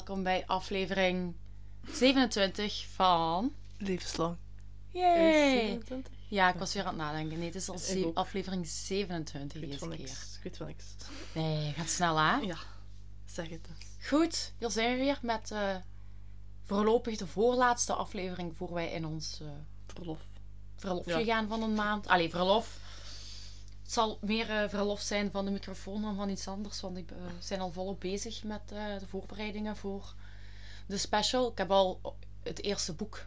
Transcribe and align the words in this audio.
Welkom 0.00 0.22
bij 0.24 0.46
aflevering 0.46 1.34
27 1.92 2.86
van... 2.94 3.52
Levenslang. 3.78 4.36
Yay! 4.88 5.52
27? 5.58 6.12
Ja, 6.28 6.48
ik 6.52 6.58
was 6.58 6.74
weer 6.74 6.82
aan 6.84 6.88
het 6.88 6.96
nadenken. 7.02 7.36
Nee, 7.38 7.46
het 7.46 7.54
is 7.54 7.68
al 7.68 7.78
ze- 7.78 8.10
aflevering 8.14 8.66
27 8.68 9.54
Ik 9.54 9.60
weet 9.60 9.70
deze 9.70 9.78
van 9.78 9.88
keer. 9.88 9.98
niks. 9.98 10.36
Ik 10.36 10.42
weet 10.42 10.56
van 10.56 10.66
niks. 10.66 10.84
Nee, 11.34 11.72
gaat 11.72 11.88
snel 11.88 12.16
hè? 12.18 12.36
Ja, 12.36 12.56
zeg 13.24 13.48
het 13.48 13.66
eens. 13.68 14.08
Goed, 14.08 14.52
hier 14.58 14.70
zijn 14.70 14.92
we 14.92 14.98
weer 15.04 15.18
met 15.22 15.50
eh, 15.50 15.76
voorlopig 16.66 17.16
de 17.16 17.26
voorlaatste 17.26 17.92
aflevering 17.94 18.56
voor 18.56 18.72
wij 18.72 18.90
in 18.92 19.06
ons 19.06 19.38
eh, 19.40 19.48
Verlof. 19.86 20.18
verlofje 20.76 21.18
Ja. 21.24 21.34
gaan 21.34 21.48
van 21.48 21.62
een 21.62 21.74
maand. 21.74 22.06
Allee, 22.06 22.30
verlof. 22.30 22.78
Het 23.90 23.98
zal 23.98 24.18
meer 24.20 24.50
eh, 24.50 24.68
verlof 24.68 25.00
zijn 25.00 25.30
van 25.30 25.44
de 25.44 25.50
microfoon 25.50 26.02
dan 26.02 26.14
van 26.16 26.28
iets 26.28 26.48
anders, 26.48 26.80
want 26.80 26.96
ik 26.96 27.10
eh, 27.10 27.16
zijn 27.38 27.60
al 27.60 27.72
volop 27.72 28.00
bezig 28.00 28.42
met 28.44 28.60
eh, 28.72 28.98
de 28.98 29.06
voorbereidingen 29.06 29.76
voor 29.76 30.14
de 30.86 30.96
special. 30.96 31.50
Ik 31.50 31.58
heb 31.58 31.70
al 31.70 32.16
het 32.42 32.62
eerste 32.62 32.92
boek 32.94 33.26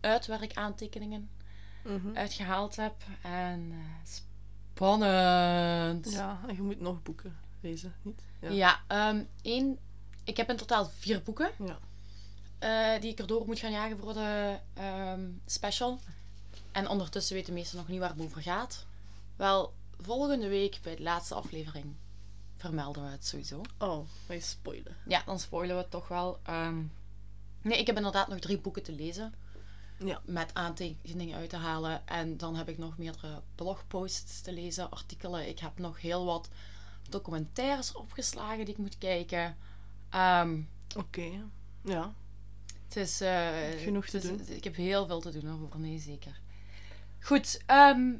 uit 0.00 0.26
waar 0.26 0.42
ik 0.42 0.54
aantekeningen 0.54 1.30
Mhm. 1.84 2.16
uitgehaald 2.16 2.76
heb. 2.76 2.94
En 3.22 3.72
spannend. 4.74 6.10
Ja, 6.12 6.40
en 6.46 6.54
je 6.54 6.62
moet 6.62 6.80
nog 6.80 7.02
boeken 7.02 7.36
lezen, 7.60 7.94
niet? 8.02 8.22
Ja. 8.40 8.50
Ja, 8.50 8.80
ehm, 8.86 9.24
één, 9.42 9.78
ik 10.24 10.36
heb 10.36 10.50
in 10.50 10.56
totaal 10.56 10.84
vier 10.88 11.22
boeken 11.22 11.50
Ja. 12.58 12.98
die 12.98 13.10
ik 13.10 13.18
erdoor 13.18 13.46
moet 13.46 13.58
gaan 13.58 13.72
jagen 13.72 13.98
voor 13.98 14.12
de 14.12 14.58
ehm, 14.74 15.28
special. 15.46 15.98
En 16.72 16.88
ondertussen 16.88 17.34
weten 17.34 17.52
de 17.52 17.58
meesten 17.58 17.78
nog 17.78 17.88
niet 17.88 17.98
waar 18.00 18.10
het 18.10 18.20
over 18.22 18.42
gaat. 18.42 18.86
Wel, 19.36 19.72
volgende 20.02 20.48
week 20.48 20.78
bij 20.82 20.96
de 20.96 21.02
laatste 21.02 21.34
aflevering 21.34 21.94
vermelden 22.56 23.02
we 23.04 23.08
het 23.10 23.26
sowieso. 23.26 23.60
Oh, 23.78 24.06
je 24.28 24.40
spoilen. 24.40 24.96
Ja, 25.06 25.22
dan 25.26 25.38
spoilen 25.38 25.76
we 25.76 25.82
het 25.82 25.90
toch 25.90 26.08
wel. 26.08 26.38
Ehm, 26.42 26.82
nee, 27.62 27.78
ik 27.78 27.86
heb 27.86 27.96
inderdaad 27.96 28.28
nog 28.28 28.38
drie 28.38 28.58
boeken 28.58 28.82
te 28.82 28.92
lezen. 28.92 29.34
Ja. 30.04 30.20
Met 30.24 30.54
aantekeningen 30.54 31.36
uit 31.36 31.50
te 31.50 31.56
halen. 31.56 32.06
En 32.06 32.36
dan 32.36 32.56
heb 32.56 32.68
ik 32.68 32.78
nog 32.78 32.98
meerdere 32.98 33.42
blogposts 33.54 34.40
te 34.40 34.52
lezen, 34.52 34.90
artikelen. 34.90 35.48
Ik 35.48 35.58
heb 35.58 35.78
nog 35.78 36.00
heel 36.00 36.24
wat 36.24 36.48
documentaires 37.08 37.92
opgeslagen 37.92 38.64
die 38.64 38.74
ik 38.74 38.80
moet 38.80 38.98
kijken. 38.98 39.56
Ehm, 40.10 40.60
Oké. 40.96 41.30
Ja. 41.84 42.12
het 42.84 42.96
is... 42.96 43.20
eh, 43.20 43.48
Genoeg 43.78 44.06
te 44.06 44.16
het 44.16 44.24
is- 44.24 44.46
doen. 44.46 44.56
Ik 44.56 44.64
heb 44.64 44.76
heel 44.76 45.06
veel 45.06 45.20
te 45.20 45.30
doen 45.40 45.50
ervoor, 45.50 45.80
nee 45.80 45.98
zeker. 45.98 46.40
Goed, 47.20 47.62
ehm, 47.66 48.12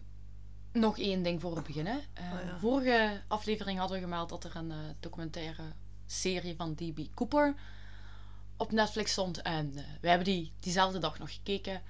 nog 0.73 0.99
één 0.99 1.23
ding 1.23 1.41
voor 1.41 1.55
we 1.55 1.63
beginnen. 1.63 2.01
Eh, 2.15 2.33
Ah, 2.33 2.45
ja. 2.45 2.59
Vorige 2.59 3.23
aflevering 3.29 3.79
hadden 3.79 3.97
we 3.97 4.03
gemeld 4.03 4.29
dat 4.29 4.45
er 4.45 4.57
een 4.57 4.71
eh, 4.71 4.77
documentaire 5.01 5.63
serie 6.07 6.57
van 6.57 6.75
D.B. 6.75 7.01
Cooper 7.15 7.55
op 8.57 8.73
Netflix 8.73 9.13
stond. 9.13 9.43
En 9.43 9.73
eh, 9.77 9.85
we 10.01 10.09
hebben 10.09 10.25
die 10.27 10.53
diezelfde 10.61 10.99
dag 10.99 11.19
nog 11.19 11.33
gekeken. 11.35 11.83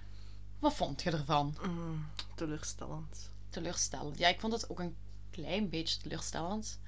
Wat 0.59 0.75
vond 0.75 1.03
je 1.03 1.11
ervan? 1.11 1.57
Mm, 1.67 2.07
teleurstellend. 2.35 3.31
Teleurstellend. 3.51 4.19
Ja, 4.19 4.29
ik 4.29 4.41
vond 4.41 4.53
het 4.53 4.71
ook 4.71 4.79
een 4.81 4.97
klein 5.31 5.69
beetje 5.69 6.01
teleurstellend. 6.01 6.79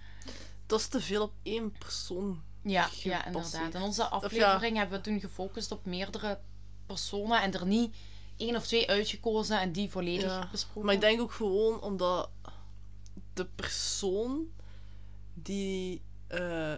Dat 0.67 0.81
is 0.81 0.87
te 0.89 1.01
veel 1.01 1.23
op 1.23 1.33
één 1.43 1.73
persoon. 1.79 2.43
Ja, 2.63 2.83
Gepasseerd. 2.83 3.15
ja 3.15 3.27
inderdaad. 3.27 3.75
In 3.75 3.81
onze 3.83 4.05
aflevering 4.05 4.77
hebben 4.77 4.99
we 4.99 5.05
toen 5.05 5.21
gefocust 5.21 5.73
op 5.73 5.85
meerdere 5.87 6.41
personen 6.87 7.43
en 7.43 7.53
er 7.53 7.67
niet 7.67 7.97
één 8.47 8.57
of 8.57 8.67
twee 8.67 8.89
uitgekozen 8.89 9.61
en 9.61 9.73
die 9.73 9.91
volledig 9.91 10.23
Ja, 10.31 10.49
besproken. 10.51 10.85
Maar 10.85 10.95
ik 10.95 11.01
denk 11.01 11.21
ook 11.21 11.33
gewoon 11.33 11.81
omdat 11.81 12.31
de 13.35 13.45
persoon 13.55 14.47
die 15.35 16.03
eh, 16.27 16.75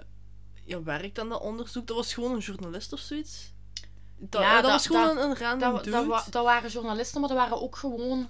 ja, 0.64 0.82
werkt 0.82 1.18
aan 1.18 1.28
dat 1.28 1.40
onderzoek, 1.40 1.86
dat 1.86 1.96
was 1.96 2.14
gewoon 2.14 2.32
een 2.32 2.38
journalist 2.38 2.92
of 2.92 2.98
zoiets. 3.00 3.52
Dat, 4.16 4.42
Ja, 4.42 4.52
dat, 4.54 4.62
dat- 4.62 4.70
was 4.72 4.86
gewoon 4.86 5.16
dat- 5.16 5.24
een, 5.24 5.36
random 5.36 5.72
dat, 5.74 5.84
dude. 5.84 6.06
dat, 6.06 6.26
dat 6.30 6.44
waren 6.44 6.70
journalisten, 6.70 7.20
maar 7.20 7.28
dat 7.28 7.38
waren 7.38 7.62
ook 7.62 7.76
gewoon, 7.76 8.28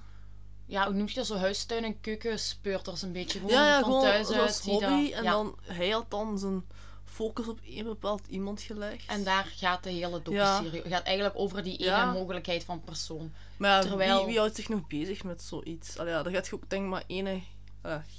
ja, 0.67 0.84
hoe 0.87 0.94
noem 0.94 1.09
je 1.09 1.15
dat, 1.15 1.27
zo 1.27 1.37
huistuin- 1.37 1.84
en 1.84 2.00
keukenspeurters 2.00 3.03
een 3.03 3.12
beetje. 3.12 3.39
Gewoon 3.39 3.55
ja, 3.55 3.67
ja, 3.67 3.75
van 3.75 3.84
gewoon 3.84 4.03
thuis 4.03 4.31
uit. 4.31 4.62
die 4.62 4.73
hobby. 4.73 4.87
dat- 5.11 5.19
en 5.19 5.23
ja. 5.25 5.31
dan, 5.31 5.56
hij 5.62 5.89
had 5.89 6.11
dan 6.11 6.39
zijn 6.39 6.67
focus 7.15 7.49
op 7.49 7.59
één 7.67 7.85
bepaald 7.85 8.27
iemand 8.27 8.61
gelegd. 8.63 9.07
En 9.07 9.25
daar 9.25 9.45
gaat 9.57 9.83
de 9.85 9.91
hele 9.91 10.23
docu-serie. 10.23 10.83
Het 10.83 10.93
gaat 10.93 11.05
eigenlijk 11.05 11.39
over 11.39 11.63
die 11.63 11.77
ene 11.77 11.89
Ja. 11.89 12.13
mogelijkheid 12.13 12.65
van 12.65 12.81
persoon. 12.85 13.33
maar 13.57 13.83
terwijl- 13.83 14.17
wie, 14.17 14.27
wie 14.27 14.39
houdt 14.39 14.55
zich 14.57 14.69
nog 14.69 14.87
bezig 14.87 15.25
met 15.25 15.43
zoiets? 15.43 15.99
Allee, 15.99 16.13
ja, 16.13 16.23
dan 16.23 16.33
gaat 16.33 16.47
je 16.47 16.55
ook 16.55 16.71
denk 16.71 16.87
maar 16.89 17.05
ene 17.07 17.41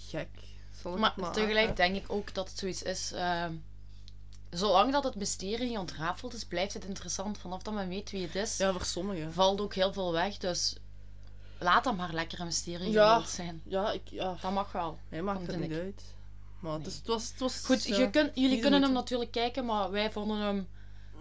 gek. 0.07 0.29
Zal 0.81 0.97
Maar 0.97 1.31
tegelijk 1.31 1.75
denk 1.75 1.95
ik 1.95 2.03
ook 2.07 2.33
dat 2.33 2.49
het 2.49 2.59
zoiets 2.59 2.83
is. 2.83 3.11
ehm, 3.11 3.53
zolang 4.49 4.91
dat 4.91 5.03
het 5.03 5.15
mysterie 5.15 5.67
niet 5.67 5.77
ontrafeld 5.77 6.33
is, 6.33 6.45
blijft 6.45 6.73
het 6.73 6.85
interessant. 6.85 7.37
Vanaf 7.37 7.61
dat 7.61 7.73
men 7.73 7.87
weet 7.89 8.11
wie 8.11 8.21
het 8.25 8.35
is, 8.35 8.57
Ja, 8.57 8.71
voor 8.71 8.83
sommigen. 8.85 9.33
valt 9.33 9.61
ook 9.61 9.73
heel 9.75 9.93
veel 9.93 10.11
weg. 10.11 10.37
Dus 10.37 10.75
laat 11.59 11.83
dat 11.83 11.95
maar 11.97 12.13
lekker 12.13 12.39
een 12.39 12.45
mysterie 12.45 12.91
Ja. 12.91 13.23
zijn. 13.25 13.61
Ja, 13.65 13.91
ik, 13.91 14.01
ja, 14.09 14.37
Dat 14.41 14.51
mag 14.51 14.71
wel. 14.71 14.97
hij 15.09 15.21
maakt 15.21 15.47
het 15.47 15.59
niet 15.59 15.71
ik. 15.71 15.77
uit. 15.79 16.03
Maar 16.65 16.77
Nee. 16.77 16.87
is, 16.87 16.95
het 16.95 17.07
was... 17.07 17.29
Het 17.29 17.39
was 17.39 17.61
Goed, 17.65 17.83
je 17.83 18.09
kun, 18.09 18.31
jullie 18.33 18.55
de 18.55 18.61
kunnen 18.61 18.81
hem 18.81 18.91
natuurlijk 18.91 19.31
kijken, 19.31 19.65
maar 19.65 19.91
wij 19.91 20.11
vonden 20.11 20.37
hem 20.37 20.67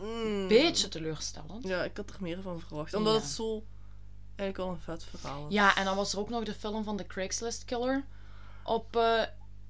Mm. 0.00 0.06
een 0.10 0.48
beetje 0.48 0.88
teleurstellend. 0.88 1.64
Ja, 1.68 1.82
ik 1.84 1.96
had 1.96 2.10
er 2.10 2.16
meer 2.20 2.42
van 2.42 2.60
verwacht. 2.60 2.94
Omdat 2.94 3.14
Ja. 3.14 3.20
het 3.20 3.28
zo... 3.28 3.64
Eigenlijk 4.36 4.56
wel 4.56 4.68
een 4.68 4.80
vet 4.98 5.04
verhaal 5.04 5.46
is. 5.48 5.54
Ja, 5.54 5.76
en 5.76 5.84
dan 5.84 5.96
was 5.96 6.12
er 6.12 6.18
ook 6.18 6.28
nog 6.28 6.44
de 6.44 6.54
film 6.54 6.84
van 6.84 6.96
The 6.96 7.06
Craigslist 7.06 7.64
Killer 7.64 8.04
op 8.64 8.96
eh, 8.96 9.22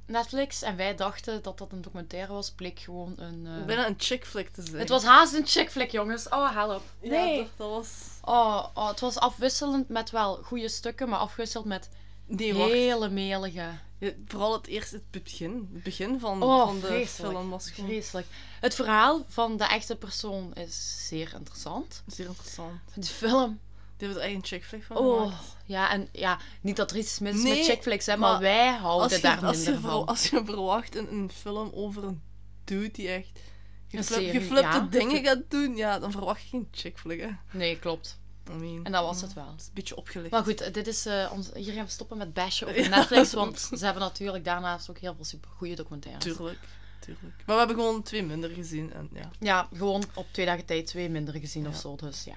Netflix. 0.07 0.63
En 0.63 0.77
wij 0.77 0.95
dachten 0.95 1.43
dat 1.43 1.59
dat 1.59 1.73
een 1.73 1.83
documentaire 1.83 2.33
was. 2.33 2.51
Bleek 2.51 2.79
gewoon 2.81 3.15
een... 3.17 3.47
eh, 3.47 3.65
Bijna 3.65 3.87
een 3.87 3.95
chick 3.99 4.27
flick 4.27 4.49
te 4.49 4.63
zijn. 4.63 4.79
Het 4.79 4.89
was 4.89 5.05
haast 5.05 5.35
een 5.35 5.47
chick 5.47 5.71
flick, 5.71 5.91
jongens. 5.91 6.29
Oh, 6.29 6.53
help. 6.55 6.83
Ja, 7.01 7.11
Nee. 7.11 7.39
dat, 7.39 7.49
dat 7.57 7.71
was... 7.71 7.91
Oh, 8.23 8.67
oh, 8.75 8.89
het 8.89 9.01
was 9.01 9.19
afwisselend 9.19 9.89
met 9.89 10.11
wel 10.11 10.35
goede 10.43 10.69
stukken, 10.69 11.09
maar 11.09 11.19
afgewisseld 11.19 11.65
met 11.65 11.89
Wacht. 12.27 12.73
hele 12.73 13.09
melige. 13.09 13.71
Ja, 13.99 14.11
vooral 14.27 14.53
het 14.53 14.67
eerste, 14.67 14.95
het 15.11 15.23
begin. 15.25 15.69
Het 15.75 15.83
begin 15.83 16.21
van, 16.21 16.43
Oh, 16.43 16.67
van 16.67 16.81
de 16.81 16.87
vreselijk. 16.87 17.33
film 17.35 17.51
was 17.51 17.71
gewoon 17.71 17.91
Vreselijk. 17.91 18.27
Het 18.61 18.75
verhaal 18.75 19.25
van 19.29 19.57
de 19.57 19.65
echte 19.65 19.97
persoon 19.97 20.55
is 20.55 21.07
zeer 21.09 21.33
interessant. 21.37 22.03
zeer 22.07 22.27
interessant. 22.27 22.81
De 22.95 23.03
film, 23.03 23.59
Die 23.97 24.07
hebben 24.07 24.17
er 24.17 24.23
eigenlijk 24.25 24.35
een 24.53 24.59
chick 24.59 24.65
flick 24.69 24.83
van 24.85 24.97
oh, 24.97 25.21
gemaakt. 25.23 25.57
ja, 25.67 25.91
en 25.91 26.09
ja, 26.13 26.39
niet 26.61 26.77
dat 26.77 26.91
er 26.91 26.97
iets 26.97 27.19
mis 27.19 27.35
is 27.35 27.43
Nee, 27.43 27.57
met 27.57 27.65
chick 27.67 27.83
flicks, 27.83 28.07
hè, 28.07 28.17
maar, 28.17 28.31
maar 28.31 28.41
wij 28.41 28.69
houden 28.73 29.03
Als 29.03 29.15
je, 29.17 29.21
daar 29.23 29.45
als, 29.45 29.57
minder 29.57 29.75
je 29.75 29.81
ver- 29.81 29.91
van. 29.91 30.07
als 30.07 30.29
je 30.29 30.43
verwacht 30.45 30.97
een, 30.97 31.13
een 31.13 31.31
film 31.31 31.71
over 31.75 32.05
een 32.05 32.23
dude 32.65 32.91
die 32.91 33.09
echt 33.09 33.41
geflipte 33.89 34.61
ja. 34.61 34.81
dingen 34.91 35.25
gaat 35.25 35.43
doen, 35.49 35.77
ja, 35.77 35.99
dan 35.99 36.11
verwacht 36.11 36.43
je 36.43 36.49
geen 36.49 36.69
chick 36.71 36.99
flick, 36.99 37.21
hè. 37.21 37.31
Nee, 37.59 37.79
klopt. 37.79 38.19
I 38.51 38.53
mean, 38.53 38.85
En 38.85 38.93
dat 38.93 39.05
was 39.05 39.21
het 39.21 39.33
wel. 39.33 39.51
Het 39.51 39.61
is 39.61 39.67
een 39.67 39.73
beetje 39.75 39.97
opgelicht. 39.97 40.31
Maar 40.31 40.45
goed, 40.45 40.75
dit 40.75 40.87
is, 40.87 41.07
eh, 41.07 41.31
ons, 41.33 41.51
hier 41.55 41.73
gaan 41.73 41.85
we 41.85 41.91
stoppen 41.91 42.19
met 42.19 42.33
bashen 42.33 42.69
op 42.69 42.75
Netflix, 42.89 43.33
want 43.33 43.59
ze 43.79 43.85
hebben 43.85 44.03
natuurlijk 44.03 44.45
daarnaast 44.45 44.91
ook 44.91 44.99
heel 44.99 45.15
veel 45.15 45.25
super 45.25 45.51
goede 45.57 45.75
documentaires. 45.75 46.25
Tuurlijk, 46.25 46.59
tuurlijk. 47.01 47.35
Maar 47.47 47.57
we 47.57 47.65
hebben 47.65 47.77
gewoon 47.77 48.03
twee 48.03 48.23
minder 48.23 48.51
gezien 48.51 48.93
en 48.93 49.09
ja. 49.13 49.31
Ja, 49.41 49.69
gewoon 49.73 50.05
op 50.15 50.27
twee 50.31 50.47
dagen 50.47 50.65
tijd 50.65 50.87
twee 50.87 51.09
minder 51.09 51.35
gezien 51.35 51.69
of 51.69 51.77
zo, 51.77 51.97
dus 51.97 52.25
ja. 52.25 52.37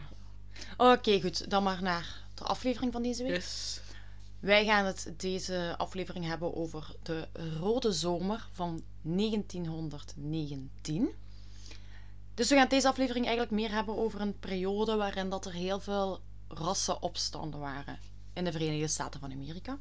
Oké, 0.77 1.21
goed. 1.21 1.49
Dan 1.49 1.63
maar 1.63 1.81
naar 1.81 2.23
de 2.33 2.43
aflevering 2.43 2.91
van 2.91 3.01
deze 3.01 3.23
week. 3.23 3.35
Yes. 3.35 3.79
Wij 4.39 4.65
gaan 4.65 4.85
het 4.85 5.13
deze 5.17 5.75
aflevering 5.77 6.25
hebben 6.25 6.55
over 6.55 6.95
de 7.03 7.27
Rode 7.59 7.91
Zomer 7.91 8.47
van 8.51 8.83
1919. 9.01 11.09
Dus 12.37 12.49
we 12.49 12.55
gaan 12.55 12.67
deze 12.67 12.87
aflevering 12.87 13.25
eigenlijk 13.25 13.55
meer 13.55 13.71
hebben 13.71 13.97
over 13.97 14.21
een 14.21 14.39
periode 14.39 14.95
waarin 14.95 15.29
dat 15.29 15.45
er 15.45 15.53
heel 15.53 15.79
veel 15.79 16.19
rassenopstanden 16.47 17.59
waren 17.59 17.99
in 18.33 18.43
de 18.43 18.51
Verenigde 18.51 18.87
Staten 18.87 19.19
van 19.19 19.31
Amerika. 19.31 19.77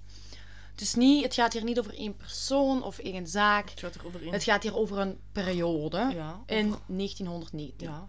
Dus 0.74 0.94
niet, 0.94 1.22
het 1.24 1.34
gaat 1.34 1.52
hier 1.52 1.64
niet 1.64 1.78
over 1.78 1.94
één 1.94 2.16
persoon 2.16 2.82
of 2.82 2.98
één 2.98 3.26
zaak. 3.26 3.70
Het 3.70 3.80
gaat 3.80 3.94
er 3.94 4.06
over 4.06 4.22
één. 4.22 4.32
Het 4.32 4.42
gaat 4.44 4.62
hier 4.62 4.76
over 4.76 4.98
een 4.98 5.18
periode 5.32 5.96
ja, 5.96 6.42
in 6.46 6.66
over- 6.66 6.80
1919. 6.86 7.88
ja. 7.88 8.08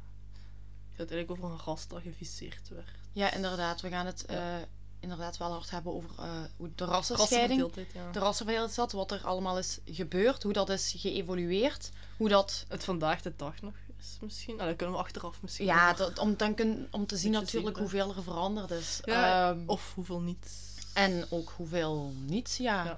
Het 0.92 0.98
gaat 1.08 1.12
eigenlijk 1.12 1.32
over 1.32 1.44
een 1.58 1.66
ras 1.66 1.88
dat 1.88 2.02
geviseerd 2.02 2.70
werd. 2.70 2.90
Ja, 3.12 3.34
inderdaad. 3.34 3.82
We 3.82 3.90
gaan 3.90 4.06
het 4.06 4.24
Ja. 4.28 4.60
eh, 4.60 4.66
inderdaad 5.00 5.38
wel 5.38 5.52
hard 5.52 5.70
hebben 5.70 5.94
over 5.94 6.10
eh, 6.20 6.42
hoe 6.58 6.70
de 6.76 6.86
rassenscheiding, 6.86 7.72
ja. 7.94 8.12
de 8.12 8.20
rassenverdeeldheid 8.20 8.74
zat, 8.76 8.92
wat 8.92 9.12
er 9.12 9.26
allemaal 9.26 9.58
is 9.58 9.80
gebeurd, 9.86 10.44
hoe 10.44 10.54
dat 10.54 10.70
is 10.70 10.94
geëvolueerd, 10.98 11.92
hoe 12.18 12.30
dat... 12.30 12.66
Het 12.68 12.84
vandaag 12.84 13.22
de 13.22 13.34
dag 13.36 13.62
nog 13.62 13.74
is 14.00 14.18
misschien. 14.22 14.58
Dat 14.58 14.76
kunnen 14.76 14.96
we 14.96 15.02
achteraf 15.02 15.42
misschien. 15.42 15.66
Ja, 15.66 15.94
dat, 15.94 16.20
om, 16.20 16.38
dan 16.38 16.54
kun, 16.56 16.88
om 16.92 17.06
te 17.06 17.18
zien 17.18 17.32
natuurlijk 17.32 17.76
zien, 17.76 17.84
hoeveel 17.86 18.16
er 18.16 18.24
veranderd 18.24 18.72
is. 18.72 19.00
Ja, 19.04 19.50
Ehm, 19.52 19.64
Of 19.66 19.92
hoeveel 19.96 20.22
niet. 20.22 20.52
En 20.94 21.26
ook 21.30 21.50
hoeveel 21.56 22.14
niet, 22.16 22.56
ja. 22.60 22.86
Ja. 22.86 22.98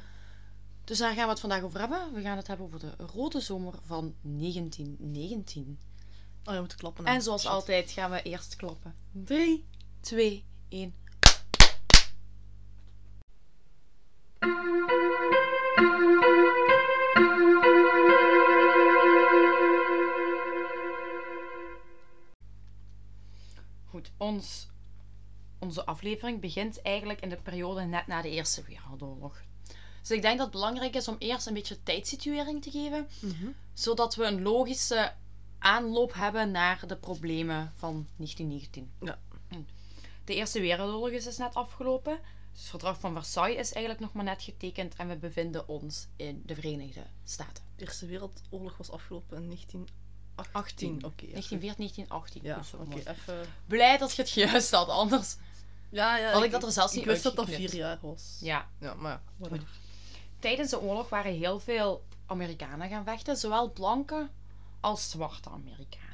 Dus 0.84 0.98
daar 0.98 1.14
gaan 1.14 1.24
we 1.24 1.30
het 1.30 1.40
vandaag 1.40 1.62
over 1.62 1.80
hebben. 1.80 2.14
We 2.14 2.22
gaan 2.22 2.38
het 2.38 2.48
hebben 2.48 2.66
over 2.66 2.80
de 2.80 2.94
Rode 3.14 3.40
Zomer 3.40 3.74
van 3.86 4.14
1919. 4.22 5.80
Oh, 6.46 6.54
je 6.54 6.60
moet 6.60 6.76
klappen. 6.76 7.06
hè. 7.06 7.14
En 7.14 7.22
zoals 7.22 7.42
Shit. 7.42 7.52
altijd 7.52 7.92
gaan 7.92 8.12
we 8.12 8.22
eerst 8.22 8.56
klappen. 8.56 8.96
3, 9.12 9.66
2, 10.00 10.46
1. 10.70 10.94
Aflevering 25.86 26.42
begint 26.42 26.82
eigenlijk 26.82 27.22
in 27.22 27.30
de 27.30 27.42
periode 27.42 27.82
net 27.82 28.08
na 28.08 28.22
de 28.22 28.30
Eerste 28.30 28.64
Wereldoorlog. 28.64 29.42
Dus 30.02 30.12
ik 30.12 30.22
denk 30.22 30.38
dat 30.38 30.46
het 30.46 30.56
belangrijk 30.56 30.96
is 30.96 31.08
om 31.08 31.16
eerst 31.20 31.48
een 31.48 31.54
beetje 31.54 31.84
tijdsituering 31.84 32.62
te 32.62 32.72
geven, 32.72 33.08
Mhm. 33.22 33.48
zodat 33.74 34.16
we 34.16 34.24
een 34.24 34.42
logische 34.42 35.14
aanloop 35.60 36.14
hebben 36.14 36.52
naar 36.52 36.88
de 36.88 36.98
problemen 36.98 37.74
van 37.76 38.08
1919. 38.16 38.92
Ja. 39.00 39.20
Hm. 39.48 39.62
De 40.26 40.36
Eerste 40.36 40.60
Wereldoorlog 40.60 41.10
is 41.10 41.24
dus 41.24 41.38
net 41.38 41.54
afgelopen. 41.54 42.20
Dus 42.52 42.62
het 42.62 42.70
verdrag 42.70 43.00
van 43.00 43.14
Versailles 43.14 43.58
is 43.60 43.74
eigenlijk 43.74 44.04
nog 44.04 44.14
maar 44.14 44.24
net 44.24 44.42
getekend 44.42 44.96
en 44.96 45.08
we 45.08 45.16
bevinden 45.18 45.68
ons 45.68 46.08
in 46.16 46.44
de 46.46 46.56
Verenigde 46.56 47.04
Staten. 47.24 47.64
De 47.76 47.84
Eerste 47.86 48.06
Wereldoorlog 48.06 48.78
was 48.78 48.92
afgelopen 48.92 49.38
in 49.38 49.46
1918. 49.46 50.08
18. 50.52 50.94
Oké. 51.06 51.26
ja. 51.26 51.32
1914, 51.32 52.42
1918. 52.42 52.42
Ja, 52.44 52.62
oké. 52.80 53.10
even... 53.12 53.46
Blij 53.66 53.98
dat 53.98 54.16
je 54.16 54.22
het 54.22 54.32
juist 54.32 54.72
had, 54.72 54.88
anders 54.90 55.36
Ja, 55.90 56.18
ja. 56.18 56.32
had 56.32 56.44
ik 56.44 56.52
dat 56.52 56.64
er 56.64 56.72
zelfs 56.72 56.92
Ik 56.92 56.98
niet 56.98 57.08
wist 57.08 57.24
dat 57.24 57.36
dat 57.36 57.46
vier 57.50 57.76
jaar 57.76 57.98
was. 58.02 58.38
Ja. 58.42 58.68
Ja, 58.80 58.94
maar 58.94 59.22
ja. 59.50 59.58
Tijdens 60.40 60.70
de 60.70 60.82
oorlog 60.82 61.10
waren 61.10 61.34
heel 61.34 61.60
veel 61.60 62.04
Amerikanen 62.26 62.90
gaan 62.90 63.04
vechten, 63.04 63.38
zowel 63.38 63.72
blanke 63.72 64.30
als 64.80 65.10
zwarte 65.10 65.50
Amerikanen. 65.50 66.08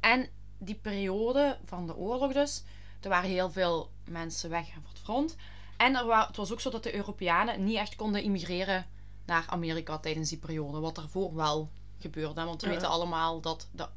En 0.00 0.28
die 0.58 0.74
periode 0.74 1.58
van 1.64 1.86
de 1.86 1.96
oorlog 1.96 2.32
dus, 2.32 2.62
er 3.00 3.08
waren 3.08 3.30
heel 3.30 3.50
veel 3.50 3.90
mensen 4.04 4.50
weg 4.50 4.72
van 4.72 4.82
het 4.88 4.98
front. 4.98 5.36
En 5.76 5.96
er 5.96 6.06
wa- 6.06 6.26
het 6.26 6.36
was 6.36 6.52
ook 6.52 6.60
zo 6.60 6.70
dat 6.70 6.82
de 6.82 6.94
Europeanen 6.94 7.64
niet 7.64 7.76
echt 7.76 7.96
konden 7.96 8.22
immigreren 8.22 8.86
naar 9.26 9.44
Amerika 9.48 9.98
tijdens 9.98 10.28
die 10.28 10.38
periode, 10.38 10.80
wat 10.80 10.94
daarvoor 10.94 11.34
wel 11.34 11.70
gebeurde. 12.02 12.44
Want 12.44 12.60
we 12.62 12.66
Ja. 12.66 12.72
weten 12.72 12.88
allemaal 12.88 13.40
dat 13.40 13.68
de 13.72 13.88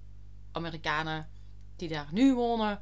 Amerikanen 0.52 1.30
die 1.76 1.90
daar 1.90 2.08
nu 2.12 2.34
wonen, 2.36 2.80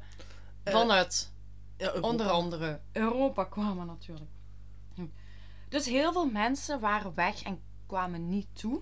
Eh, 0.62 0.72
vanuit 0.72 1.32
Ja, 1.76 1.92
onder 2.00 2.30
andere 2.30 2.80
Europa 2.92 3.44
kwamen 3.44 3.86
natuurlijk. 3.86 4.30
Dus 5.68 5.86
heel 5.86 6.12
veel 6.12 6.26
mensen 6.30 6.80
waren 6.80 7.14
weg 7.14 7.42
en 7.42 7.60
kwamen 7.86 8.28
niet 8.28 8.46
toe. 8.52 8.80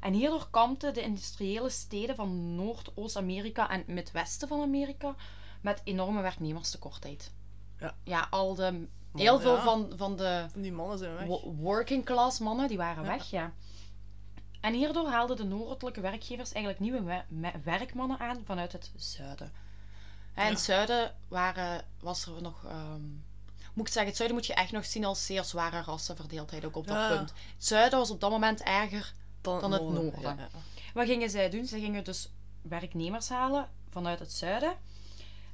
En 0.00 0.12
hierdoor 0.12 0.48
kampten 0.50 0.94
de 0.94 1.02
industriële 1.02 1.70
steden 1.70 2.16
van 2.16 2.54
Noord-Oost-Amerika 2.54 3.70
en 3.70 3.84
Midwesten 3.86 4.48
van 4.48 4.60
Amerika 4.62 5.14
met 5.60 5.80
enorme 5.84 6.20
werknemerstekortheid. 6.20 7.32
Ja. 7.78 7.94
Ja, 8.04 8.26
al 8.30 8.54
de, 8.54 8.88
heel 9.14 9.40
veel 9.40 9.58
van, 9.60 9.92
van 9.96 10.16
de 10.16 10.46
Die 10.54 10.72
mannen 10.72 10.98
zijn 10.98 11.14
weg. 11.14 11.26
wo- 11.26 11.54
working 11.54 12.04
class 12.04 12.38
mannen, 12.38 12.68
die 12.68 12.76
waren 12.76 13.02
Ja. 13.04 13.08
weg, 13.08 13.30
ja. 13.30 13.52
En 14.60 14.74
hierdoor 14.74 15.08
haalden 15.08 15.36
de 15.36 15.44
noordelijke 15.44 16.00
werkgevers 16.00 16.52
eigenlijk 16.52 16.84
nieuwe 16.84 17.24
werkmannen 17.64 18.18
aan 18.18 18.42
vanuit 18.44 18.72
het 18.72 18.90
zuiden. 18.96 19.52
En 20.34 20.44
Ja. 20.44 20.50
het 20.50 20.60
zuiden 20.60 21.14
waren, 21.28 21.84
was 22.00 22.26
er 22.26 22.42
nog... 22.42 22.64
ehm, 22.64 23.02
moet 23.74 23.86
ik 23.86 23.92
zeggen, 23.92 24.06
het 24.06 24.16
zuiden 24.16 24.36
moet 24.38 24.46
je 24.46 24.54
echt 24.54 24.72
nog 24.72 24.84
zien 24.84 25.04
als 25.04 25.26
zeer 25.26 25.44
zware 25.44 25.80
rassenverdeeldheid 25.82 26.64
ook 26.64 26.76
op 26.76 26.86
dat 26.86 26.96
Ja. 26.96 27.08
punt. 27.16 27.30
Het 27.54 27.64
zuiden 27.64 27.98
was 27.98 28.10
op 28.10 28.20
dat 28.20 28.30
moment 28.30 28.62
erger. 28.62 29.12
Dan, 29.40 29.72
het 29.72 29.82
noorden. 29.82 30.20
Ja. 30.36 30.48
Wat 30.94 31.06
gingen 31.06 31.30
zij 31.30 31.50
doen? 31.50 31.66
Ze 31.66 31.78
gingen 31.78 32.04
dus 32.04 32.28
werknemers 32.62 33.28
halen 33.28 33.68
vanuit 33.90 34.18
het 34.18 34.32
zuiden. 34.32 34.74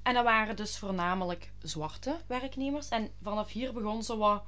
En 0.03 0.15
dat 0.15 0.25
waren 0.25 0.57
dus 0.57 0.79
voornamelijk 0.79 1.53
zwarte 1.63 2.17
werknemers. 2.27 2.89
En 2.89 3.11
vanaf 3.23 3.51
hier 3.51 3.73
begon 3.73 4.03
zo 4.03 4.17
wat 4.17 4.43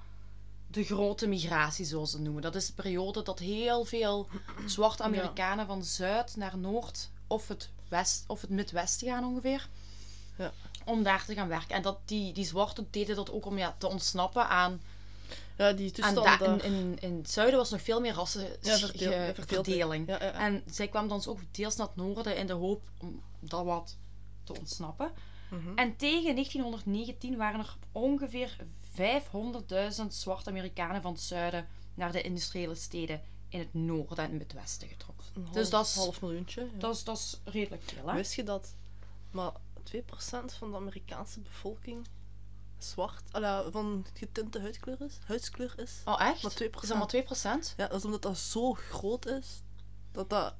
de 0.74 0.84
grote 0.84 1.26
migratie, 1.26 1.84
zoals 1.84 2.10
ze 2.10 2.20
noemen. 2.20 2.42
Dat 2.42 2.54
is 2.54 2.66
de 2.66 2.72
periode 2.72 3.22
dat 3.22 3.38
heel 3.38 3.84
veel 3.84 4.28
zwarte 4.66 5.02
Ja. 5.02 5.08
Amerikanen 5.08 5.66
van 5.66 5.84
zuid 5.84 6.36
naar 6.36 6.58
noord 6.58 7.10
of 7.26 7.48
het, 7.48 7.68
west, 7.88 8.24
of 8.26 8.40
het 8.40 8.50
midwesten 8.50 9.08
gaan 9.08 9.24
ongeveer. 9.24 9.68
Ja. 10.38 10.52
Om 10.84 11.02
daar 11.02 11.24
te 11.24 11.34
gaan 11.34 11.48
werken. 11.48 11.74
En 11.76 11.82
dat, 11.82 11.98
die, 12.04 12.32
die 12.32 12.44
zwarten 12.44 12.88
deden 12.90 13.16
dat 13.16 13.32
ook 13.32 13.46
om 13.46 13.58
ja, 13.58 13.74
te 13.78 13.88
ontsnappen 13.88 14.48
aan 14.48 14.80
Ja, 15.56 15.72
die 15.72 15.86
en 15.86 15.92
toestand 15.92 16.26
da- 16.26 16.36
daar. 16.36 16.64
in, 16.64 16.74
in, 16.74 16.98
in 17.00 17.16
het 17.16 17.30
zuiden 17.30 17.58
was 17.58 17.70
nog 17.70 17.82
veel 17.82 18.00
meer 18.00 18.14
rassenverdeling. 18.14 20.06
Ja, 20.08 20.18
ja. 20.24 20.32
En 20.32 20.62
zij 20.70 20.88
kwam 20.88 21.08
dan 21.08 21.26
ook 21.26 21.38
deels 21.50 21.76
naar 21.76 21.86
het 21.86 21.96
noorden 21.96 22.36
in 22.36 22.46
de 22.46 22.52
hoop 22.52 22.82
om 23.00 23.22
dat 23.40 23.64
wat 23.64 23.96
te 24.44 24.58
ontsnappen. 24.58 25.10
Mhm. 25.50 25.76
En 25.78 25.96
tegen 25.96 26.34
1919 26.34 27.36
waren 27.36 27.60
er 27.60 27.76
ongeveer 27.92 28.56
500.000 28.94 30.06
zwarte 30.08 30.50
Amerikanen 30.50 31.02
van 31.02 31.12
het 31.12 31.20
zuiden 31.20 31.68
naar 31.94 32.12
de 32.12 32.22
industriële 32.22 32.74
steden 32.74 33.22
in 33.48 33.58
het 33.58 33.74
noorden 33.74 34.30
en 34.30 34.38
het 34.38 34.52
westen 34.52 34.88
getrokken. 34.88 35.26
Een 35.34 35.42
half, 35.42 35.54
dus 35.54 35.70
dat 35.70 35.86
is- 35.86 35.94
half 35.94 36.20
miljoentje. 36.20 36.60
Ja. 36.62 36.78
Dat 36.78 36.94
is, 36.94 37.04
dat 37.04 37.16
is 37.16 37.40
redelijk 37.44 37.82
veel, 37.82 38.06
hè? 38.08 38.14
Wist 38.14 38.34
je 38.34 38.42
dat 38.42 38.74
maar 39.30 39.52
2% 39.82 40.54
van 40.58 40.70
de 40.70 40.76
Amerikaanse 40.76 41.40
bevolking 41.40 42.06
zwart, 42.78 43.22
ala, 43.32 43.70
van 43.70 44.06
getinte 44.14 44.60
huidkleur 44.60 45.00
is? 45.00 45.18
Huidskleur 45.24 45.74
is? 45.76 45.92
Oh, 46.04 46.20
echt? 46.20 46.42
Maar 46.42 46.52
2%. 46.52 46.82
Is 46.82 46.88
dat 46.88 46.98
maar 46.98 47.06
2%? 47.06 47.74
Ja, 47.76 47.86
dat 47.86 47.98
is 47.98 48.04
omdat 48.04 48.22
dat 48.22 48.38
zo 48.38 48.72
groot 48.72 49.26
is. 49.26 49.62
Dat 50.12 50.30
dat... 50.30 50.54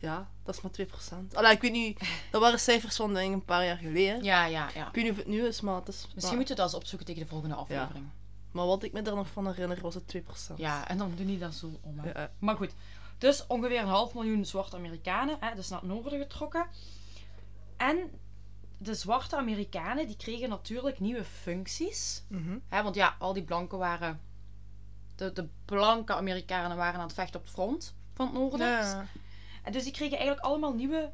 Ja, 0.00 0.28
dat 0.42 0.54
is 0.54 0.60
maar 0.60 1.22
2%. 1.30 1.34
Allee, 1.34 1.52
ik 1.52 1.60
weet 1.60 1.72
niet... 1.72 2.00
Dat 2.30 2.40
waren 2.40 2.60
cijfers 2.60 2.96
van 2.96 3.14
denk 3.14 3.28
ik, 3.28 3.34
een 3.34 3.44
paar 3.44 3.64
jaar 3.64 3.76
geleden. 3.76 4.22
Ja, 4.22 4.44
ja, 4.44 4.70
ja. 4.74 4.88
Ik 4.88 4.94
weet 4.94 5.04
niet 5.04 5.12
of 5.12 5.18
het 5.18 5.26
nu 5.26 5.46
is, 5.46 5.60
maar 5.60 5.74
het 5.74 5.88
is... 5.88 6.02
Misschien 6.02 6.22
maar, 6.22 6.36
moeten 6.36 6.54
we 6.54 6.60
dat 6.60 6.70
eens 6.70 6.80
opzoeken 6.80 7.06
tegen 7.06 7.22
de 7.22 7.28
volgende 7.28 7.54
aflevering. 7.54 8.06
maar 8.50 8.66
wat 8.66 8.82
ik 8.82 8.92
me 8.92 9.02
daar 9.02 9.14
nog 9.14 9.28
van 9.28 9.46
herinner, 9.46 9.80
was 9.80 9.94
het 9.94 10.16
2%. 10.16 10.56
Ja, 10.56 10.88
en 10.88 10.98
dan 10.98 11.12
doe 11.16 11.32
je 11.32 11.38
dat 11.38 11.54
zo 11.54 11.78
om, 11.80 11.98
hè? 11.98 12.06
Ja, 12.12 12.20
ja. 12.20 12.30
Maar 12.38 12.56
goed, 12.56 12.72
dus 13.18 13.46
ongeveer 13.46 13.80
een 13.80 13.86
half 13.86 14.14
miljoen 14.14 14.44
zwarte 14.44 14.76
Amerikanen, 14.76 15.36
hè, 15.40 15.54
dus 15.54 15.68
naar 15.68 15.80
het 15.80 15.88
noorden 15.88 16.18
getrokken. 16.18 16.66
En 17.76 18.10
de 18.78 18.94
zwarte 18.94 19.36
Amerikanen, 19.36 20.06
die 20.06 20.16
kregen 20.16 20.48
natuurlijk 20.48 21.00
nieuwe 21.00 21.24
functies. 21.24 22.22
Mhm. 22.28 22.58
Hè, 22.68 22.82
want 22.82 22.94
ja, 22.94 23.16
al 23.18 23.32
die 23.32 23.42
blanken 23.42 23.78
waren... 23.78 24.20
De, 25.16 25.32
de 25.32 25.48
blanke 25.64 26.14
Amerikanen 26.14 26.76
waren 26.76 27.00
aan 27.00 27.06
het 27.06 27.14
vechten 27.14 27.40
op 27.40 27.46
het 27.46 27.54
front 27.54 27.94
van 28.14 28.26
het 28.26 28.34
noorden. 28.34 28.68
Ja. 28.68 29.06
En 29.62 29.72
dus 29.72 29.82
die 29.82 29.92
kregen 29.92 30.18
eigenlijk 30.18 30.46
allemaal 30.46 30.74
nieuwe 30.74 31.12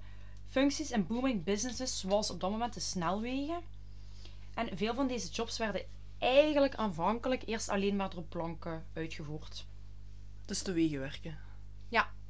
functies 0.49 0.91
en 0.91 1.07
booming 1.07 1.45
businesses, 1.45 1.99
zoals 1.99 2.31
op 2.31 2.41
dat 2.41 2.51
moment 2.51 2.75
de 2.75 2.81
snelwegen. 2.81 3.61
En 4.55 4.77
veel 4.77 4.95
van 4.95 5.07
deze 5.07 5.29
jobs 5.29 5.59
werden 5.59 5.85
eigenlijk 6.19 6.75
aanvankelijk 6.75 7.43
eerst 7.47 7.69
alleen 7.69 7.97
maar 7.97 8.11
door 8.11 8.23
blanken 8.23 8.87
uitgevoerd. 8.93 9.67
Dus 10.45 10.63
de 10.63 10.73
wegen 10.73 10.99
werken. 10.99 11.39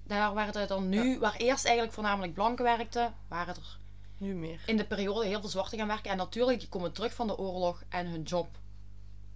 Daar 0.06 0.35
werden 0.35 0.68
dan 0.68 0.88
nu, 0.88 1.18
waar 1.18 1.37
eerst 1.37 1.64
eigenlijk 1.64 1.94
voornamelijk 1.94 2.35
blanken 2.35 2.64
werkten, 2.64 3.14
waren 3.28 3.54
er 3.54 3.78
Nu 4.18 4.35
meer. 4.35 4.61
in 4.66 4.76
de 4.76 4.87
periode 4.87 5.26
heel 5.26 5.40
veel 5.40 5.49
zwarte 5.49 5.76
gaan 5.76 5.87
werken. 5.87 6.11
En 6.11 6.16
natuurlijk, 6.16 6.61
die 6.61 6.68
komen 6.68 6.92
terug 6.92 7.14
van 7.14 7.26
de 7.26 7.38
oorlog 7.38 7.82
en 7.88 8.06
hun 8.06 8.23
job 8.23 8.49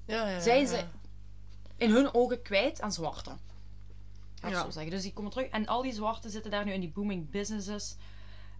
Ja, 0.05 0.23
ja, 0.23 0.29
ja, 0.29 0.41
zijn 0.41 0.61
ja. 0.61 0.67
ze 0.67 0.85
in 1.77 1.91
hun 1.91 2.15
ogen 2.15 2.43
kwijt 2.43 2.81
aan 2.81 2.93
zwarte. 2.93 3.31
Ik 4.43 4.49
Ja. 4.51 4.63
zo 4.65 4.71
zeggen. 4.71 4.91
Dus 4.93 5.03
die 5.03 5.13
komen 5.13 5.31
terug. 5.31 5.47
En 5.49 5.67
al 5.67 5.83
die 5.83 5.93
zwarten 5.93 6.31
zitten 6.31 6.51
daar 6.51 6.65
nu 6.65 6.73
in 6.73 6.81
die 6.81 6.91
booming 6.91 7.31
businesses. 7.31 7.97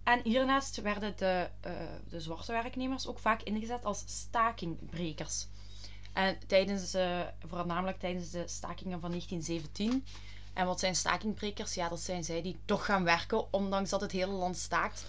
En 0.03 0.19
hiernaast 0.23 0.81
werden 0.81 1.13
de, 1.17 1.49
eh, 1.61 1.71
de 2.09 2.19
zwarte 2.21 2.51
werknemers 2.51 3.07
ook 3.07 3.19
vaak 3.19 3.41
ingezet 3.41 3.85
als 3.85 4.03
stakingbrekers. 4.07 5.47
En 6.13 6.37
tijdens, 6.47 6.93
eh, 6.93 7.19
voornamelijk 7.47 7.99
tijdens 7.99 8.29
de 8.29 8.43
stakingen 8.47 8.99
van 8.99 9.09
1917. 9.11 10.05
En 10.53 10.65
wat 10.65 10.79
zijn 10.79 10.95
stakingbrekers? 10.95 11.73
Ja, 11.73 11.89
dat 11.89 11.99
zijn 11.99 12.23
zij 12.23 12.41
die 12.41 12.57
toch 12.65 12.85
gaan 12.85 13.03
werken, 13.03 13.53
ondanks 13.53 13.89
dat 13.89 14.01
het 14.01 14.11
hele 14.11 14.31
land 14.31 14.57
staakt. 14.57 15.05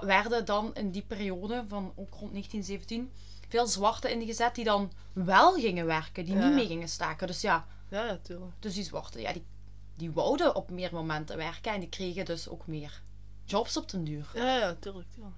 Werden 0.00 0.44
dan 0.44 0.74
in 0.74 0.90
die 0.90 1.02
periode 1.02 1.64
van 1.68 1.92
ook 1.96 2.14
rond 2.14 2.32
1917 2.32 3.12
veel 3.48 3.66
zwarten 3.66 4.10
ingezet 4.10 4.54
die 4.54 4.64
dan 4.64 4.92
wel 5.12 5.52
gingen 5.54 5.86
werken, 5.86 6.24
die 6.24 6.34
niet 6.34 6.52
mee 6.54 6.66
gingen 6.66 6.88
staken. 6.88 7.26
Dus 7.26 7.40
ja, 7.40 7.66
Ja, 7.88 8.04
ja, 8.06 8.18
tuurlijk. 8.22 8.52
dus 8.60 8.74
die 8.74 8.84
zwarten, 8.84 9.20
ja, 9.20 9.32
die, 9.32 9.44
die 9.94 10.12
wouden 10.12 10.54
op 10.54 10.70
meer 10.70 10.90
momenten 10.92 11.36
werken 11.36 11.72
en 11.72 11.80
die 11.80 11.88
kregen 11.88 12.24
dus 12.24 12.48
ook 12.48 12.66
meer 12.66 13.02
jobs 13.44 13.76
op 13.76 13.90
den 13.90 14.04
duur. 14.04 14.30
Ja, 14.34 14.56
ja, 14.58 14.74
tuurlijk, 14.74 15.08
tuurlijk. 15.10 15.36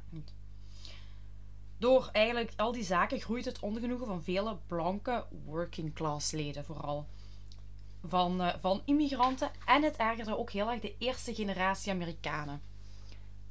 Door 1.79 2.09
eigenlijk 2.13 2.53
al 2.57 2.73
die 2.73 2.85
zaken 2.85 3.21
groeit 3.21 3.45
het 3.45 3.61
ongenoegen 3.61 4.07
van 4.07 4.23
vele 4.23 4.57
blanke 4.67 5.25
working 5.45 5.95
class 5.95 6.31
leden 6.31 6.65
vooral. 6.65 7.07
Van, 8.07 8.41
eh, 8.41 8.55
van 8.61 8.83
immigranten 8.85 9.51
en 9.67 9.83
het 9.83 9.97
ergerde 9.97 10.39
ook 10.39 10.51
heel 10.51 10.71
erg 10.71 10.81
de 10.81 10.95
eerste 10.99 11.35
generatie 11.35 11.93
Amerikanen. 11.93 12.61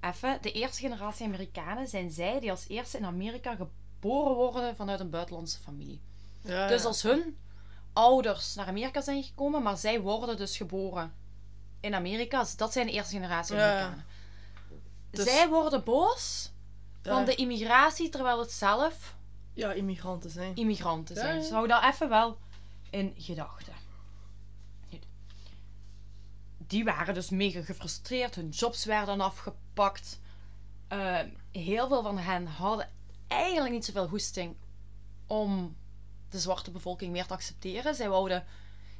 Even, 0.01 0.37
de 0.41 0.51
eerste 0.51 0.81
generatie 0.81 1.25
Amerikanen 1.25 1.87
zijn 1.87 2.11
zij 2.11 2.39
die 2.39 2.51
als 2.51 2.67
eerste 2.67 2.97
in 2.97 3.05
Amerika 3.05 3.55
geboren 3.55 4.35
worden 4.35 4.75
vanuit 4.75 4.99
een 4.99 5.09
buitenlandse 5.09 5.59
familie. 5.59 6.01
Ja, 6.41 6.67
Dus 6.67 6.85
als 6.85 7.01
hun 7.01 7.37
ouders 7.95 8.55
naar 8.55 8.67
Amerika 8.67 9.01
zijn 9.01 9.23
gekomen, 9.23 9.63
maar 9.63 9.77
zij 9.77 10.01
worden 10.01 10.37
dus 10.37 10.57
geboren 10.57 11.13
in 11.79 11.93
Amerika, 11.95 12.45
dat 12.57 12.71
zijn 12.71 12.85
de 12.85 12.91
eerste 12.91 13.13
generatie 13.15 13.55
Ja. 13.55 13.71
Amerikanen. 13.71 14.05
Dus- 15.09 15.25
Zij 15.25 15.47
worden 15.49 15.83
boos 15.83 16.51
van 17.03 17.25
de 17.25 17.35
immigratie, 17.35 18.09
terwijl 18.09 18.39
het 18.39 18.51
zelf 18.51 19.15
Ja, 19.53 19.71
immigranten 19.71 20.29
zijn. 20.29 20.55
immigranten 20.55 21.15
zijn. 21.15 21.39
Dus 21.39 21.49
hou 21.49 21.67
dat 21.67 21.83
even 21.83 22.09
wel 22.09 22.37
in 22.89 23.13
gedachten. 23.17 23.73
Die 26.67 26.83
waren 26.83 27.13
dus 27.13 27.29
mega 27.29 27.61
gefrustreerd, 27.61 28.35
hun 28.35 28.49
jobs 28.49 28.85
werden 28.85 29.21
afgepakt. 29.21 30.19
Eh, 30.87 31.19
heel 31.51 31.87
veel 31.87 32.03
van 32.03 32.17
hen 32.17 32.47
hadden 32.47 32.89
eigenlijk 33.27 33.73
niet 33.73 33.85
zoveel 33.85 34.07
goesting 34.07 34.55
om 35.27 35.75
de 36.29 36.39
zwarte 36.39 36.71
bevolking 36.71 37.11
meer 37.11 37.25
te 37.25 37.33
accepteren. 37.33 37.95
Zij 37.95 38.09
wouden, 38.09 38.45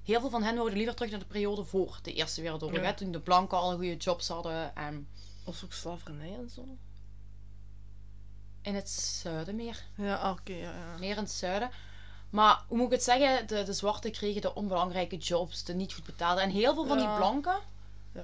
heel 0.04 0.20
veel 0.20 0.30
van 0.30 0.44
hen 0.44 0.56
wouden 0.56 0.78
liever 0.78 0.96
terug 0.96 1.12
naar 1.12 1.20
de 1.20 1.26
periode 1.26 1.64
voor 1.64 2.00
de 2.02 2.14
Eerste 2.14 2.42
Wereldoorlog. 2.42 2.82
Ja. 2.82 2.94
Toen 2.94 3.12
de 3.12 3.20
blanken 3.20 3.58
al 3.58 3.72
goede 3.76 3.98
jobs 3.98 4.28
hadden 4.28 4.76
en 4.76 5.08
Was 5.46 5.64
ook 5.64 5.74
slavernij 5.74 6.34
en 6.34 6.50
zo? 6.50 6.66
in 8.62 8.76
het 8.76 8.90
zuiden 8.90 9.56
meer. 9.56 9.84
Ja, 9.98 10.16
ah, 10.16 10.32
oké, 10.40 10.54
ja, 10.54 10.72
ja. 10.72 10.98
Meer 11.00 11.12
in 11.18 11.24
het 11.24 11.32
zuiden. 11.32 11.70
Maar 12.30 12.64
hoe 12.68 12.78
moet 12.78 12.86
ik 12.86 12.92
het 12.92 13.04
zeggen? 13.04 13.48
De, 13.48 13.64
de 13.64 13.74
zwarten 13.74 14.12
kregen 14.12 14.42
de 14.42 14.54
onbelangrijke 14.56 15.18
jobs, 15.18 15.64
de 15.64 15.74
niet 15.74 15.94
goed 15.94 16.04
betaalde. 16.04 16.42
En 16.42 16.50
heel 16.50 16.74
veel 16.74 16.86
van 16.86 16.98
die 16.98 17.16
blanken, 17.16 17.60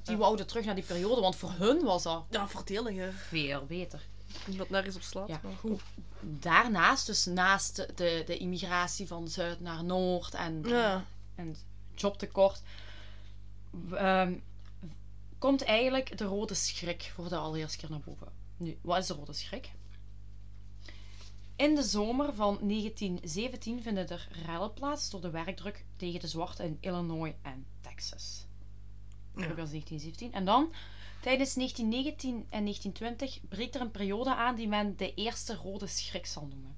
die 0.03 0.17
wouden 0.17 0.47
terug 0.47 0.65
naar 0.65 0.75
die 0.75 0.83
periode. 0.83 1.21
Want 1.21 1.35
voor 1.35 1.51
hun 1.51 1.83
was 1.83 2.03
dat 2.03 2.23
Ja, 2.29 2.47
voordeliger. 2.47 3.13
veel 3.13 3.65
beter. 3.65 4.01
Omdat 4.47 4.69
nergens 4.69 4.95
op 4.95 5.01
slaat. 5.01 5.27
Maar 5.27 5.39
goed. 5.59 5.81
Daarnaast, 6.23 7.05
dus 7.05 7.25
naast 7.25 7.75
de, 7.75 8.23
de, 8.25 8.37
immigratie 8.37 9.07
van 9.07 9.27
zuid 9.27 9.59
naar 9.59 9.83
noord 9.83 10.33
en, 10.33 10.61
Ja. 10.63 11.05
en 11.35 11.47
het 11.47 11.65
jobtekort, 11.95 12.61
ehm, 13.91 14.33
komt 15.37 15.63
eigenlijk 15.63 16.17
de 16.17 16.23
rode 16.23 16.53
schrik 16.53 17.11
voor 17.15 17.29
de 17.29 17.37
allereerste 17.37 17.77
keer 17.77 17.89
naar 17.89 17.99
boven. 17.99 18.27
Nu, 18.57 18.77
wat 18.81 18.97
is 18.97 19.07
de 19.07 19.13
rode 19.13 19.33
schrik? 19.33 19.71
In 21.55 21.75
de 21.75 21.83
zomer 21.83 22.33
van 22.33 22.57
1917 22.61 23.81
vinden 23.81 24.09
er 24.09 24.27
rellen 24.45 24.73
plaats 24.73 25.09
door 25.09 25.21
de 25.21 25.29
werkdruk 25.29 25.85
tegen 25.95 26.19
de 26.19 26.27
zwarten 26.27 26.65
in 26.65 26.77
Illinois 26.79 27.33
en 27.41 27.65
Texas. 27.81 28.45
Ja. 29.35 29.47
Dat 29.47 29.57
was 29.57 29.69
1917. 29.69 30.33
En 30.33 30.45
dan, 30.45 30.73
tijdens 31.21 31.53
1919 31.53 32.29
en 32.49 32.63
1920, 32.63 33.39
breekt 33.49 33.75
er 33.75 33.81
een 33.81 33.91
periode 33.91 34.35
aan 34.35 34.55
die 34.55 34.67
men 34.67 34.97
de 34.97 35.13
Eerste 35.13 35.55
Rode 35.55 35.87
Schrik 35.87 36.25
zal 36.25 36.45
noemen. 36.47 36.75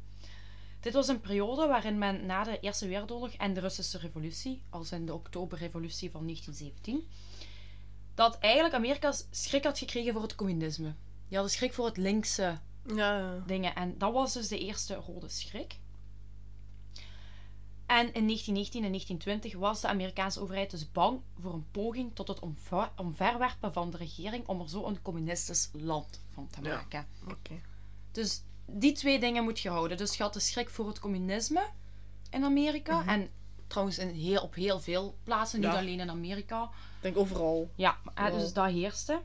Dit 0.79 0.93
was 0.93 1.07
een 1.07 1.21
periode 1.21 1.67
waarin 1.67 1.97
men 1.97 2.25
na 2.25 2.43
de 2.43 2.59
Eerste 2.59 2.87
Wereldoorlog 2.87 3.31
en 3.31 3.53
de 3.53 3.59
Russische 3.59 3.97
Revolutie, 3.97 4.61
als 4.69 4.91
in 4.91 5.05
de 5.05 5.13
Oktoberrevolutie 5.13 6.11
van 6.11 6.21
1917, 6.23 7.07
dat 8.15 8.37
eigenlijk 8.39 8.75
Amerika 8.75 9.13
schrik 9.31 9.63
had 9.63 9.77
gekregen 9.77 10.13
voor 10.13 10.21
het 10.21 10.35
communisme. 10.35 10.93
Die 11.27 11.37
hadden 11.37 11.51
schrik 11.51 11.73
voor 11.73 11.85
het 11.85 11.97
linkse 11.97 12.59
Ja, 12.87 13.17
ja. 13.17 13.43
dingen. 13.47 13.75
En 13.75 13.97
dat 13.97 14.13
was 14.13 14.33
dus 14.33 14.47
de 14.47 14.59
eerste 14.59 14.95
rode 14.95 15.29
schrik. 15.29 15.75
En 17.93 18.13
in 18.13 18.25
1919 18.25 18.83
en 18.83 18.89
1920 18.89 19.55
was 19.55 19.81
de 19.81 19.87
Amerikaanse 19.87 20.39
overheid 20.41 20.71
dus 20.71 20.91
bang 20.91 21.19
voor 21.41 21.53
een 21.53 21.65
poging 21.71 22.15
tot 22.15 22.27
het 22.27 22.39
omver- 22.39 22.91
omverwerpen 22.97 23.73
van 23.73 23.91
de 23.91 23.97
regering 23.97 24.47
om 24.47 24.61
er 24.61 24.69
zo 24.69 24.85
een 24.85 25.01
communistisch 25.01 25.69
land 25.73 26.21
van 26.33 26.47
te 26.47 26.61
Ja. 26.61 26.75
maken. 26.75 27.07
Dus 28.11 28.41
die 28.65 28.91
twee 28.91 29.19
dingen 29.19 29.43
moet 29.43 29.59
je 29.59 29.69
houden. 29.69 29.97
Dus 29.97 30.15
je 30.17 30.23
had 30.23 30.33
de 30.33 30.39
schrik 30.39 30.69
voor 30.69 30.87
het 30.87 30.99
communisme 30.99 31.65
in 32.29 32.43
Amerika. 32.43 32.99
Mhm. 32.99 33.09
En 33.09 33.29
trouwens 33.67 33.97
in 33.97 34.07
heel, 34.09 34.41
op 34.41 34.55
heel 34.55 34.79
veel 34.79 35.15
plaatsen, 35.23 35.59
niet 35.59 35.69
alleen 35.69 35.99
in 35.99 36.09
Amerika. 36.09 36.63
Ik 36.63 36.69
denk 37.01 37.17
overal. 37.17 37.69
Ja, 37.75 37.97
Wow. 38.15 38.31
dus 38.33 38.53
dat 38.53 38.71
heerste. 38.71 39.21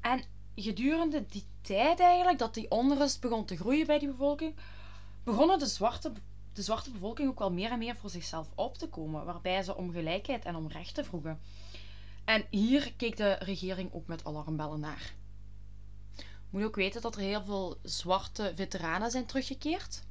En 0.00 0.22
gedurende 0.56 1.24
die 1.28 1.44
tijd 1.60 2.00
eigenlijk, 2.00 2.38
dat 2.38 2.54
die 2.54 2.70
onrust 2.70 3.20
begon 3.20 3.44
te 3.44 3.56
groeien 3.56 3.86
bij 3.86 3.98
die 3.98 4.08
bevolking, 4.08 4.54
begonnen 5.28 5.58
de 5.58 5.66
zwarte, 5.66 6.12
de 6.52 6.62
zwarte 6.62 6.90
bevolking 6.90 7.28
ook 7.28 7.38
wel 7.38 7.52
meer 7.52 7.70
en 7.70 7.78
meer 7.78 7.96
voor 7.96 8.10
zichzelf 8.10 8.48
op 8.54 8.78
te 8.78 8.88
komen, 8.88 9.24
waarbij 9.24 9.62
ze 9.62 9.76
om 9.76 9.92
gelijkheid 9.92 10.44
en 10.44 10.56
om 10.56 10.68
rechten 10.68 11.04
vroegen. 11.04 11.40
En 12.24 12.44
hier 12.50 12.92
keek 12.96 13.16
de 13.16 13.32
regering 13.32 13.92
ook 13.92 14.06
met 14.06 14.24
alarmbellen 14.24 14.80
naar. 14.80 15.14
Moet 16.50 16.62
ook 16.62 16.76
weten 16.76 17.00
dat 17.00 17.14
er 17.14 17.20
heel 17.20 17.44
veel 17.44 17.78
zwarte 17.82 18.52
veteranen 18.54 19.10
zijn 19.10 19.26
teruggekeerd. 19.26 20.02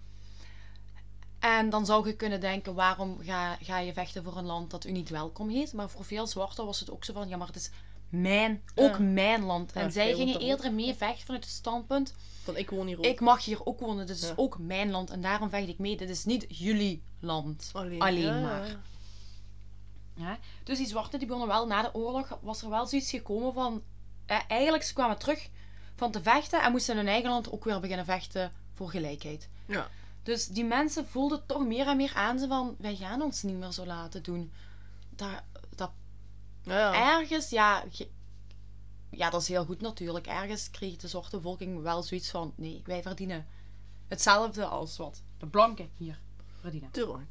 En 1.40 1.70
dan 1.70 1.86
zou 1.86 2.08
je 2.08 2.16
kunnen 2.16 2.40
denken, 2.40 2.74
waarom 2.74 3.18
ga, 3.22 3.56
ga 3.56 3.80
je 3.80 3.94
vechten 3.94 4.24
voor 4.24 4.38
een 4.38 4.46
land 4.46 4.72
dat 4.72 4.86
u 4.86 4.92
niet 4.92 5.10
welkom 5.10 5.50
heet? 5.50 5.74
Maar 5.74 5.90
voor 5.90 6.06
veel 6.06 6.28
zwarten 6.28 6.66
was 6.66 6.80
het 6.80 6.92
ook 6.92 7.04
zo 7.04 7.14
van, 7.14 7.28
ja, 7.28 7.38
maar 7.38 7.48
het 7.48 7.56
is 7.56 7.72
mijn, 8.10 8.64
ook 8.76 9.00
mijn 9.00 9.44
land. 9.44 9.72
En 9.72 9.92
zij 9.92 10.14
gingen 10.14 10.36
er 10.36 10.42
eerder 10.42 10.74
mee 10.74 10.94
vechten 10.94 11.26
vanuit 11.26 11.44
het 11.44 11.54
standpunt, 11.54 12.14
Van 12.44 12.58
ik 12.58 12.70
woon 12.70 12.88
hier 12.88 12.98
ook. 12.98 13.06
ik 13.06 13.20
mag 13.20 13.46
hier 13.46 13.66
ook 13.66 13.80
wonen, 13.80 14.06
dit 14.08 14.18
is 14.18 14.34
ook 14.36 14.58
mijn 14.60 14.92
land. 14.92 15.10
En 15.10 15.22
daarom 15.22 15.50
vecht 15.50 15.68
ik 15.68 15.80
mee, 15.80 15.98
dit 15.98 16.10
is 16.10 16.26
niet 16.26 16.46
jullie 16.50 17.04
land. 17.20 17.70
Alleen, 17.74 18.42
maar. 18.42 18.80
ja. 20.14 20.38
Dus 20.64 20.78
die 20.78 20.88
zwarten 20.88 21.20
die 21.20 21.28
begonnen 21.28 21.56
wel, 21.56 21.68
na 21.68 21.82
de 21.82 21.94
oorlog 21.94 22.38
was 22.42 22.62
er 22.62 22.70
wel 22.70 22.86
zoiets 22.86 23.10
gekomen 23.10 23.54
van, 23.54 23.82
eh, 24.26 24.40
eigenlijk 24.48 24.84
ze 24.84 24.94
kwamen 24.94 25.18
terug 25.18 25.50
van 25.96 26.12
te 26.12 26.22
vechten 26.22 26.64
en 26.64 26.72
moesten 26.72 26.94
in 26.94 27.00
hun 27.00 27.10
eigen 27.10 27.30
land 27.30 27.52
ook 27.52 27.64
weer 27.64 27.80
beginnen 27.80 28.06
vechten 28.06 28.52
voor 28.74 28.90
gelijkheid. 28.90 29.50
Ja. 29.66 29.88
Dus 30.24 30.48
die 30.48 30.66
mensen 30.66 31.08
voelden 31.08 31.46
toch 31.46 31.66
meer 31.66 31.88
en 31.88 31.98
meer 31.98 32.14
aan 32.14 32.40
ze 32.40 32.48
van, 32.48 32.76
wij 32.78 32.96
gaan 32.96 33.22
ons 33.22 33.44
niet 33.44 33.58
meer 33.58 33.72
zo 33.72 33.86
laten 33.86 34.24
doen. 34.24 34.52
Dat 35.10 35.30
Ja, 36.68 37.20
ergens, 37.20 37.50
ja, 37.50 37.84
ja, 39.10 39.30
dat 39.30 39.42
is 39.42 39.48
heel 39.48 39.66
goed 39.66 39.82
natuurlijk. 39.82 40.28
Ergens 40.28 40.72
kreeg 40.72 40.96
de 40.98 41.08
zwarte 41.08 41.36
bevolking 41.36 41.82
wel 41.82 42.04
zoiets 42.04 42.30
van, 42.30 42.54
nee, 42.56 42.82
wij 42.86 43.02
verdienen 43.02 43.48
hetzelfde 44.08 44.66
als 44.66 44.98
wat 44.98 45.22
de 45.38 45.48
blanken 45.48 45.90
hier 45.98 46.20
verdienen. 46.60 46.92
Tuurlijk. 46.92 47.30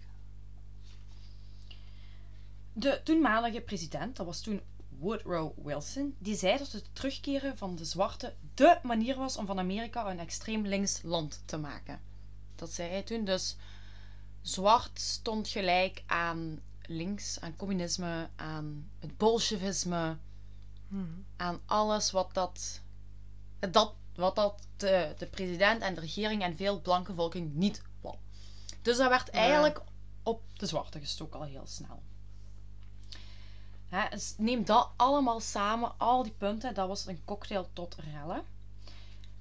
De 2.72 3.00
toenmalige 3.04 3.60
president, 3.60 4.16
dat 4.16 4.26
was 4.26 4.40
toen 4.40 4.60
Woodrow 4.98 5.52
Wilson, 5.64 6.14
die 6.18 6.36
zei 6.36 6.58
dat 6.58 6.72
het 6.72 6.88
terugkeren 6.92 7.56
van 7.56 7.76
de 7.76 7.84
zwarte 7.84 8.34
dé 8.54 8.78
manier 8.82 9.16
was 9.16 9.36
om 9.36 9.46
van 9.46 9.58
Amerika 9.58 10.10
een 10.10 10.18
extreem 10.18 10.66
links 10.66 11.02
land 11.02 11.42
te 11.44 11.56
maken. 11.56 12.00
Dat 12.54 12.72
zei 12.72 12.90
hij 12.90 13.02
toen. 13.02 13.24
Dus 13.24 13.56
zwart 14.40 15.00
stond 15.00 15.48
gelijk 15.48 16.02
aan 16.06 16.60
links, 16.88 17.40
aan 17.40 17.56
communisme, 17.56 18.28
aan 18.36 18.90
het 18.98 19.16
bolsjewisme, 19.16 20.16
Mhm. 20.88 21.04
aan 21.36 21.60
alles 21.66 22.10
wat 22.10 22.34
dat, 22.34 22.80
dat, 23.70 23.94
wat 24.14 24.34
dat 24.36 24.66
de, 24.76 25.14
de 25.18 25.26
president 25.26 25.82
en 25.82 25.94
de 25.94 26.00
regering 26.00 26.42
en 26.42 26.56
veel 26.56 26.80
blanke 26.80 27.14
volking 27.14 27.54
niet 27.54 27.82
wou. 28.00 28.14
Dus 28.82 28.96
dat 28.96 29.08
werd 29.08 29.26
Ja. 29.26 29.32
eigenlijk 29.32 29.82
op 30.22 30.42
de 30.58 30.66
zwarte 30.66 31.00
gestoken 31.00 31.40
al 31.40 31.46
heel 31.46 31.66
snel. 31.66 32.02
Dus 34.10 34.34
neem 34.38 34.64
dat 34.64 34.90
allemaal 34.96 35.40
samen, 35.40 35.92
al 35.98 36.22
die 36.22 36.34
punten, 36.38 36.74
dat 36.74 36.88
was 36.88 37.06
een 37.06 37.24
cocktail 37.24 37.68
tot 37.72 37.94
rellen. 38.12 38.42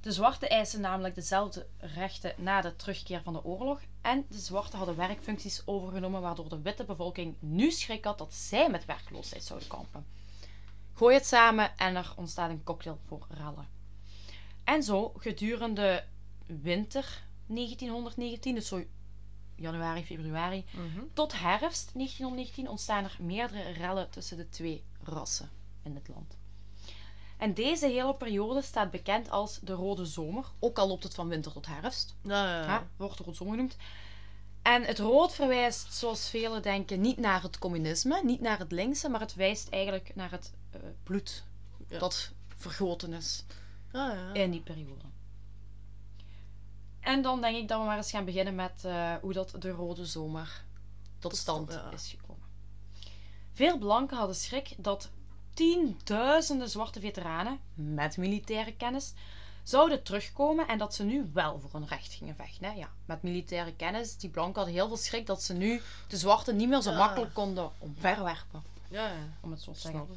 De 0.01 0.11
zwarte 0.11 0.47
eisen 0.47 0.81
namelijk 0.81 1.15
dezelfde 1.15 1.67
rechten 1.77 2.33
na 2.37 2.61
de 2.61 2.75
terugkeer 2.75 3.21
van 3.21 3.33
de 3.33 3.43
oorlog. 3.43 3.79
En 4.05 4.25
de 4.29 4.37
zwarte 4.37 4.77
hadden 4.77 4.95
werkfuncties 4.95 5.61
overgenomen, 5.65 6.21
waardoor 6.21 6.49
de 6.49 6.61
witte 6.61 6.83
bevolking 6.83 7.35
nu 7.39 7.71
schrik 7.71 8.03
had 8.05 8.17
dat 8.17 8.33
zij 8.33 8.69
met 8.69 8.85
werkloosheid 8.85 9.43
zouden 9.43 9.67
kampen. 9.69 10.05
Gooi 10.93 11.15
het 11.15 11.25
samen 11.25 11.77
en 11.77 11.95
er 11.95 12.13
ontstaat 12.15 12.49
een 12.49 12.63
cocktail 12.63 12.99
voor 13.07 13.25
rellen. 13.29 13.67
En 14.63 14.83
zo, 14.83 15.13
gedurende 15.17 16.03
winter 16.45 17.23
1919, 17.47 18.55
dus 18.55 18.67
zo 18.67 18.83
januari, 19.55 20.05
februari, 20.05 20.65
Mhm. 20.71 20.99
tot 21.13 21.39
herfst 21.39 21.91
1919 21.93 22.69
ontstaan 22.69 23.03
er 23.03 23.17
meerdere 23.19 23.69
rellen 23.71 24.09
tussen 24.09 24.37
de 24.37 24.49
twee 24.49 24.83
rassen 25.03 25.49
in 25.83 25.95
het 25.95 26.07
land. 26.07 26.37
En 27.37 27.53
deze 27.53 27.87
hele 27.87 28.15
periode 28.15 28.61
staat 28.61 28.91
bekend 28.91 29.29
als 29.29 29.59
de 29.61 29.73
Rode 29.73 30.05
Zomer, 30.05 30.45
ook 30.59 30.77
al 30.77 30.87
loopt 30.87 31.03
het 31.03 31.13
van 31.13 31.27
winter 31.27 31.51
tot 31.51 31.65
herfst. 31.65 32.15
Ja, 32.21 32.45
ja, 32.49 32.65
Ja, 32.65 32.87
wordt 32.97 33.19
Rode 33.19 33.33
Zomer 33.33 33.53
genoemd. 33.53 33.75
En 34.61 34.83
het 34.83 34.99
rood 34.99 35.33
verwijst, 35.33 35.93
zoals 35.93 36.29
velen 36.29 36.61
denken, 36.61 37.01
niet 37.01 37.17
naar 37.17 37.41
het 37.41 37.59
communisme, 37.59 38.21
niet 38.23 38.41
naar 38.41 38.59
het 38.59 38.71
linkse, 38.71 39.09
maar 39.09 39.19
het 39.19 39.35
wijst 39.35 39.69
eigenlijk 39.69 40.15
naar 40.15 40.31
het 40.31 40.53
eh, 40.71 40.79
bloed 41.03 41.43
dat 41.87 42.31
vergoten 42.55 43.13
is 43.13 43.43
Ja, 43.91 44.13
ja. 44.13 44.33
in 44.33 44.51
die 44.51 44.61
periode. 44.61 45.05
En 46.99 47.21
dan 47.21 47.41
denk 47.41 47.57
ik 47.57 47.67
dat 47.67 47.79
we 47.79 47.85
maar 47.85 47.97
eens 47.97 48.11
gaan 48.11 48.25
beginnen 48.25 48.55
met 48.55 48.85
eh, 48.85 49.13
hoe 49.21 49.33
dat 49.33 49.55
de 49.59 49.69
Rode 49.69 50.05
Zomer 50.05 50.63
tot 51.19 51.35
stand 51.35 51.79
is 51.93 52.07
gekomen. 52.09 52.43
Veel 53.53 53.77
blanken 53.77 54.17
hadden 54.17 54.35
schrik 54.35 54.73
dat 54.77 55.09
tienduizenden 55.55 56.69
zwarte 56.69 56.99
veteranen 56.99 57.59
met 57.73 58.17
militaire 58.17 58.73
kennis 58.75 59.13
zouden 59.63 60.03
terugkomen 60.03 60.67
en 60.67 60.77
dat 60.77 60.93
ze 60.95 61.03
nu 61.03 61.29
wel 61.33 61.59
voor 61.59 61.69
hun 61.79 61.87
recht 61.87 62.13
gingen 62.13 62.35
vechten. 62.35 62.65
Hè? 62.65 62.71
Ja, 62.77 62.89
met 63.05 63.23
militaire 63.23 63.73
kennis, 63.73 64.17
die 64.17 64.29
blanken 64.29 64.55
hadden 64.55 64.73
heel 64.73 64.87
veel 64.87 64.97
schrik 64.97 65.25
dat 65.25 65.43
ze 65.43 65.53
nu 65.53 65.81
de 66.07 66.17
zwarten 66.17 66.55
niet 66.55 66.69
meer 66.69 66.81
zo 66.81 66.91
Ja. 66.91 66.97
makkelijk 66.97 67.33
konden 67.33 67.71
omverwerpen, 67.77 68.63
Ja, 68.89 69.07
ja. 69.07 69.13
om 69.41 69.51
het 69.51 69.61
zo 69.61 69.71
te 69.71 69.79
zeggen. 69.79 70.07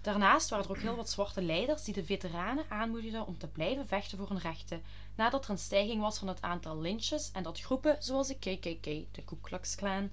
Daarnaast 0.00 0.48
waren 0.48 0.64
er 0.64 0.70
ook 0.70 0.78
heel 0.78 0.96
wat 0.96 1.10
zwarte 1.10 1.42
leiders 1.42 1.84
die 1.84 1.94
de 1.94 2.04
veteranen 2.04 2.64
aanmoedigden 2.68 3.26
om 3.26 3.38
te 3.38 3.46
blijven 3.46 3.86
vechten 3.88 4.18
voor 4.18 4.28
hun 4.28 4.38
rechten, 4.38 4.82
nadat 5.14 5.44
er 5.44 5.50
een 5.50 5.58
stijging 5.58 6.00
was 6.00 6.18
van 6.18 6.28
het 6.28 6.42
aantal 6.42 6.80
lynches 6.80 7.30
en 7.32 7.42
dat 7.42 7.60
groepen 7.60 7.96
zoals 7.98 8.28
de 8.28 8.34
KKK, 8.34 8.84
de 8.84 9.22
Ku 9.24 9.36
Klux 9.42 9.74
Klan, 9.74 10.10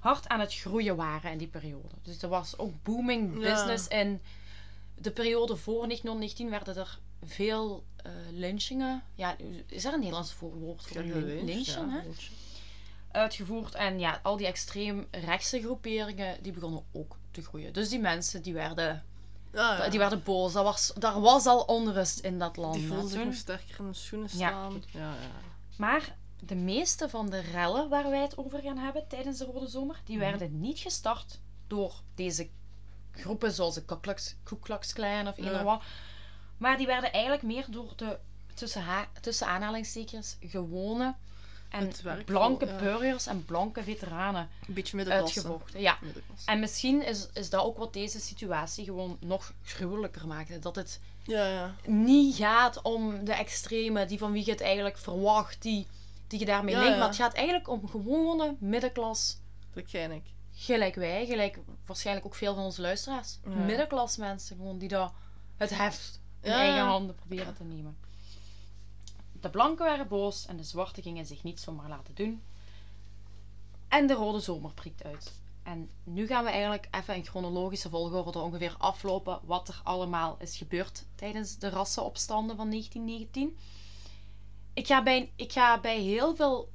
hard 0.00 0.28
aan 0.28 0.40
het 0.40 0.54
groeien 0.54 0.96
waren 0.96 1.30
in 1.30 1.38
die 1.38 1.48
periode. 1.48 1.94
Dus 2.02 2.22
er 2.22 2.28
was 2.28 2.58
ook 2.58 2.82
booming 2.82 3.42
Ja. 3.42 3.52
business 3.54 3.88
in 3.88 4.20
de 4.94 5.10
periode 5.10 5.56
voor 5.56 5.86
1919 5.86 6.50
werden 6.50 6.76
er 6.76 6.98
veel 7.24 7.84
eh, 7.96 8.12
lynchingen. 8.32 9.02
Ja, 9.14 9.36
is 9.66 9.84
er 9.84 9.92
een 9.92 9.98
Nederlands 9.98 10.32
voorwoord 10.32 10.82
voor 10.86 11.04
Ja, 11.04 11.14
lyn- 11.14 11.24
lynch, 11.26 11.44
lynchen? 11.44 11.88
ja. 11.90 12.02
Uitgevoerd. 13.12 13.74
En 13.74 13.98
ja, 13.98 14.20
al 14.22 14.36
die 14.36 14.46
extreem 14.46 15.06
rechtse 15.10 15.60
groeperingen, 15.60 16.42
die 16.42 16.52
begonnen 16.52 16.82
ook 16.92 17.16
te 17.30 17.42
groeien. 17.42 17.72
Dus 17.72 17.88
die 17.88 17.98
mensen, 17.98 18.42
die 18.42 18.52
werden, 18.52 19.04
Ja, 19.52 19.76
ja. 19.84 19.88
die 19.88 19.98
werden 19.98 20.22
boos. 20.22 20.52
Dat 20.52 20.64
was, 20.64 20.92
daar 20.98 21.20
was 21.20 21.46
al 21.46 21.60
onrust 21.60 22.18
in 22.18 22.38
dat 22.38 22.56
land. 22.56 22.74
Die 22.74 22.86
voelden 22.86 23.08
zich 23.08 23.24
nog 23.24 23.34
sterker 23.34 23.78
in 23.78 23.86
de 23.86 23.94
schoenen 23.94 24.28
Ja. 24.32 24.48
staan. 24.48 24.82
Ja, 24.92 25.00
ja. 25.00 25.30
Maar 25.76 26.16
de 26.42 26.54
meeste 26.54 27.08
van 27.08 27.30
de 27.30 27.40
rellen 27.40 27.88
waar 27.88 28.10
wij 28.10 28.20
het 28.22 28.38
over 28.38 28.60
gaan 28.60 28.78
hebben 28.78 29.08
tijdens 29.08 29.38
de 29.38 29.44
Rode 29.44 29.66
Zomer, 29.68 30.00
die 30.04 30.16
Mhm. 30.16 30.24
werden 30.30 30.60
niet 30.60 30.78
gestart 30.78 31.40
door 31.66 31.94
deze 32.14 32.48
groepen 33.12 33.52
zoals 33.52 33.74
de 33.74 33.84
Ku 33.84 34.56
Klux, 34.60 34.92
Klan 34.92 35.28
of 35.28 35.36
eender 35.38 35.54
Ja. 35.54 35.64
wat. 35.64 35.82
Maar 36.58 36.76
die 36.76 36.86
werden 36.86 37.12
eigenlijk 37.12 37.42
meer 37.42 37.64
door 37.68 37.92
de, 37.96 38.18
tussen, 38.54 38.84
tussen 39.20 39.46
aanhalingstekens, 39.46 40.36
gewone 40.40 41.14
en 41.68 41.92
blanke 42.24 42.66
ja. 42.66 42.76
burgers 42.78 43.26
en 43.26 43.44
blanke 43.44 43.82
veteranen 43.82 44.48
Een 44.68 44.74
beetje 44.74 44.96
middenklasse. 44.96 45.38
uitgevochten. 45.38 45.80
Ja. 45.80 45.98
Middenklasse. 46.00 46.46
En 46.50 46.60
misschien 46.60 47.06
is, 47.06 47.28
is 47.32 47.50
dat 47.50 47.64
ook 47.64 47.78
wat 47.78 47.92
deze 47.92 48.20
situatie 48.20 48.84
gewoon 48.84 49.16
nog 49.20 49.52
gruwelijker 49.62 50.26
maakte. 50.26 50.58
Dat 50.58 50.76
het 50.76 51.00
Ja, 51.24 51.46
ja. 51.48 51.74
niet 51.86 52.34
gaat 52.36 52.82
om 52.82 53.24
de 53.24 53.32
extreme, 53.32 54.06
die 54.06 54.18
van 54.18 54.32
wie 54.32 54.44
je 54.44 54.50
het 54.50 54.60
eigenlijk 54.60 54.98
verwacht, 54.98 55.62
die, 55.62 55.86
die 56.30 56.38
je 56.38 56.44
daarmee 56.44 56.74
Ja, 56.74 56.80
linkt. 56.80 56.98
Maar 56.98 57.06
het 57.06 57.16
gaat 57.16 57.34
eigenlijk 57.34 57.68
om 57.68 57.88
gewone 57.88 58.56
middenklas, 58.58 59.38
Dat 59.74 59.84
ken 59.86 60.10
ik. 60.10 60.22
gelijk 60.52 60.94
wij, 60.94 61.26
gelijk 61.26 61.58
waarschijnlijk 61.86 62.26
ook 62.26 62.34
veel 62.34 62.54
van 62.54 62.64
onze 62.64 62.80
luisteraars. 62.80 63.38
Middenklas 63.42 64.16
mensen, 64.16 64.56
gewoon 64.56 64.78
die 64.78 64.88
dat 64.88 65.12
het 65.56 65.70
heft 65.76 66.20
in 66.40 66.50
eigen 66.52 66.84
handen 66.84 67.14
proberen 67.14 67.54
te 67.54 67.64
nemen. 67.64 67.96
De 69.40 69.50
blanken 69.50 69.84
waren 69.84 70.08
boos 70.08 70.46
en 70.46 70.56
de 70.56 70.62
zwarte 70.64 71.02
gingen 71.02 71.26
zich 71.26 71.42
niet 71.42 71.60
zomaar 71.60 71.88
laten 71.88 72.14
doen. 72.14 72.42
En 73.88 74.06
de 74.06 74.14
rode 74.14 74.40
zomer 74.40 74.72
prikt 74.72 75.04
uit. 75.04 75.32
En 75.62 75.90
nu 76.04 76.26
gaan 76.26 76.44
we 76.44 76.50
eigenlijk 76.50 76.88
even 76.90 77.14
in 77.14 77.24
chronologische 77.24 77.88
volgorde 77.88 78.38
ongeveer 78.38 78.74
aflopen 78.78 79.40
wat 79.44 79.68
er 79.68 79.80
allemaal 79.84 80.36
is 80.38 80.56
gebeurd 80.56 81.04
tijdens 81.14 81.58
de 81.58 81.68
rassenopstanden 81.68 82.56
van 82.56 82.70
1919. 82.70 83.58
Ik 84.74 84.86
ga 84.86 85.02
bij, 85.02 85.32
ik 85.36 85.52
ga 85.52 85.80
bij 85.80 86.00
heel 86.00 86.36
veel 86.36 86.70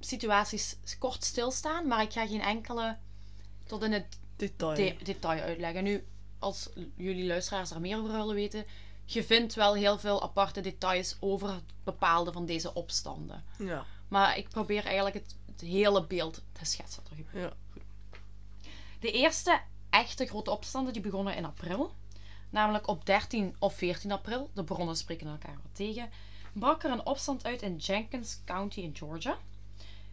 situaties 0.00 0.76
kort 0.98 1.24
stilstaan, 1.24 1.86
maar 1.86 2.02
ik 2.02 2.12
ga 2.12 2.26
geen 2.26 2.40
enkele 2.40 2.96
tot 3.66 3.82
in 3.82 3.92
het 3.92 4.18
Detail. 4.36 4.74
de- 4.74 4.96
detail 5.04 5.42
uitleggen. 5.42 5.84
Nu, 5.84 6.06
als 6.38 6.68
jullie 6.96 7.26
luisteraars 7.26 7.68
daar 7.70 7.80
meer 7.80 7.98
over 7.98 8.12
willen 8.12 8.34
weten, 8.34 8.64
je 9.04 9.24
vindt 9.24 9.54
wel 9.54 9.74
heel 9.74 9.98
veel 9.98 10.22
aparte 10.22 10.60
details 10.60 11.16
over 11.20 11.60
bepaalde 11.84 12.32
van 12.32 12.46
deze 12.46 12.74
opstanden. 12.74 13.44
Ja. 13.58 13.84
Maar 14.08 14.36
ik 14.38 14.48
probeer 14.48 14.84
eigenlijk 14.84 15.14
het, 15.14 15.34
het 15.46 15.60
hele 15.60 16.06
beeld 16.06 16.42
te 16.52 16.64
schetsen. 16.64 17.02
er. 17.32 17.40
Ja. 17.40 17.52
De 19.00 19.12
eerste 19.12 19.60
echte 19.90 20.26
grote 20.26 20.50
opstanden 20.50 20.92
die 20.92 21.02
begonnen 21.02 21.36
in 21.36 21.44
april. 21.44 21.94
Namelijk 22.50 22.86
op 22.88 23.06
13 23.06 23.56
of 23.58 23.74
14 23.74 24.12
april, 24.12 24.50
de 24.54 24.64
bronnen 24.64 24.96
spreken 24.96 25.26
elkaar 25.26 25.54
wat 25.62 25.74
tegen, 25.74 26.10
brak 26.52 26.82
er 26.82 26.90
een 26.90 27.06
opstand 27.06 27.44
uit 27.44 27.62
in 27.62 27.76
Jenkins 27.76 28.40
County 28.44 28.80
in 28.80 28.96
Georgia. 28.96 29.38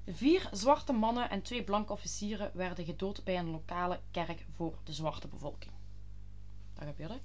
Vier 0.07 0.49
zwarte 0.51 0.93
mannen 0.93 1.29
en 1.29 1.41
twee 1.41 1.63
blanke 1.63 1.93
officieren 1.93 2.51
werden 2.53 2.85
gedood 2.85 3.23
bij 3.23 3.37
een 3.37 3.49
lokale 3.49 3.99
kerk 4.11 4.45
voor 4.55 4.77
de 4.83 4.93
zwarte 4.93 5.27
bevolking. 5.27 5.71
Dat 6.73 6.87
gebeurde. 6.87 7.19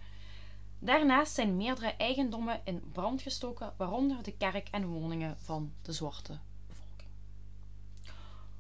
Daarnaast 0.79 1.35
zijn 1.35 1.57
meerdere 1.57 1.95
eigendommen 1.97 2.61
in 2.65 2.91
brand 2.93 3.23
gestoken, 3.23 3.73
waaronder 3.77 4.23
de 4.23 4.33
kerk 4.37 4.69
en 4.71 4.87
woningen 4.87 5.39
van 5.39 5.73
de 5.83 5.93
zwarte 5.93 6.39
bevolking. 6.67 7.09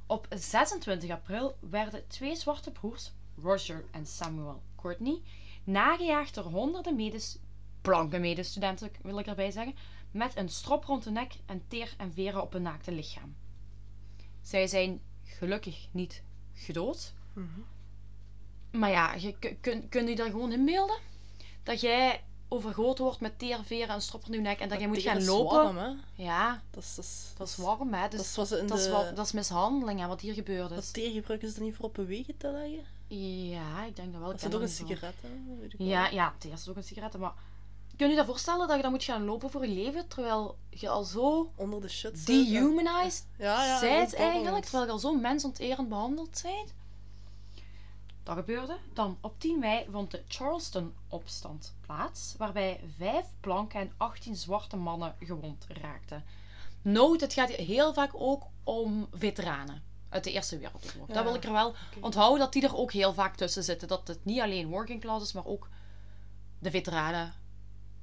Op 0.07 0.27
26 0.31 1.11
april 1.11 1.57
werden 1.61 2.07
twee 2.09 2.37
zwarte 2.37 2.71
broers, 2.71 3.12
Roger 3.43 3.85
en 3.91 4.07
Samuel 4.07 4.62
Courtney, 4.77 5.21
nagejaagd 5.65 6.35
door 6.35 6.45
honderden 6.45 6.97
medes, 6.97 7.38
blanke 7.81 8.19
medestudenten, 8.19 8.91
wil 9.03 9.19
ik 9.19 9.27
erbij 9.27 9.51
zeggen, 9.51 9.75
met 10.12 10.37
een 10.37 10.48
strop 10.48 10.85
rond 10.85 11.05
de 11.05 11.11
nek 11.11 11.33
en 11.46 11.62
teer 11.68 11.94
en 11.96 12.12
veren 12.12 12.42
op 12.42 12.53
hun 12.53 12.62
naakte 12.62 12.92
lichaam. 12.92 13.35
Zij 14.42 14.66
zijn 14.66 15.01
gelukkig 15.25 15.87
niet 15.90 16.22
gedood. 16.55 17.12
Mhm. 17.33 17.61
Maar 18.70 18.90
ja, 18.90 19.14
je, 19.14 19.57
kun, 19.61 19.88
kun, 19.88 20.07
je 20.07 20.16
daar 20.16 20.31
gewoon 20.31 20.53
inbeelden? 20.53 20.98
Dat 21.62 21.81
jij 21.81 22.25
overgoten 22.48 23.05
wordt 23.05 23.20
met 23.20 23.38
teer, 23.38 23.64
veren 23.64 23.94
en 23.94 24.03
strop 24.03 24.22
rond 24.22 24.35
je 24.35 24.40
nek 24.40 24.61
en 24.61 24.68
dat 24.68 24.79
jij 24.79 24.88
moet 24.88 25.03
gaan 25.03 25.16
is 25.16 25.27
lopen. 25.27 25.57
warm, 25.57 25.77
hè? 25.77 26.22
Ja, 26.22 26.62
Dat 26.70 26.83
is, 26.83 26.94
dat 26.94 27.05
is, 27.05 27.33
dat 27.37 27.48
is 27.48 27.57
warm, 27.57 27.94
hè. 27.94 28.09
Dus 28.09 28.35
Dat 28.35 28.44
is 28.44 28.51
ze 28.51 28.59
in 28.59 28.66
dat, 28.66 28.79
is 28.79 28.85
de... 28.85 28.90
wat, 28.90 29.16
dat 29.16 29.27
is 29.27 29.33
mishandeling, 29.33 30.01
hè, 30.01 30.07
wat 30.07 30.20
hier 30.20 30.35
gebeurd 30.35 30.70
is. 30.70 30.77
Dat 30.77 30.92
teer 30.92 31.11
gebruiken 31.11 31.48
ze 31.48 31.55
dan 31.55 31.64
niet 31.64 31.75
voor 31.75 31.85
op 31.85 31.96
een 31.96 32.07
wegen 32.07 32.37
te 32.37 32.51
leggen? 32.51 32.85
Ja, 33.48 33.85
ik 33.85 33.96
denk 33.96 34.12
dat 34.12 34.20
wel. 34.20 34.33
Ik 34.33 34.40
Dat 34.40 34.51
is 34.51 34.57
ook 34.57 34.62
een 34.62 34.68
sigaret. 34.68 35.14
Ja, 35.79 36.09
ja, 36.09 36.35
het 36.35 36.53
is 36.53 36.68
ook 36.68 36.77
een 36.77 36.85
sigaret. 36.85 37.18
Maar 37.18 37.33
kun 37.96 38.07
je 38.07 38.12
je 38.12 38.18
dat 38.18 38.26
voorstellen 38.26 38.66
dat 38.66 38.76
je 38.76 38.83
dan 38.83 38.90
moet 38.90 39.05
gaan 39.05 39.24
lopen 39.24 39.50
voor 39.50 39.66
je 39.66 39.74
leven, 39.74 40.09
terwijl 40.09 40.59
je 40.70 40.88
al 40.88 41.05
zo 41.05 41.52
Onder 41.57 41.81
de 41.81 41.88
shit 41.88 42.18
zit. 42.18 42.26
dehumanized 42.26 43.26
Ja, 43.38 43.64
ja. 43.64 43.78
zijt 43.78 44.14
eigenlijk, 44.14 44.62
terwijl 44.64 44.85
je 44.85 44.90
al 44.90 44.98
zo 44.98 45.14
mensonterend 45.14 45.88
behandeld 45.88 46.38
zijt? 46.38 46.74
Dat 48.22 48.37
gebeurde. 48.37 48.76
Dan 48.92 49.18
op 49.20 49.40
10 49.40 49.59
mei 49.59 49.87
vond 49.90 50.11
de 50.11 50.22
Charleston-opstand 50.28 51.74
plaats, 51.81 52.35
waarbij 52.38 52.81
vijf 52.98 53.26
blanke 53.40 53.78
en 53.78 53.92
18 53.96 54.37
zwarte 54.37 54.76
mannen 54.76 55.14
gewond 55.20 55.66
raakten. 55.68 56.24
Note, 56.83 57.24
het 57.24 57.33
gaat 57.33 57.50
heel 57.50 57.94
vaak 57.94 58.11
ook 58.14 58.42
om 58.64 59.07
veteranen 59.12 59.83
uit 60.09 60.24
de 60.24 60.33
Eerste 60.33 60.59
Wereldoorlog. 60.59 61.09
Ja, 61.09 61.14
Dat 61.14 61.24
wil 61.24 61.35
ik 61.35 61.44
er 61.44 61.52
wel 61.52 61.74
onthouden, 62.00 62.38
dat 62.38 62.52
die 62.52 62.62
er 62.62 62.76
ook 62.76 62.92
heel 62.92 63.12
vaak 63.12 63.37
tussen 63.37 63.62
zitten. 63.62 63.88
Dat 63.88 64.09
het 64.09 64.24
niet 64.24 64.40
alleen 64.40 64.68
working 64.68 65.00
class 65.00 65.24
is, 65.24 65.33
maar 65.33 65.46
ook 65.46 65.68
de 66.59 66.70
veteranen, 66.70 67.35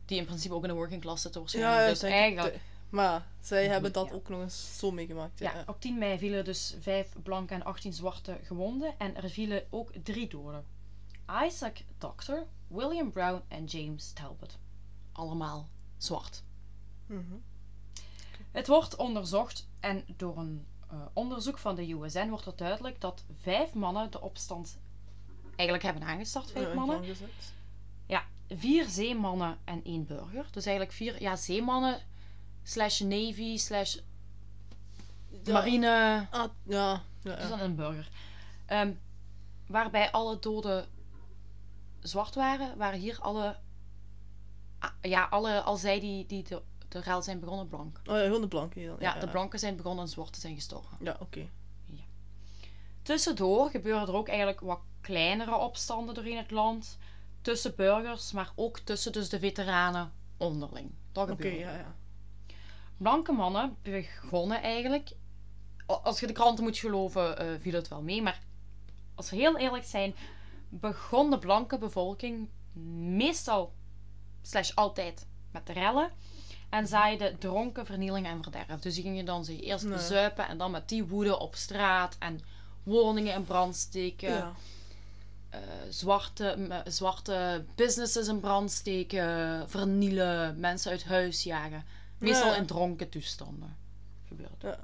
die 0.09 0.17
in 0.17 0.25
principe 0.25 0.53
ook 0.53 0.61
in 0.63 0.69
de 0.69 0.75
working 0.75 1.01
class 1.01 1.21
zitten 1.21 1.41
waarschijnlijk. 1.41 1.81
Ja, 1.83 1.87
dus 1.89 2.01
eigenlijk... 2.01 2.53
De- 2.53 2.59
Maar 2.89 3.27
zij 3.41 3.67
hebben 3.67 3.93
dat 3.93 4.07
Ja. 4.07 4.13
ook 4.13 4.29
nog 4.29 4.41
eens 4.41 4.77
zo 4.77 4.91
meegemaakt. 4.91 5.39
Ja, 5.39 5.53
Ja, 5.53 5.63
op 5.67 5.81
10 5.81 5.97
mei 5.97 6.17
vielen 6.17 6.43
dus 6.45 6.75
5 6.79 7.13
blanke 7.23 7.53
en 7.53 7.63
18 7.63 7.93
zwarte 7.93 8.37
gewonden 8.43 8.93
en 8.97 9.15
er 9.15 9.29
vielen 9.29 9.63
ook 9.69 9.91
drie 10.03 10.27
doden. 10.27 10.65
Isaac 11.45 11.77
Doctor, 11.97 12.43
William 12.67 13.11
Brown 13.11 13.41
en 13.47 13.65
James 13.65 14.11
Talbot. 14.11 14.57
Allemaal 15.11 15.69
zwart. 15.97 16.43
Mhm. 17.05 17.21
Het 18.51 18.67
wordt 18.67 18.95
onderzocht 18.95 19.67
en 19.79 20.03
door 20.17 20.37
een 20.37 20.65
eh, 20.91 20.97
onderzoek 21.13 21.57
van 21.57 21.75
de 21.75 21.91
USN 21.93 22.29
wordt 22.29 22.45
er 22.45 22.55
duidelijk 22.55 23.01
dat 23.01 23.23
vijf 23.41 23.73
mannen 23.73 24.11
de 24.11 24.21
opstand 24.21 24.77
eigenlijk 25.55 25.83
hebben 25.83 26.03
aangestart. 26.03 26.51
Vijf 26.51 26.67
Ja, 26.67 26.73
mannen. 26.73 27.01
Vier 28.49 28.85
zeemannen 28.87 29.57
en 29.63 29.83
één 29.83 30.05
burger. 30.05 30.45
Dus 30.51 30.65
eigenlijk 30.65 30.95
vier 30.95 31.21
ja, 31.21 31.35
zeemannen 31.35 31.99
slash 32.63 32.99
navy 32.99 33.57
slash 33.57 33.97
Ja. 35.43 35.53
marine 35.53 36.27
Ah, 36.31 36.49
ja. 36.63 37.01
ja, 37.21 37.35
Dus 37.35 37.43
ja. 37.43 37.47
dan 37.47 37.59
een 37.59 37.75
burger. 37.75 38.09
Ehm, 38.65 38.93
waarbij 39.67 40.11
alle 40.11 40.39
doden 40.39 40.87
zwart 41.99 42.35
waren, 42.35 42.77
waren 42.77 42.99
hier 42.99 43.17
alle. 43.19 43.57
ja, 45.01 45.23
alle, 45.29 45.61
al 45.61 45.77
zij 45.77 45.99
die, 45.99 46.25
die 46.25 46.43
de, 46.43 46.61
de 46.87 46.99
rel 46.99 47.21
zijn 47.21 47.39
begonnen 47.39 47.67
blank. 47.67 48.01
Oh 48.05 48.15
ja, 48.15 48.23
gewoon 48.23 48.41
de 48.41 48.47
blanke 48.47 48.85
dan. 48.85 48.95
Ja, 48.99 49.19
de 49.19 49.27
blanken 49.27 49.59
zijn 49.59 49.75
begonnen 49.75 50.03
en 50.03 50.09
zwarte 50.09 50.39
zijn 50.39 50.55
gestorven. 50.55 50.97
Ja, 51.01 51.17
oké. 51.19 51.49
Tussendoor 53.01 53.69
gebeuren 53.69 54.07
er 54.07 54.13
ook 54.13 54.27
eigenlijk 54.27 54.59
wat 54.59 54.79
kleinere 55.01 55.55
opstanden 55.55 56.15
doorheen 56.15 56.37
het 56.37 56.51
land. 56.51 56.97
Tussen 57.41 57.73
burgers, 57.75 58.31
maar 58.31 58.51
ook 58.55 58.79
tussen 58.79 59.11
dus 59.11 59.29
de 59.29 59.39
veteranen 59.39 60.11
onderling. 60.37 60.91
Dat 61.11 61.29
Oké, 61.29 61.47
ja, 61.47 61.71
ja. 61.75 61.95
Blanke 62.97 63.31
mannen 63.31 63.77
begonnen 63.81 64.61
eigenlijk. 64.61 65.11
Als 65.85 66.19
je 66.19 66.27
de 66.27 66.33
kranten 66.33 66.63
moet 66.63 66.77
geloven, 66.77 67.37
eh, 67.37 67.47
viel 67.59 67.73
het 67.73 67.87
wel 67.87 68.01
mee. 68.01 68.21
Maar 68.21 68.39
als 69.15 69.29
we 69.29 69.35
heel 69.35 69.57
eerlijk 69.57 69.85
zijn, 69.85 70.15
begon 70.69 71.29
de 71.29 71.39
blanke 71.39 71.77
bevolking 71.77 72.49
meestal, 73.15 73.73
slash 74.41 74.71
altijd, 74.75 75.27
met 75.51 75.67
de 75.67 75.73
rellen. 75.73 76.11
En 76.69 76.87
zaaide 76.87 77.35
dronken, 77.39 77.85
vernieling 77.85 78.25
en 78.25 78.43
verderf. 78.43 78.79
Dus 78.79 78.93
die 78.93 79.03
gingen 79.03 79.25
dan 79.25 79.45
zich 79.45 79.61
eerst 79.61 79.83
Nee. 79.83 79.93
bezuipen 79.93 80.47
en 80.47 80.57
dan 80.57 80.71
met 80.71 80.89
die 80.89 81.03
woede 81.05 81.39
op 81.39 81.55
straat 81.55 82.15
en 82.19 82.39
woningen 82.83 83.33
in 83.33 83.43
brand 83.43 83.75
steken. 83.75 84.29
Ja. 84.29 84.53
Eh, 85.49 85.59
zwarte, 85.89 86.55
m- 86.57 86.91
zwarte 86.91 87.65
businesses 87.75 88.27
in 88.27 88.39
brand 88.39 88.71
steken, 88.71 89.69
vernielen, 89.69 90.59
mensen 90.59 90.91
uit 90.91 91.03
huis 91.05 91.43
jagen. 91.43 91.85
Meestal 92.17 92.51
Ja. 92.51 92.55
in 92.57 92.65
dronken 92.65 93.09
toestanden 93.09 93.75
gebeurt. 94.27 94.61
Ja. 94.61 94.79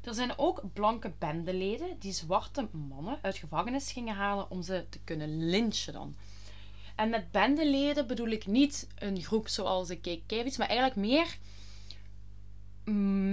Er 0.00 0.14
zijn 0.14 0.38
ook 0.38 0.62
blanke 0.72 1.12
bendeleden 1.18 1.98
die 1.98 2.12
zwarte 2.12 2.68
mannen 2.72 3.18
uit 3.22 3.36
gevangenis 3.36 3.92
gingen 3.92 4.14
halen 4.14 4.50
om 4.50 4.62
ze 4.62 4.86
te 4.88 4.98
kunnen 5.04 5.48
lynchen 5.50 5.92
dan. 5.92 6.16
En 6.94 7.10
met 7.10 7.30
bendeleden 7.30 8.06
bedoel 8.06 8.28
ik 8.28 8.46
niet 8.46 8.86
een 8.94 9.22
groep 9.22 9.48
zoals 9.48 9.88
de 9.88 9.96
KKK's, 9.96 10.56
maar 10.56 10.68
eigenlijk 10.68 10.98
meer 11.00 11.38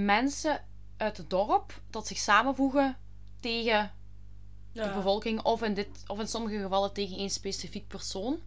mensen 0.05 0.63
uit 0.97 1.17
het 1.17 1.29
dorp 1.29 1.81
dat 1.89 2.07
zich 2.07 2.17
samenvoegen 2.17 2.97
tegen 3.39 3.91
de 4.83 4.91
bevolking 4.95 5.41
of 5.41 5.63
in, 5.63 5.73
dit, 5.73 5.87
of 6.07 6.19
in 6.19 6.27
sommige 6.27 6.59
gevallen 6.59 6.93
tegen 6.93 7.17
één 7.17 7.29
specifiek 7.29 7.87
persoon. 7.87 8.39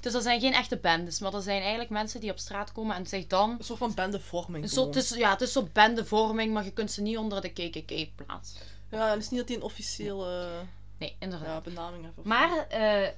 Dus 0.00 0.12
dat 0.12 0.22
zijn 0.22 0.40
geen 0.40 0.52
echte 0.52 0.76
bendes, 0.76 1.20
maar 1.20 1.30
dat 1.30 1.42
zijn 1.42 1.60
eigenlijk 1.60 1.90
mensen 1.90 2.20
die 2.20 2.30
op 2.30 2.38
straat 2.38 2.72
komen 2.72 2.96
en 2.96 3.06
zich 3.06 3.26
dan... 3.26 3.50
Een 3.50 3.64
soort 3.64 3.78
van 3.78 3.94
bendevorming. 3.94 4.64
Een 4.64 4.70
soort, 4.70 4.94
het 4.94 5.04
is, 5.04 5.10
ja, 5.10 5.30
het 5.30 5.40
is 5.40 5.52
zo'n 5.52 5.70
bendevorming, 5.72 6.52
maar 6.52 6.64
je 6.64 6.72
kunt 6.72 6.90
ze 6.90 7.02
niet 7.02 7.16
onder 7.16 7.40
de 7.40 7.48
KKK 7.48 8.14
plaatsen. 8.14 8.60
Ja, 8.90 9.10
het 9.10 9.22
is 9.22 9.30
niet 9.30 9.38
dat 9.38 9.48
die 9.48 9.56
een 9.56 9.62
officiële 9.62 10.48
Nee, 10.98 11.16
inderdaad. 11.18 11.48
ja, 11.48 11.60
benaming 11.60 12.04
hebben. 12.04 12.28
Maar 12.28 12.66
eh, 12.68 13.08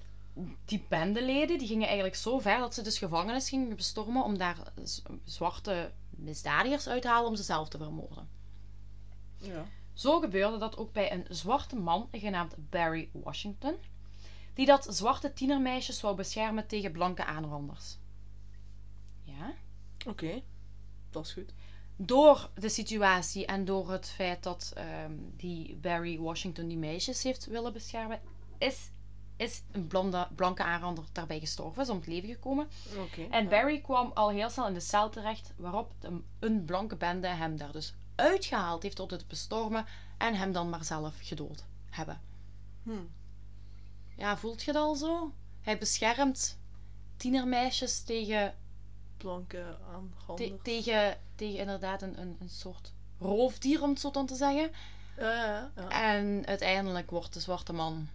die 0.65 0.85
bendeleden 0.89 1.59
die 1.59 1.67
gingen 1.67 1.87
eigenlijk 1.87 2.17
zo 2.17 2.39
ver 2.39 2.59
dat 2.59 2.75
ze 2.75 2.83
dus 2.83 2.99
gevangenis 2.99 3.49
gingen 3.49 3.77
bestormen 3.77 4.25
om 4.25 4.39
daar 4.39 4.57
zwarte 5.25 5.91
misdadigers 6.11 6.89
uit 6.89 7.03
te 7.03 7.09
halen 7.09 7.29
om 7.29 7.37
ze 7.37 7.43
zelf 7.43 7.69
te 7.69 7.79
vermoorden. 7.79 8.29
Ja. 9.39 9.67
Zo 9.97 10.21
gebeurde 10.21 10.59
dat 10.59 10.77
ook 10.77 10.93
bij 10.93 11.13
een 11.13 11.27
zwarte 11.29 11.77
man 11.77 12.09
genaamd 12.13 12.55
Barry 12.71 13.09
Washington, 13.13 13.75
die 14.55 14.67
dat 14.67 14.87
zwarte 14.91 15.33
tienermeisjes 15.33 16.01
wou 16.01 16.17
beschermen 16.17 16.67
tegen 16.67 16.93
blanke 16.93 17.25
aanranders. 17.25 17.99
Ja? 19.23 19.53
Oké. 20.07 20.43
Dat 21.11 21.25
is 21.27 21.33
goed. 21.33 21.53
Door 21.97 22.51
de 22.55 22.69
situatie 22.69 23.47
en 23.47 23.65
door 23.65 23.91
het 23.91 24.09
feit 24.09 24.43
dat 24.43 24.73
ehm, 24.75 25.13
die 25.37 25.77
Barry 25.77 26.19
Washington 26.19 26.69
die 26.69 26.77
meisjes 26.79 27.23
heeft 27.23 27.47
willen 27.47 27.73
beschermen, 27.73 28.21
is, 28.59 28.91
is 29.37 29.63
een 29.73 29.87
blonde, 29.87 30.29
blanke 30.35 30.63
aanrander 30.65 31.05
daarbij 31.13 31.41
gestorven, 31.41 31.83
is 31.83 31.89
om 31.89 31.97
het 31.97 32.07
leven 32.07 32.29
gekomen. 32.29 32.69
Oké. 32.99 33.23
En 33.31 33.43
ja. 33.43 33.49
Barry 33.49 33.81
kwam 33.81 34.11
al 34.15 34.31
heel 34.31 34.51
snel 34.51 34.67
in 34.67 34.75
de 34.75 34.81
cel 34.81 35.11
terecht, 35.11 35.53
waarop 35.57 35.93
de- 35.99 36.21
een 36.39 36.65
blanke 36.65 36.97
bende 36.97 37.27
hem 37.29 37.57
daar 37.57 37.73
dus 37.73 37.95
uitgehaald 38.17 38.83
heeft 38.83 38.97
tot 38.97 39.11
het 39.11 39.29
bestormen 39.29 39.87
en 40.19 40.35
hem 40.35 40.53
dan 40.53 40.69
maar 40.71 40.85
zelf 40.85 41.15
gedood 41.21 41.65
hebben. 41.91 42.21
Hm. 42.83 42.91
Ja, 44.17 44.37
voelt 44.37 44.63
je 44.63 44.73
dat 44.73 44.83
al 44.83 44.95
zo? 44.95 45.33
Hij 45.61 45.79
beschermt 45.79 46.59
tienermeisjes 47.17 48.03
tegen, 48.03 48.55
Blanke 49.17 49.57
te- 49.57 49.77
aanranders. 49.95 50.63
tegen, 50.63 51.19
tegen 51.35 51.59
inderdaad 51.59 52.03
een, 52.03 52.21
een, 52.21 52.37
een 52.41 52.49
soort 52.49 52.93
roofdier, 53.21 53.83
om 53.83 53.91
het 53.91 54.01
zo 54.01 54.11
dan 54.11 54.27
te 54.27 54.35
zeggen. 54.35 54.71
Ja, 55.19 55.33
ja, 55.35 55.71
ja. 55.77 55.89
En 56.17 56.47
uiteindelijk 56.47 57.11
wordt 57.11 57.33
de 57.33 57.41
zwarte 57.41 57.73
man 57.73 58.09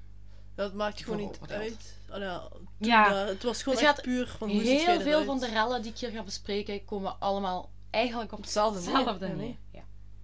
Dat 0.55 0.73
maakt 0.73 1.03
gewoon 1.03 1.19
niet 1.19 1.39
uit. 1.47 1.95
Ja, 2.09 2.47
toen 2.49 2.67
Ja. 2.77 3.09
daar- 3.09 3.27
het 3.27 3.43
was 3.43 3.63
gewoon 3.63 3.77
Het 3.77 3.87
echt 3.87 3.95
gaat 3.95 4.03
puur 4.05 4.27
van 4.27 4.49
hoe 4.49 4.61
Heel 4.61 5.01
veel 5.01 5.23
van 5.23 5.39
de 5.39 5.47
rellen 5.47 5.81
die 5.81 5.91
ik 5.91 5.97
hier 5.97 6.09
ga 6.09 6.23
bespreken 6.23 6.85
komen 6.85 7.19
allemaal 7.19 7.69
eigenlijk 7.89 8.31
op 8.31 8.41
Hetzelfde 8.41 8.79
hetzelfde 8.91 9.27
nee. 9.27 9.57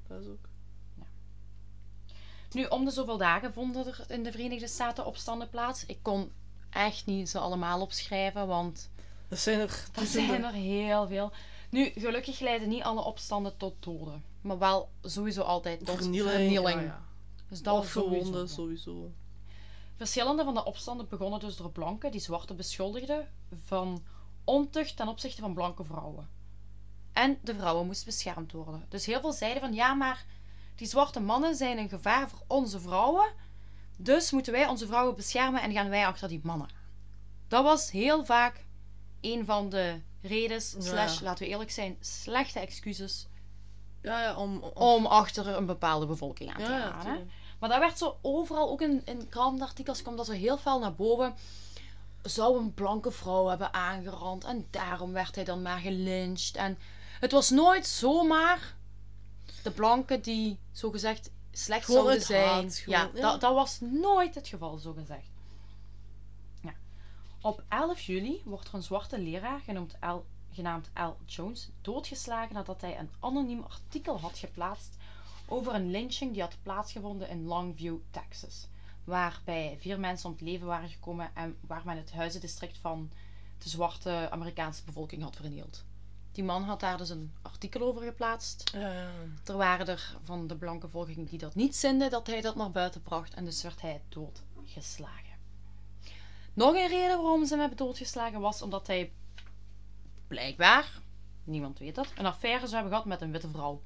Ja. 0.08 0.14
Dat 0.16 0.22
is 0.22 0.28
ook. 0.28 0.48
Nu, 2.52 2.66
om 2.66 2.86
de 2.86 2.92
zoveel 2.92 3.18
dagen 3.18 3.54
vonden 3.54 3.86
er 3.86 4.06
in 4.08 4.24
de 4.24 4.32
Verenigde 4.32 4.68
Staten 4.68 5.06
opstanden 5.06 5.50
plaats. 5.50 5.86
Ik 5.86 6.00
kon 6.02 6.32
echt 6.70 7.06
niet 7.06 7.30
ze 7.30 7.40
allemaal 7.40 7.82
opschrijven, 7.82 8.48
want 8.48 8.90
Dat 9.28 9.40
zijn 9.40 9.60
er 9.60 9.86
zijn 10.06 10.44
er 10.44 10.52
heel 10.54 11.08
veel. 11.08 11.32
Nu, 11.70 11.92
gelukkig 11.96 12.40
leiden 12.40 12.70
niet 12.70 12.84
alle 12.84 13.04
opstanden 13.04 13.58
tot 13.58 13.74
doden. 13.80 14.24
Maar 14.42 14.58
wel 14.58 14.90
sowieso 15.02 15.42
altijd 15.42 15.86
tot 15.86 15.96
Vernieling. 15.98 16.32
vernieling. 16.32 16.80
ja, 16.80 16.86
ja. 16.86 17.06
Dus 17.50 17.62
dat 17.62 17.78
Of 17.78 17.88
sowieso. 17.90 18.20
gewonden, 18.20 18.50
sowieso. 18.50 19.12
Verschillende 19.96 20.44
van 20.44 20.54
de 20.54 20.64
opstanden 20.66 21.08
begonnen 21.10 21.40
dus 21.40 21.56
door 21.56 21.72
blanken 21.72 22.12
die 22.12 22.22
zwarte 22.22 22.54
beschuldigden 22.54 23.28
van 23.64 24.04
ontucht 24.44 24.96
ten 24.96 25.08
opzichte 25.08 25.42
van 25.42 25.54
blanke 25.54 25.84
vrouwen. 25.84 26.30
En 27.18 27.38
de 27.42 27.56
vrouwen 27.56 27.86
moesten 27.86 28.06
beschermd 28.06 28.52
worden. 28.52 28.86
Dus 28.90 29.06
heel 29.06 29.20
veel 29.20 29.32
zeiden 29.34 29.62
van 29.62 29.74
ja, 29.74 29.94
maar 29.94 30.26
die 30.76 30.88
zwarte 30.88 31.20
mannen 31.20 31.56
zijn 31.56 31.78
een 31.78 31.90
gevaar 31.90 32.30
voor 32.30 32.42
onze 32.48 32.80
vrouwen. 32.80 33.26
Dus 33.98 34.32
moeten 34.32 34.54
wij 34.54 34.68
onze 34.68 34.88
vrouwen 34.88 35.16
beschermen 35.16 35.62
en 35.62 35.72
gaan 35.72 35.90
wij 35.90 36.06
achter 36.08 36.28
die 36.28 36.40
mannen. 36.44 36.70
Dat 37.48 37.64
was 37.64 37.92
heel 37.92 38.26
vaak 38.26 38.66
een 39.22 39.46
van 39.46 39.70
de 39.70 40.02
redens, 40.22 40.72
Ja. 40.78 40.82
slash, 40.82 41.20
laten 41.20 41.46
we 41.46 41.52
eerlijk 41.52 41.72
zijn, 41.72 41.98
slechte 42.00 42.60
excuses 42.60 43.28
Ja, 44.02 44.22
ja, 44.22 44.36
om... 44.36 44.58
om, 44.64 44.72
om 44.74 45.06
achter 45.06 45.48
een 45.48 45.66
bepaalde 45.66 46.06
bevolking 46.06 46.50
aan 46.50 46.58
te 46.58 46.66
gaan. 46.66 47.06
hè. 47.06 47.26
Maar 47.60 47.70
dat 47.70 47.80
werd 47.80 47.98
zo 47.98 48.18
overal, 48.22 48.70
ook 48.70 48.82
in, 48.82 49.02
in 49.06 49.30
krantenartikels, 49.30 50.02
kwam 50.02 50.16
dat 50.16 50.26
zo 50.26 50.32
heel 50.32 50.58
fel 50.58 50.80
naar 50.80 50.96
boven. 50.96 51.36
Zou 52.22 52.58
een 52.60 52.74
blanke 52.74 53.12
vrouw 53.12 53.48
hebben 53.48 53.74
aangerand 53.74 54.44
en 54.44 54.68
daarom 54.70 55.12
werd 55.14 55.36
hij 55.36 55.44
dan 55.44 55.62
maar 55.62 55.80
gelyncht. 55.80 56.56
En 56.56 56.78
het 57.20 57.32
was 57.32 57.50
nooit 57.50 57.88
zomaar 57.88 58.76
de 59.64 59.72
blanke 59.72 60.20
die 60.20 60.60
zogezegd 60.72 61.32
slecht 61.52 61.86
Gewoon 61.86 62.04
zouden 62.04 62.26
zijn. 62.26 62.48
haat, 62.48 62.78
gewoon, 62.78 63.00
ja, 63.00 63.10
ja. 63.14 63.22
Dat, 63.22 63.42
dat 63.42 63.54
was 63.54 63.80
nooit 63.80 64.36
het 64.36 64.48
geval, 64.48 64.78
zogezegd. 64.78 65.30
Ja. 66.62 66.74
Op 67.42 67.64
11 67.70 68.02
juli 68.02 68.42
wordt 68.46 68.68
er 68.68 68.74
een 68.74 68.84
zwarte 68.84 69.20
leraar 69.20 69.60
genoemd 69.60 69.96
L, 70.02 70.26
genaamd 70.52 70.90
Al 70.94 71.18
Jones 71.26 71.70
doodgeslagen 71.82 72.56
nadat 72.56 72.82
hij 72.82 73.00
een 73.00 73.10
anoniem 73.20 73.64
artikel 73.64 74.20
had 74.20 74.38
geplaatst 74.38 74.98
over 75.48 75.74
een 75.74 75.92
lynching 75.92 76.34
die 76.34 76.42
had 76.42 76.58
plaatsgevonden 76.64 77.30
in 77.30 77.46
Longview, 77.46 77.98
Texas. 78.12 78.68
Waarbij 79.04 79.78
vier 79.80 80.00
mensen 80.00 80.26
om 80.26 80.32
het 80.32 80.42
leven 80.42 80.68
waren 80.68 80.90
gekomen 80.90 81.32
en 81.34 81.58
waar 81.62 81.82
men 81.86 81.98
het 81.98 82.12
huizendistrict 82.12 82.78
van 82.78 83.12
de 83.58 83.70
zwarte 83.70 84.28
Amerikaanse 84.32 84.84
bevolking 84.84 85.24
had 85.24 85.36
vernield. 85.36 85.84
Die 86.38 86.46
man 86.46 86.64
had 86.64 86.80
daar 86.80 86.98
dus 86.98 87.10
een 87.10 87.32
artikel 87.42 87.82
over 87.82 88.02
geplaatst. 88.02 88.74
Er 89.46 89.58
waren 89.58 89.88
er 89.88 90.18
van 90.24 90.48
de 90.48 90.56
blanke 90.56 90.86
bevolking 90.86 91.30
die 91.30 91.40
dat 91.40 91.56
niet 91.56 91.76
zinden 91.76 92.10
dat 92.10 92.28
hij 92.28 92.42
dat 92.42 92.56
naar 92.56 92.72
buiten 92.72 93.02
bracht 93.02 93.34
en 93.34 93.46
dus 93.46 93.62
werd 93.62 93.82
hij 93.82 94.02
doodgeslagen. 94.10 95.38
Nog 96.54 96.76
een 96.76 96.88
reden 96.88 97.22
waarom 97.22 97.46
ze 97.46 97.50
hem 97.50 97.60
hebben 97.60 97.78
doodgeslagen 97.78 98.40
was 98.40 98.62
omdat 98.62 98.88
hij 98.88 99.12
blijkbaar, 100.28 101.02
niemand 101.44 101.80
weet 101.80 101.96
dat, 101.96 102.08
een 102.16 102.26
affaire 102.26 102.68
zou 102.68 102.74
hebben 102.74 102.92
gehad 102.92 103.06
met 103.06 103.22
een 103.22 103.32
witte 103.32 103.50
vrouw. 103.50 103.82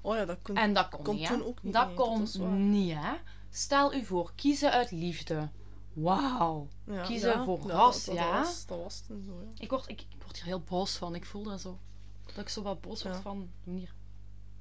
Oh 0.00 0.16
ja, 0.16 0.24
dat 0.24 0.38
kon... 0.42 0.56
En 0.56 0.72
dat 0.72 0.88
kon, 0.88 1.04
kon 1.04 1.14
niet, 1.14 1.26
toen 1.26 1.44
ook 1.44 1.62
niet, 1.62 1.72
Dat 1.72 1.86
nee, 1.86 1.96
kon 1.96 2.18
dat 2.38 2.50
niet, 2.50 2.94
hè? 2.96 3.14
Stel 3.50 3.94
u 3.94 4.04
voor, 4.04 4.32
kiezen 4.34 4.70
uit 4.72 4.90
liefde. 4.90 5.48
Wauw. 5.92 6.68
ja, 6.86 7.02
kiezen 7.02 7.30
ja, 7.30 7.44
voor 7.44 7.60
ja, 7.66 7.72
ras, 7.72 8.04
dat, 8.04 8.14
ja. 8.14 8.38
Was, 8.38 8.66
dat 8.66 8.78
was 8.78 9.00
toen 9.06 9.22
zo, 9.26 9.32
ja. 9.42 9.62
Ik 9.62 9.70
word, 9.70 9.88
ik 9.88 10.06
word 10.34 10.46
heel 10.46 10.60
boos 10.60 10.96
van. 10.96 11.14
Ik 11.14 11.24
voel 11.24 11.42
dat 11.42 11.60
zo. 11.60 11.78
Dat 12.26 12.36
ik 12.36 12.48
zo 12.48 12.62
wat 12.62 12.80
boos 12.80 13.02
word 13.02 13.14
Ja. 13.14 13.20
van 13.20 13.40
de 13.64 13.70
manier. 13.70 13.92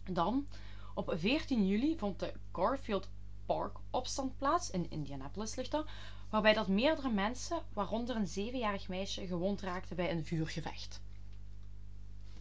Dan, 0.06 0.48
op 0.94 1.14
14 1.18 1.68
juli 1.68 1.98
vond 1.98 2.20
de 2.20 2.34
Garfield 2.52 3.10
Park 3.46 3.78
opstand 3.90 4.38
plaats. 4.38 4.70
In 4.70 4.90
Indianapolis 4.92 5.56
ligt 5.56 5.72
dat. 5.72 5.88
Waarbij 6.30 6.54
dat 6.54 6.68
meerdere 6.68 7.10
mensen, 7.10 7.62
waaronder 7.74 8.16
een 8.16 8.28
zevenjarig 8.28 8.88
meisje, 8.88 9.28
gewond 9.28 9.62
raakten 9.62 9.96
bij 9.96 10.12
een 10.12 10.26
vuurgevecht. 10.26 11.02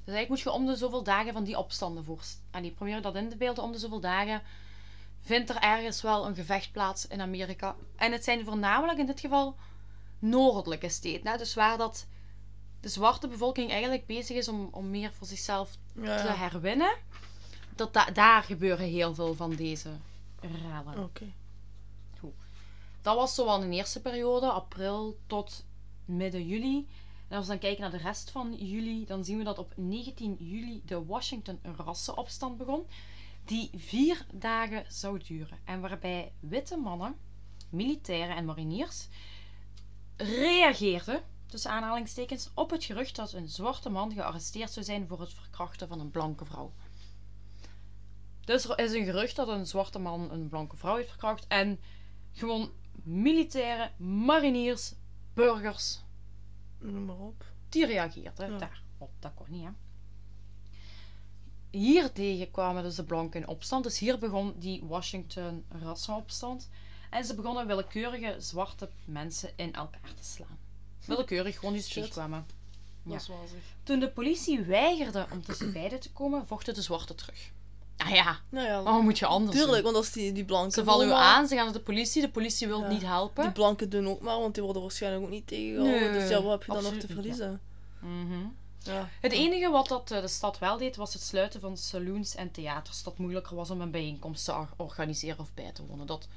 Dus 0.05 0.14
eigenlijk 0.14 0.29
moet 0.29 0.40
je 0.40 0.51
om 0.61 0.66
de 0.66 0.77
zoveel 0.77 1.03
dagen 1.03 1.33
van 1.33 1.45
die 1.45 1.59
opstanden 1.59 2.05
voorstellen. 2.05 2.64
En 2.64 2.75
probeer 2.75 3.03
dat 3.03 3.14
in 3.14 3.29
te 3.29 3.37
beelden. 3.37 3.64
Om 3.64 3.73
de 3.73 3.79
zoveel 3.79 4.01
dagen 4.01 4.42
vindt 5.21 5.51
er 5.51 5.57
ergens 5.57 6.03
wel 6.03 6.27
een 6.27 6.35
gevecht 6.35 6.73
plaats 6.73 7.07
in 7.07 7.21
Amerika. 7.21 7.77
En 7.97 8.12
het 8.12 8.25
zijn 8.25 8.45
voornamelijk 8.45 8.99
in 8.99 9.07
dit 9.07 9.21
geval 9.21 9.57
noordelijke 10.18 10.88
steden. 10.88 11.33
Hè? 11.33 11.37
Dus 11.38 11.55
waar 11.55 11.79
dat 11.79 12.07
de 12.83 12.88
zwarte 12.88 13.29
bevolking 13.29 13.71
eigenlijk 13.71 14.07
bezig 14.07 14.37
is 14.37 14.49
om, 14.49 14.68
om 14.71 14.90
meer 14.90 15.12
voor 15.12 15.27
zichzelf 15.27 15.77
Ja, 15.95 16.23
te 16.23 16.29
herwinnen. 16.33 16.97
Dat 17.77 17.92
da- 17.92 18.11
daar 18.11 18.42
gebeuren 18.42 18.87
heel 18.87 19.14
veel 19.14 19.35
van 19.35 19.55
deze 19.55 19.90
rellen. 20.40 21.05
Oké. 21.05 21.33
Dat 23.03 23.16
was 23.16 23.35
zo 23.35 23.45
wel 23.45 23.62
een 23.62 23.73
eerste 23.73 24.01
periode, 24.01 24.47
april 24.51 25.18
tot 25.27 25.64
midden 26.05 26.47
juli. 26.47 26.88
En 27.29 27.37
als 27.37 27.47
we 27.47 27.51
dan 27.53 27.61
kijken 27.61 27.81
naar 27.81 27.90
de 27.90 27.97
rest 27.97 28.31
van 28.31 28.55
juli, 28.55 29.05
dan 29.07 29.25
zien 29.25 29.38
we 29.38 29.45
dat 29.45 29.59
op 29.59 29.73
19 29.77 30.37
juli 30.38 30.83
de 30.85 31.05
Washington 31.05 31.59
rassenopstand 31.77 32.57
begon. 32.59 32.87
Die 33.45 33.71
vier 33.77 34.27
dagen 34.33 34.85
zou 34.88 35.18
duren. 35.27 35.59
En 35.64 35.81
waarbij 35.81 36.33
witte 36.40 36.77
mannen, 36.77 37.16
militairen 37.71 38.37
en 38.37 38.45
mariniers 38.45 39.09
reageerden, 40.16 41.23
tussen 41.53 41.71
aanhalingstekens, 41.71 42.51
op 42.55 42.71
het 42.71 42.85
gerucht 42.85 43.17
dat 43.17 43.33
een 43.33 43.49
zwarte 43.49 43.88
man 43.91 44.12
gearresteerd 44.12 44.71
zou 44.71 44.85
zijn 44.85 45.07
voor 45.09 45.21
het 45.21 45.33
verkrachten 45.35 45.88
van 45.88 46.01
een 46.01 46.11
blanke 46.11 46.45
vrouw. 46.45 46.73
Dus 48.45 48.65
er 48.69 48.79
is 48.79 48.93
een 48.93 49.05
gerucht 49.05 49.37
dat 49.37 49.49
een 49.49 49.67
zwarte 49.67 49.99
man 49.99 50.31
een 50.31 50.49
blanke 50.49 50.77
vrouw 50.77 50.97
heeft 50.97 51.09
verkracht. 51.09 51.47
En 51.49 51.79
gewoon 52.33 52.71
militairen, 53.03 53.93
mariniers, 54.25 54.93
burgers, 55.35 56.01
Noem 56.79 57.05
maar 57.05 57.17
op. 57.19 57.45
die 57.69 57.87
reageerden 57.87 58.51
Ja. 58.53 58.59
daarop. 58.59 59.11
Dat 59.19 59.33
kon 59.35 59.47
niet, 59.49 59.65
hè. 59.65 59.71
Hiertegen 61.71 62.51
kwamen 62.51 62.83
dus 62.83 62.95
de 62.95 63.05
blanken 63.05 63.41
in 63.41 63.49
opstand. 63.49 63.85
Dus 63.85 63.99
hier 63.99 64.19
begon 64.19 64.55
die 64.59 64.85
Washington 64.85 65.65
rassenopstand. 65.69 66.69
En 67.11 67.25
ze 67.25 67.35
begonnen 67.35 67.67
willekeurige 67.67 68.35
zwarte 68.38 68.88
mensen 69.05 69.51
in 69.57 69.73
elkaar 69.75 70.15
te 70.15 70.25
slaan. 70.25 70.59
Willekeurig, 71.07 71.59
gewoon 71.59 71.75
die 71.75 71.83
Shit. 71.83 72.09
kwamen. 72.09 72.47
Dat 73.05 73.27
Ja. 73.27 73.35
Toen 73.83 73.99
de 74.01 74.09
politie 74.11 74.61
weigerde 74.61 75.27
om 75.33 75.43
tussen 75.45 75.73
beiden 75.73 76.01
te 76.01 76.12
komen, 76.12 76.47
vochten 76.47 76.75
de 76.75 76.83
zwarte 76.83 77.15
terug. 77.15 77.51
Ah 77.97 78.11
ja, 78.11 78.41
Nou 78.49 78.67
ja, 78.67 78.83
wat 78.83 79.03
moet 79.03 79.19
je 79.19 79.27
anders 79.27 79.57
tuurlijk, 79.57 79.75
doen? 79.75 79.85
want 79.85 79.97
als 79.97 80.11
die, 80.12 80.33
die 80.33 80.45
blanken... 80.45 80.73
Ze 80.73 80.85
vallen 80.85 81.07
u 81.07 81.11
maar- 81.11 81.23
aan, 81.23 81.49
ze 81.49 81.55
gaan 81.55 81.65
naar 81.65 81.73
de 81.73 81.81
politie, 81.81 82.23
de 82.23 82.31
politie 82.31 82.67
wil 82.67 82.81
Ja. 82.81 82.88
niet 82.88 83.03
helpen. 83.03 83.43
Die 83.43 83.53
blanken 83.53 83.91
doen 83.91 84.09
ook 84.09 84.21
maar, 84.21 84.38
want 84.38 84.55
die 84.55 84.62
worden 84.62 84.83
waarschijnlijk 84.83 85.25
ook 85.25 85.31
niet 85.31 85.47
tegengehouden. 85.47 86.01
Nee, 86.11 86.21
dus 86.21 86.29
ja, 86.29 86.43
wat 86.43 86.51
heb 86.53 86.62
je 86.62 86.73
dan 86.73 86.83
nog 86.83 86.93
te 87.01 87.09
ja. 87.09 87.15
verliezen? 87.15 87.61
Mhm. 88.01 88.38
Ja. 88.79 89.09
Het 89.21 89.33
enige 89.33 89.71
wat 89.71 89.88
dat, 89.88 90.11
eh, 90.11 90.21
de 90.21 90.29
stad 90.29 90.59
wel 90.59 90.79
deed, 90.79 90.97
was 90.97 91.12
het 91.12 91.23
sluiten 91.23 91.61
van 91.61 91.77
saloons 91.77 92.35
en 92.35 92.51
theaters. 92.51 93.03
Dat 93.03 93.19
moeilijker 93.19 93.57
was 93.57 93.71
om 93.71 93.81
een 93.81 93.91
bijeenkomst 93.91 94.45
te 94.45 94.53
or- 94.55 94.69
organiseren 94.77 95.38
of 95.38 95.55
bij 95.55 95.73
te 95.73 95.87
wonen. 95.87 96.07
Dat, 96.07 96.29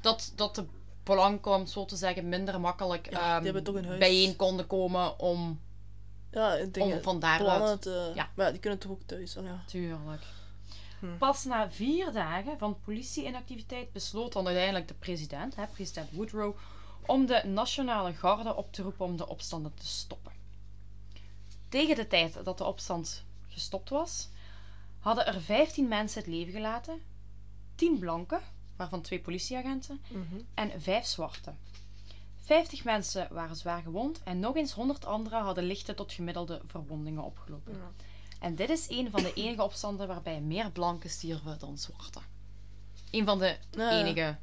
dat, 0.00 0.32
dat 0.34 0.54
de 0.54 0.64
blanken, 1.02 1.52
om 1.52 1.66
zo 1.66 1.84
te 1.84 1.96
zeggen, 1.96 2.28
minder 2.28 2.60
makkelijk 2.60 3.10
Ja, 3.10 3.42
huis. 3.42 3.98
bijeen 3.98 4.36
konden 4.36 4.66
komen 4.66 5.18
om, 5.18 5.60
Ja, 6.30 6.54
ik 6.54 6.74
denk, 6.74 6.92
om 6.94 7.02
van 7.02 7.20
daaruit... 7.20 7.84
Ja. 8.14 8.30
Maar 8.34 8.46
ja, 8.46 8.50
die 8.50 8.60
kunnen 8.60 8.78
toch 8.78 8.90
ook 8.90 9.02
thuis, 9.06 9.36
oh 9.36 9.44
ja. 9.44 9.62
Tuurlijk. 9.66 10.22
Hm. 10.98 11.16
Pas 11.18 11.44
na 11.44 11.70
vier 11.70 12.12
dagen 12.12 12.58
van 12.58 12.80
politie-inactiviteit 12.84 13.92
besloot 13.92 14.32
dan 14.32 14.46
uiteindelijk 14.46 14.88
de 14.88 14.94
president, 14.94 15.56
hè, 15.56 15.66
president 15.66 16.10
Woodrow, 16.10 16.56
om 17.06 17.26
de 17.26 17.42
nationale 17.44 18.12
garde 18.12 18.56
op 18.56 18.72
te 18.72 18.82
roepen 18.82 19.06
om 19.06 19.16
de 19.16 19.28
opstanden 19.28 19.74
te 19.74 19.86
stoppen. 19.86 20.32
Tegen 21.68 21.96
de 21.96 22.06
tijd 22.06 22.44
dat 22.44 22.58
de 22.58 22.64
opstand 22.64 23.24
gestopt 23.48 23.88
was, 23.88 24.28
hadden 24.98 25.26
er 25.26 25.40
15 25.40 25.88
mensen 25.88 26.20
het 26.20 26.30
leven 26.30 26.52
gelaten, 26.52 27.02
10 27.74 27.98
blanken, 27.98 28.40
waarvan 28.76 29.00
twee 29.02 29.20
politieagenten, 29.20 30.00
Mhm. 30.08 30.40
en 30.54 30.80
5 30.82 31.04
zwarte. 31.06 31.52
50 32.38 32.84
mensen 32.84 33.28
waren 33.30 33.56
zwaar 33.56 33.82
gewond 33.82 34.22
en 34.22 34.38
nog 34.40 34.56
eens 34.56 34.72
100 34.72 35.04
anderen 35.04 35.40
hadden 35.42 35.64
lichte 35.64 35.94
tot 35.94 36.12
gemiddelde 36.12 36.60
verwondingen 36.66 37.22
opgelopen. 37.24 37.72
Ja. 37.72 37.90
En 38.40 38.54
dit 38.54 38.68
is 38.70 38.88
een 38.88 39.10
van 39.10 39.22
de 39.22 39.32
enige 39.34 39.62
opstanden 39.62 40.08
waarbij 40.08 40.40
meer 40.40 40.70
blanken 40.70 41.10
stierven 41.10 41.58
dan 41.58 41.78
zwarte. 41.78 42.20
Een 43.10 43.24
van 43.24 43.38
de 43.38 43.56
ja, 43.70 43.90
enige, 43.90 44.36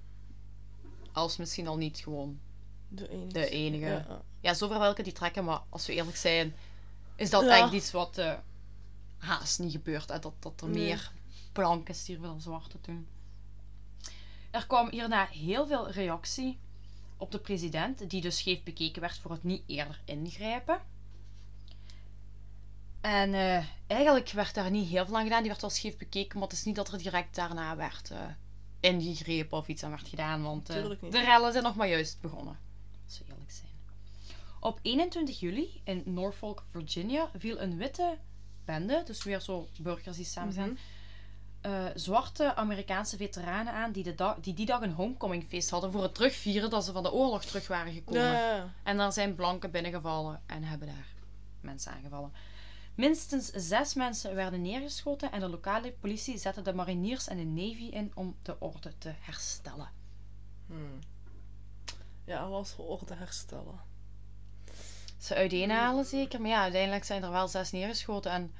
als 1.11 1.37
misschien 1.37 1.67
al 1.67 1.77
niet 1.77 1.97
gewoon 1.99 2.39
De 2.87 3.09
enige. 3.09 3.33
de 3.33 3.49
enige. 3.49 4.05
Ja, 4.41 4.53
zover 4.53 4.79
welke 4.79 5.03
die 5.03 5.13
trekken, 5.13 5.43
maar 5.45 5.61
als 5.69 5.85
we 5.87 5.93
eerlijk 5.93 6.17
zijn, 6.17 6.55
is 7.15 7.29
dat 7.29 7.43
eigenlijk 7.43 7.73
iets 7.83 7.91
wat 7.91 8.17
eh, 8.17 8.33
haast 9.17 9.59
niet 9.59 9.71
gebeurt. 9.71 10.09
Hè? 10.09 10.19
Dat, 10.19 10.33
dat 10.39 10.61
er 10.61 10.67
Nee. 10.69 10.83
meer 10.85 11.11
blanken 11.51 11.95
stierven 11.95 12.25
dan 12.27 12.41
zwarte 12.41 12.81
toen. 12.81 13.07
Er 14.51 14.67
kwam 14.67 14.89
hierna 14.89 15.25
heel 15.25 15.67
veel 15.67 15.91
reactie 15.91 16.59
op 17.17 17.31
de 17.31 17.39
president, 17.39 18.09
die 18.09 18.21
dus 18.21 18.37
scheef 18.37 18.63
bekeken 18.63 19.01
werd 19.01 19.17
voor 19.17 19.31
het 19.31 19.43
niet 19.43 19.63
eerder 19.65 20.01
ingrijpen. 20.05 20.81
En 23.01 23.33
eh, 23.33 23.65
eigenlijk 23.87 24.29
werd 24.29 24.53
daar 24.53 24.71
niet 24.71 24.89
heel 24.89 25.05
veel 25.05 25.17
aan 25.17 25.23
gedaan. 25.23 25.39
Die 25.39 25.49
werd 25.49 25.61
wel 25.61 25.69
scheef 25.69 25.97
bekeken, 25.97 26.39
maar 26.39 26.47
het 26.47 26.57
is 26.57 26.63
niet 26.63 26.75
dat 26.75 26.91
er 26.91 26.97
direct 26.97 27.35
daarna 27.35 27.75
werd 27.75 28.11
eh, 28.11 28.19
ingegrepen 28.79 29.57
of 29.57 29.67
iets 29.67 29.83
aan 29.83 29.89
werd 29.89 30.07
gedaan. 30.07 30.43
Want 30.43 30.69
eh, 30.69 30.89
de 31.11 31.19
rellen 31.19 31.51
zijn 31.51 31.63
nog 31.63 31.75
maar 31.75 31.87
juist 31.89 32.21
begonnen. 32.21 32.59
Als 33.05 33.19
we 33.19 33.25
eerlijk 33.31 33.51
zijn. 33.51 33.67
Op 34.59 34.79
21 34.81 35.39
juli 35.39 35.81
in 35.83 36.01
Norfolk, 36.05 36.63
Virginia, 36.71 37.29
viel 37.37 37.59
een 37.61 37.77
witte 37.77 38.17
bende, 38.65 39.03
dus 39.05 39.23
weer 39.23 39.39
zo 39.41 39.67
burgers 39.79 40.17
die 40.17 40.25
samen 40.25 40.53
zijn, 40.53 40.69
Mhm. 40.69 40.79
Eh, 41.61 41.85
zwarte 41.95 42.55
Amerikaanse 42.55 43.17
veteranen 43.17 43.73
aan 43.73 43.91
die, 43.91 44.03
de 44.03 44.15
dag, 44.15 44.39
die 44.39 44.53
die 44.53 44.65
dag 44.65 44.81
een 44.81 44.93
homecomingfeest 44.93 45.69
hadden 45.69 45.91
voor 45.91 46.03
het 46.03 46.15
terugvieren 46.15 46.69
dat 46.69 46.85
ze 46.85 46.91
van 46.91 47.03
de 47.03 47.11
oorlog 47.11 47.43
terug 47.45 47.67
waren 47.67 47.93
gekomen. 47.93 48.21
En 48.83 48.97
daar 48.97 49.13
zijn 49.13 49.35
blanken 49.35 49.71
binnengevallen 49.71 50.41
en 50.45 50.63
hebben 50.63 50.87
daar 50.87 51.07
mensen 51.61 51.91
aangevallen. 51.91 52.31
Minstens 52.95 53.45
zes 53.51 53.93
mensen 53.93 54.35
werden 54.35 54.61
neergeschoten 54.61 55.31
en 55.31 55.39
de 55.39 55.49
lokale 55.49 55.91
politie 55.91 56.37
zette 56.37 56.61
de 56.61 56.73
mariniers 56.73 57.27
en 57.27 57.37
de 57.37 57.43
navy 57.45 57.83
in 57.91 58.11
om 58.15 58.35
de 58.41 58.55
orde 58.59 58.97
te 58.97 59.11
herstellen. 59.19 59.89
Hmm. 60.67 60.99
Ja, 62.25 62.47
was 62.49 62.75
orde 62.77 63.13
herstellen. 63.13 63.79
Ze 65.17 65.35
uiteenhalen 65.35 66.05
zeker, 66.05 66.41
maar 66.41 66.49
ja, 66.49 66.61
uiteindelijk 66.61 67.03
zijn 67.03 67.23
er 67.23 67.31
wel 67.31 67.47
zes 67.47 67.71
neergeschoten. 67.71 68.31
En 68.31 68.53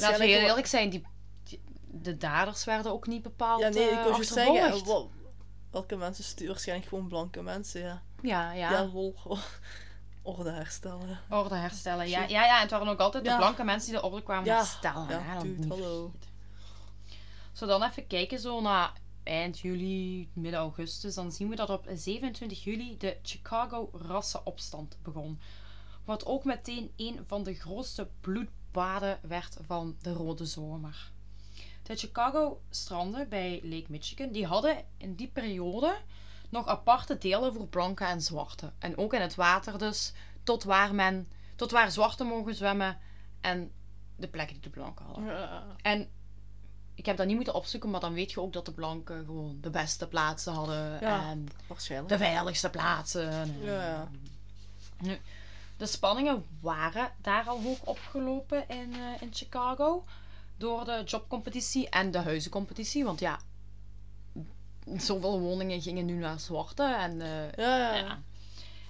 laten 0.00 0.18
we 0.18 0.24
heel 0.24 0.38
eerlijk 0.48 0.66
zijn, 0.66 0.90
die- 0.90 1.06
de 2.02 2.16
daders 2.16 2.64
werden 2.64 2.92
ook 2.92 3.06
niet 3.06 3.22
bepaald 3.22 3.60
Ja, 3.60 3.68
nee, 3.68 3.84
ik 3.84 3.90
eh, 3.90 4.02
wou 4.02 4.14
juist 4.14 4.32
zeggen, 4.32 4.86
wel- 4.86 5.10
welke 5.70 5.96
mensen 5.96 6.24
sturen 6.24 6.52
waarschijnlijk 6.52 6.88
gewoon 6.88 7.08
blanke 7.08 7.42
mensen, 7.42 7.80
ja. 7.80 8.02
Ja, 8.22 8.52
ja. 8.52 8.70
Ja, 8.70 8.84
lol. 8.84 9.16
Orde 10.22 10.50
herstellen. 10.50 11.20
Orde 11.30 11.54
herstellen. 11.54 12.08
Ja, 12.08 12.20
ja, 12.22 12.44
ja, 12.44 12.54
en 12.56 12.60
het 12.62 12.70
waren 12.70 12.88
ook 12.88 12.98
altijd 13.00 13.24
de 13.24 13.36
blanke 13.36 13.64
mensen 13.64 13.90
die 13.92 14.00
de 14.00 14.06
orde 14.06 14.22
kwamen 14.22 14.44
Ja, 14.44 14.56
herstellen. 14.56 15.08
ja, 15.08 15.40
dude, 15.40 15.68
hallo. 15.68 16.12
Zo 17.52 17.66
dan 17.66 17.82
even 17.82 18.06
kijken 18.06 18.38
zo 18.38 18.60
naar 18.60 18.92
eind 19.22 19.58
juli, 19.58 20.28
midden 20.32 20.60
augustus. 20.60 21.14
Dan 21.14 21.32
zien 21.32 21.48
we 21.48 21.56
dat 21.56 21.70
op 21.70 21.86
27 21.94 22.64
juli 22.64 22.96
de 22.98 23.16
Chicago 23.22 23.90
rassenopstand 23.92 24.98
begon. 25.02 25.40
Wat 26.04 26.26
ook 26.26 26.44
meteen 26.44 26.92
een 26.96 27.20
van 27.26 27.42
de 27.42 27.54
grootste 27.54 28.08
bloedbaden 28.20 29.18
werd 29.22 29.56
van 29.66 29.96
de 30.02 30.12
Rode 30.12 30.46
Zomer. 30.46 31.12
De 31.84 31.96
Chicago 31.96 32.60
stranden 32.70 33.28
bij 33.28 33.60
Lake 33.62 33.84
Michigan, 33.88 34.32
die 34.32 34.46
hadden 34.46 34.84
in 34.96 35.14
die 35.14 35.28
periode 35.28 35.96
nog 36.48 36.66
aparte 36.66 37.18
delen 37.18 37.54
voor 37.54 37.66
blanken 37.66 38.06
en 38.06 38.20
zwarte. 38.22 38.72
En 38.78 38.98
ook 38.98 39.12
in 39.14 39.20
het 39.20 39.34
water 39.34 39.78
dus, 39.78 40.12
tot 40.42 40.64
waar 40.64 40.94
men, 40.94 41.28
tot 41.56 41.70
waar 41.70 41.90
zwarte 41.90 42.24
mogen 42.24 42.54
zwemmen 42.54 42.98
en 43.40 43.72
de 44.16 44.28
plekken 44.28 44.54
die 44.54 44.62
de 44.64 44.70
blanken 44.70 45.04
hadden. 45.04 45.24
Ja. 45.24 45.62
En 45.82 46.08
ik 46.94 47.06
heb 47.06 47.16
dat 47.16 47.26
niet 47.26 47.36
moeten 47.36 47.54
opzoeken, 47.54 47.90
maar 47.90 48.00
dan 48.00 48.12
weet 48.14 48.30
je 48.32 48.40
ook 48.40 48.52
dat 48.52 48.64
de 48.66 48.72
blanken 48.72 49.24
gewoon 49.24 49.58
de 49.60 49.70
beste 49.70 50.08
plaatsen 50.08 50.52
hadden 50.52 51.00
Ja. 51.00 51.30
en 51.30 51.48
Waarschijnlijk. 51.66 52.08
de 52.08 52.18
veiligste 52.18 52.70
plaatsen. 52.70 53.30
En- 53.30 53.56
Ja, 53.62 53.82
ja. 53.88 54.08
Nu, 55.00 55.18
de 55.76 55.86
spanningen 55.86 56.44
waren 56.60 57.12
daar 57.20 57.44
al 57.48 57.62
hoog 57.62 57.80
opgelopen 57.84 58.68
in, 58.68 58.92
eh, 58.94 59.22
in 59.22 59.28
Chicago 59.34 60.04
door 60.56 60.84
de 60.84 61.02
jobcompetitie 61.04 61.88
en 61.88 62.10
de 62.10 62.18
huizencompetitie. 62.18 63.04
Want 63.04 63.20
ja, 63.20 63.40
zoveel 64.96 65.40
woningen 65.40 65.82
gingen 65.82 66.04
nu 66.04 66.14
naar 66.14 66.40
zwarte 66.40 66.82
en 66.82 67.20
eh, 67.20 67.52
Ja, 67.52 67.94
ja. 67.94 68.22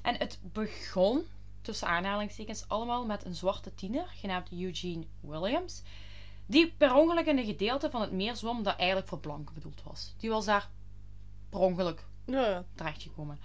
En 0.03 0.16
het 0.18 0.38
begon, 0.42 1.27
tussen 1.62 1.88
aanhalingstekens, 1.88 2.68
allemaal 2.68 3.07
met 3.07 3.24
een 3.24 3.35
zwarte 3.35 3.74
tiener, 3.74 4.07
genaamd 4.07 4.53
Eugene 4.53 5.07
Williams, 5.20 5.83
die 6.46 6.72
per 6.77 6.94
ongeluk 6.94 7.27
in 7.27 7.38
een 7.38 7.44
gedeelte 7.44 7.90
van 7.90 8.00
het 8.00 8.12
meer 8.12 8.37
zwom 8.37 8.62
dat 8.62 8.77
eigenlijk 8.77 9.09
voor 9.09 9.18
blanken 9.20 9.55
bedoeld 9.55 9.83
was. 9.83 10.14
Die 10.18 10.31
was 10.31 10.44
daar 10.44 10.70
per 11.48 11.61
ongeluk 11.61 12.07
ja. 12.24 12.64
terechtgekomen. 12.74 13.38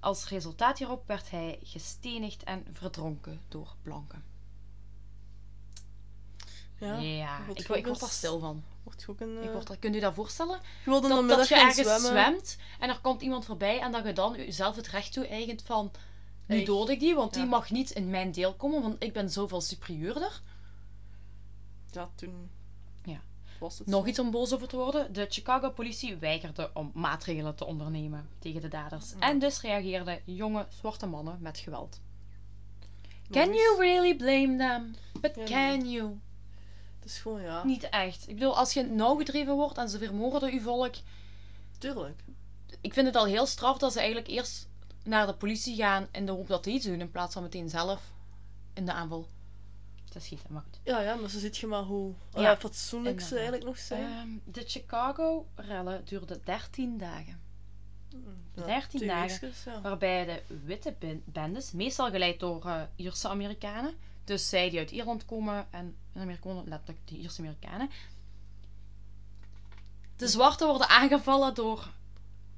Als 0.00 0.28
resultaat 0.28 0.78
hierop 0.78 1.06
werd 1.06 1.30
hij 1.30 1.58
gestenigd 1.62 2.42
en 2.42 2.66
verdronken 2.72 3.40
door 3.48 3.74
blanken. 3.82 4.24
Ja. 6.80 7.38
Ik, 7.48 7.68
ik 7.68 7.86
word 7.86 8.00
daar 8.00 8.08
stil 8.08 8.38
van. 8.38 8.64
Wordt 8.82 9.06
ook 9.08 9.20
een... 9.20 9.42
Ik 9.42 9.48
eh, 9.48 9.52
word 9.52 9.78
kunt 9.78 9.96
u 9.96 10.00
dat 10.00 10.14
voorstellen? 10.14 10.60
Je 10.84 10.90
Dat, 10.90 11.28
dat 11.28 11.48
je 11.48 11.54
ergens 11.54 11.76
zwemmen. 11.76 12.10
zwemt 12.10 12.56
en 12.78 12.88
er 12.88 13.00
komt 13.00 13.22
iemand 13.22 13.44
voorbij 13.44 13.80
en 13.80 13.92
dat 13.92 14.04
je 14.04 14.12
dan 14.12 14.36
jezelf 14.36 14.76
het 14.76 14.88
recht 14.88 15.12
toe 15.12 15.26
eigent 15.26 15.62
van 15.62 15.90
nu 16.46 16.64
dood 16.64 16.88
ik 16.88 17.00
die, 17.00 17.14
want 17.14 17.34
die 17.34 17.44
mag 17.44 17.70
niet 17.70 17.90
in 17.90 18.10
mijn 18.10 18.32
deel 18.32 18.54
komen, 18.54 18.82
want 18.82 19.02
ik 19.02 19.12
ben 19.12 19.30
zoveel 19.30 19.60
superieurder. 19.60 20.42
Ja, 21.90 22.10
toen... 22.14 22.50
Ja. 23.04 23.20
Was 23.58 23.78
het 23.78 23.86
Nog 23.86 24.02
zo. 24.02 24.08
iets 24.08 24.18
om 24.18 24.30
boos 24.30 24.54
over 24.54 24.68
te 24.68 24.76
worden. 24.76 25.12
De 25.12 25.26
Chicago 25.28 25.70
politie 25.70 26.16
weigerde 26.16 26.70
om 26.74 26.90
maatregelen 26.94 27.54
te 27.54 27.64
ondernemen 27.64 28.28
tegen 28.38 28.60
de 28.60 28.68
daders. 28.68 29.10
Ja. 29.10 29.18
En 29.20 29.38
dus 29.38 29.60
reageerden 29.60 30.20
jonge 30.24 30.66
zwarte 30.68 31.06
mannen 31.06 31.38
met 31.40 31.58
geweld. 31.58 32.00
Can 33.30 33.54
you 33.54 33.76
really 33.78 34.16
blame 34.16 34.56
them? 34.56 34.94
But 35.20 35.44
can 35.44 35.90
you? 35.90 36.18
Het 37.10 37.18
is 37.18 37.24
gewoon, 37.24 37.42
ja. 37.42 37.64
Niet 37.64 37.88
echt. 37.88 38.28
Ik 38.28 38.34
bedoel, 38.34 38.56
als 38.56 38.72
je 38.72 38.82
nauw 38.82 39.16
gedreven 39.16 39.54
wordt 39.54 39.78
en 39.78 39.88
ze 39.88 39.98
vermoorden 39.98 40.52
uw 40.52 40.60
volk. 40.60 40.94
Tuurlijk. 41.78 42.22
Ik 42.80 42.92
vind 42.92 43.06
het 43.06 43.16
al 43.16 43.24
heel 43.24 43.46
straf 43.46 43.78
dat 43.78 43.92
ze 43.92 43.98
eigenlijk 43.98 44.28
eerst 44.28 44.68
naar 45.04 45.26
de 45.26 45.34
politie 45.34 45.76
gaan 45.76 46.08
in 46.12 46.26
de 46.26 46.32
hoop 46.32 46.46
dat 46.46 46.64
die 46.64 46.74
iets 46.74 46.84
doen, 46.86 47.00
in 47.00 47.10
plaats 47.10 47.32
van 47.32 47.42
meteen 47.42 47.68
zelf 47.68 48.12
in 48.74 48.84
de 48.84 48.92
aanval 48.92 49.28
te 50.08 50.18
schieten. 50.20 50.52
Maar 50.52 50.62
goed. 50.62 50.80
Ja, 50.84 51.00
ja, 51.00 51.14
maar 51.14 51.30
zo 51.30 51.38
ziet 51.38 51.56
je 51.56 51.66
maar 51.66 51.82
hoe 51.82 52.12
Ja, 52.34 52.40
ja, 52.40 52.56
fatsoenlijk 52.56 53.20
ze 53.20 53.34
eigenlijk 53.34 53.64
nog 53.64 53.78
zijn. 53.78 54.04
Ehm, 54.04 54.28
de 54.44 54.64
Chicago-rellen 54.66 56.04
duurden 56.04 56.40
13 56.44 56.98
dagen. 56.98 57.40
Ja, 58.54 58.64
13 58.64 58.88
twee 58.98 59.08
dagen. 59.08 59.52
ja. 59.64 59.80
Waarbij 59.80 60.24
de 60.24 60.42
witte 60.64 60.94
ben- 60.98 61.22
bendes, 61.24 61.72
meestal 61.72 62.10
geleid 62.10 62.40
door 62.40 62.64
eh, 62.64 62.82
Ierse 62.96 63.28
Amerikanen, 63.28 63.94
dus 64.30 64.48
zij 64.48 64.70
die 64.70 64.78
uit 64.78 64.90
Ierland 64.90 65.24
komen 65.24 65.66
en 65.70 65.96
en 66.12 66.20
Amerikanen, 66.20 66.68
letterlijk 66.68 66.98
de 67.08 67.16
Ierse 67.16 67.40
Amerikanen. 67.40 67.90
De 70.16 70.28
zwarten 70.28 70.66
worden 70.66 70.88
aangevallen 70.88 71.54
door 71.54 71.88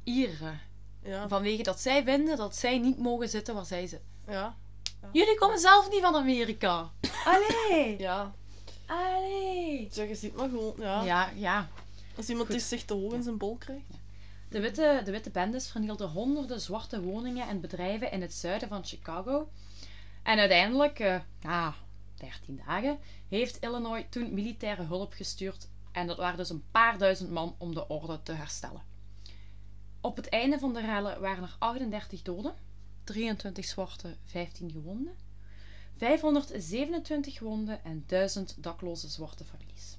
Ieren. 0.04 0.60
Ja, 1.02 1.28
Vanwege 1.28 1.62
dat 1.62 1.80
zij 1.80 2.04
vinden 2.04 2.36
dat 2.36 2.56
zij 2.56 2.78
niet 2.78 2.98
mogen 2.98 3.28
zitten 3.28 3.54
waar 3.54 3.66
zij 3.66 3.86
zitten. 3.86 4.08
ja. 4.26 4.56
Ja. 5.02 5.08
Jullie 5.12 5.38
komen 5.38 5.58
zelf 5.58 5.90
niet 5.90 6.00
van 6.00 6.14
Amerika. 6.16 6.90
Allee. 7.24 7.98
Ja, 8.08 8.32
Allee. 8.86 9.88
zeg, 9.92 10.08
je 10.08 10.14
ziet 10.14 10.36
maar 10.36 10.48
gewoon, 10.48 10.74
ja. 10.78 11.02
Ja, 11.02 11.30
ja. 11.36 11.68
Als 12.16 12.28
iemand 12.28 12.46
Goed. 12.46 12.56
die 12.56 12.64
zich 12.66 12.84
te 12.84 12.94
hoog 12.94 13.12
in 13.12 13.22
zijn 13.22 13.36
bol 13.38 13.56
krijgt. 13.56 13.84
De 14.48 14.60
witte, 14.60 15.00
de 15.04 15.10
witte 15.10 15.30
bendes 15.30 15.70
vernielden 15.70 16.08
honderden 16.08 16.60
zwarte 16.60 17.00
woningen 17.02 17.48
en 17.48 17.60
bedrijven 17.60 18.10
in 18.12 18.20
het 18.20 18.34
zuiden 18.34 18.68
van 18.68 18.84
Chicago. 18.84 19.48
En 20.22 20.38
uiteindelijk, 20.38 20.98
eh 20.98 21.20
na 21.40 21.74
13 22.14 22.62
dagen, 22.66 22.98
heeft 23.28 23.60
Illinois 23.60 24.04
toen 24.10 24.34
militaire 24.34 24.82
hulp 24.82 25.12
gestuurd. 25.12 25.68
En 25.92 26.06
dat 26.06 26.16
waren 26.16 26.36
dus 26.36 26.50
een 26.50 26.64
paar 26.70 26.98
duizend 26.98 27.30
man 27.30 27.54
om 27.58 27.74
de 27.74 27.88
orde 27.88 28.22
te 28.22 28.32
herstellen. 28.32 28.82
Op 30.00 30.16
het 30.16 30.28
einde 30.28 30.58
van 30.58 30.72
de 30.72 30.80
rellen 30.80 31.20
waren 31.20 31.42
er 31.42 31.56
38 31.58 32.22
doden, 32.22 32.54
23 33.04 33.64
zwarte, 33.64 34.16
15 34.24 34.70
gewonden, 34.70 35.14
527 35.96 37.38
gewonden 37.38 37.84
en 37.84 38.04
1000 38.06 38.62
dakloze 38.62 39.08
zwarte 39.08 39.44
families. 39.44 39.98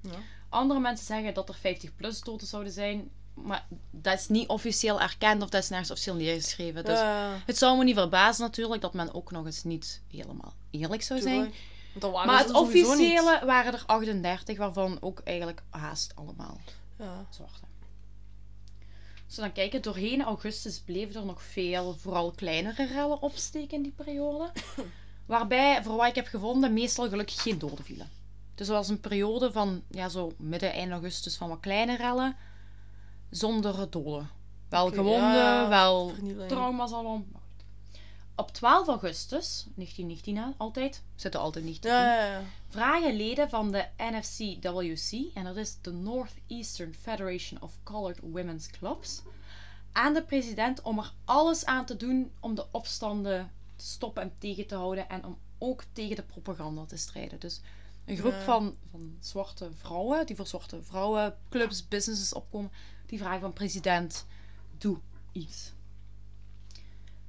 Ja. 0.00 0.18
Andere 0.48 0.80
mensen 0.80 1.06
zeggen 1.06 1.34
dat 1.34 1.48
er 1.48 1.54
50 1.54 1.96
plus 1.96 2.20
doden 2.20 2.46
zouden 2.46 2.72
zijn. 2.72 3.10
Maar 3.34 3.66
dat 3.90 4.18
is 4.18 4.28
niet 4.28 4.48
officieel 4.48 5.00
erkend 5.00 5.42
of 5.42 5.48
dat 5.48 5.62
is 5.62 5.68
nergens 5.68 5.90
officieel 5.90 6.14
neergeschreven. 6.16 6.84
Dus 6.84 6.98
Ja, 6.98 7.42
het 7.46 7.58
zou 7.58 7.78
me 7.78 7.84
niet 7.84 7.94
verbazen 7.96 8.44
natuurlijk 8.44 8.80
dat 8.80 8.94
men 8.94 9.14
ook 9.14 9.30
nog 9.30 9.46
eens 9.46 9.64
niet 9.64 10.02
helemaal 10.10 10.54
eerlijk 10.70 11.02
zou 11.02 11.20
zijn. 11.20 11.52
Maar 12.26 12.38
het 12.38 12.52
officiële 12.52 13.40
waren 13.44 13.72
er 13.72 13.82
38, 13.86 14.56
waarvan 14.58 14.98
ook 15.00 15.20
eigenlijk 15.24 15.62
haast 15.70 16.12
allemaal 16.16 16.60
Ja. 16.98 17.26
zwarte. 17.30 17.60
Als 19.26 19.36
we 19.40 19.42
dan 19.42 19.52
kijken, 19.52 19.82
doorheen 19.82 20.22
augustus 20.22 20.78
bleven 20.80 21.14
er 21.20 21.26
nog 21.26 21.42
veel, 21.42 21.94
vooral 21.98 22.30
kleinere 22.30 22.86
rellen 22.86 23.22
opsteken 23.22 23.76
in 23.76 23.82
die 23.82 23.92
periode. 23.96 24.50
Waarbij, 25.26 25.82
voor 25.82 25.96
wat 25.96 26.06
ik 26.08 26.14
heb 26.14 26.26
gevonden, 26.26 26.72
meestal 26.72 27.08
gelukkig 27.08 27.42
geen 27.42 27.58
doden 27.58 27.84
vielen. 27.84 28.10
Dus 28.54 28.68
er 28.68 28.74
was 28.74 28.88
een 28.88 29.00
periode 29.00 29.52
van, 29.52 29.82
ja, 29.90 30.08
zo 30.08 30.32
midden, 30.38 30.72
eind 30.72 30.92
augustus, 30.92 31.36
van 31.36 31.48
wat 31.48 31.60
kleine 31.60 31.96
rellen. 31.96 32.36
Zonder 33.32 33.90
doden. 33.90 34.30
Wel 34.68 34.90
gewonden, 34.90 35.34
ja, 35.34 35.68
wel 35.68 36.12
trauma's 36.48 36.92
allemaal. 36.92 37.16
goed. 37.32 37.40
Op 38.36 38.50
12 38.50 38.86
augustus, 38.88 39.66
1919 39.74 40.36
hè, 40.36 40.44
altijd, 40.56 41.02
zitten 41.14 41.40
altijd 41.40 41.64
niet 41.64 41.84
Ja, 41.84 42.14
ja, 42.14 42.32
ja. 42.32 42.42
vragen 42.68 43.16
leden 43.16 43.48
van 43.48 43.70
de 43.70 43.86
NFCWC, 43.96 45.34
en 45.34 45.44
dat 45.44 45.56
is 45.56 45.76
de 45.80 45.92
Northeastern 45.92 46.94
Federation 46.94 47.62
of 47.62 47.78
Colored 47.82 48.18
Women's 48.20 48.70
Clubs, 48.70 49.22
aan 49.92 50.14
de 50.14 50.22
president 50.22 50.82
om 50.82 50.98
er 50.98 51.12
alles 51.24 51.64
aan 51.64 51.84
te 51.84 51.96
doen 51.96 52.32
om 52.40 52.54
de 52.54 52.66
opstanden 52.70 53.50
te 53.76 53.84
stoppen 53.84 54.22
en 54.22 54.32
tegen 54.38 54.66
te 54.66 54.74
houden 54.74 55.08
en 55.08 55.24
om 55.24 55.38
ook 55.58 55.84
tegen 55.92 56.16
de 56.16 56.22
propaganda 56.22 56.84
te 56.84 56.96
strijden. 56.96 57.40
Dus 57.40 57.60
een 58.04 58.16
groep 58.16 58.34
van, 58.44 58.76
van 58.90 59.16
zwarte 59.20 59.70
vrouwen, 59.72 60.26
die 60.26 60.36
voor 60.36 60.46
zwarte 60.46 60.82
vrouwenclubs, 60.82 61.88
businesses 61.88 62.32
opkomen, 62.32 62.70
die 63.12 63.20
vragen 63.20 63.40
van 63.40 63.52
president, 63.52 64.26
doe 64.78 64.98
iets. 65.32 65.72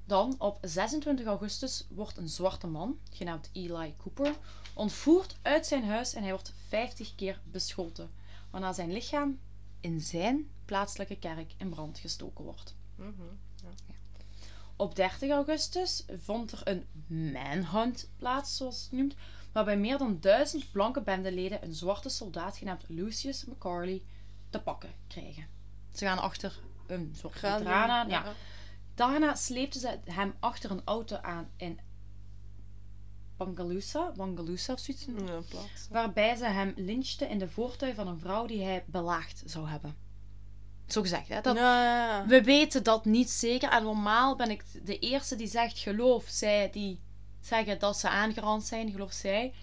Dan 0.06 0.36
op 0.38 0.58
26 0.62 1.26
augustus 1.26 1.86
wordt 1.90 2.18
een 2.18 2.30
zwarte 2.30 2.68
man, 2.68 3.00
genaamd 3.12 3.50
Eli 3.54 3.94
Cooper, 3.98 4.36
ontvoerd 4.74 5.38
uit 5.42 5.66
zijn 5.66 5.84
huis 5.84 6.14
en 6.14 6.22
hij 6.22 6.32
wordt 6.32 6.54
50 6.68 7.16
keer 7.16 7.42
beschoten, 7.52 8.12
waarna 8.50 8.74
zijn 8.74 8.92
lichaam 8.92 9.40
in 9.80 10.02
zijn 10.02 10.50
plaatselijke 10.66 11.16
kerk 11.16 11.54
in 11.58 11.70
brand 11.70 12.00
gestoken 12.00 12.44
wordt. 12.44 12.76
Mhm. 12.96 13.12
Op 14.76 14.96
30 14.96 15.30
augustus 15.30 16.06
vond 16.18 16.52
er 16.52 16.62
een 16.64 16.86
manhunt 17.32 18.10
plaats, 18.18 18.58
zoals 18.58 18.84
het 18.84 18.92
noemt, 18.92 19.16
waarbij 19.52 19.78
meer 19.78 19.98
dan 19.98 20.18
duizend 20.20 20.72
blanke 20.72 21.02
bendeleden 21.02 21.64
een 21.64 21.76
zwarte 21.76 22.10
soldaat 22.10 22.58
genaamd 22.58 22.84
Lucius 22.88 23.46
McCarley 23.46 24.02
te 24.50 24.60
pakken 24.62 24.94
krijgen. 25.08 25.53
Ze 25.94 26.06
gaan 26.06 26.20
achter 26.20 26.60
een 26.88 27.16
soort 27.18 27.44
aan. 27.44 28.10
Ja. 28.10 28.34
Daarna 28.96 29.36
sleepten 29.36 29.80
ze 29.80 30.00
hem 30.06 30.34
achter 30.40 30.72
een 30.72 30.82
auto 30.86 31.16
aan 31.16 31.50
in 31.58 31.80
Bangalusa, 33.38 34.12
Bangalusa 34.16 34.74
of 34.74 34.80
zoiets. 34.80 35.06
Ja, 35.06 35.40
plaats. 35.50 35.88
Waarbij 35.90 36.36
ze 36.36 36.46
hem 36.46 36.74
lynchten 36.76 37.30
in 37.30 37.38
de 37.38 37.50
voertuig 37.50 37.96
van 37.96 38.08
een 38.08 38.20
vrouw 38.20 38.46
die 38.46 38.64
hij 38.64 38.84
belaagd 38.88 39.44
zou 39.46 39.68
hebben. 39.68 39.96
Zo 40.88 41.02
gezegd, 41.02 41.28
hè? 41.28 41.42
Dat, 41.42 41.56
Ja, 41.56 41.84
ja, 41.84 42.08
ja. 42.08 42.26
we 42.26 42.44
weten 42.44 42.84
dat 42.84 43.06
niet 43.06 43.30
zeker. 43.30 43.70
En 43.70 43.84
normaal 43.84 44.36
ben 44.36 44.50
ik 44.50 44.64
de 44.86 45.00
eerste 45.00 45.36
die 45.36 45.48
zegt 45.48 45.80
geloof 45.80 46.26
zij 46.28 46.70
die 46.70 47.00
zeggen 47.42 47.80
dat 47.80 47.98
ze 47.98 48.10
aangerand 48.10 48.64
zijn, 48.64 48.92
geloof 48.92 49.12
zij. 49.12 49.54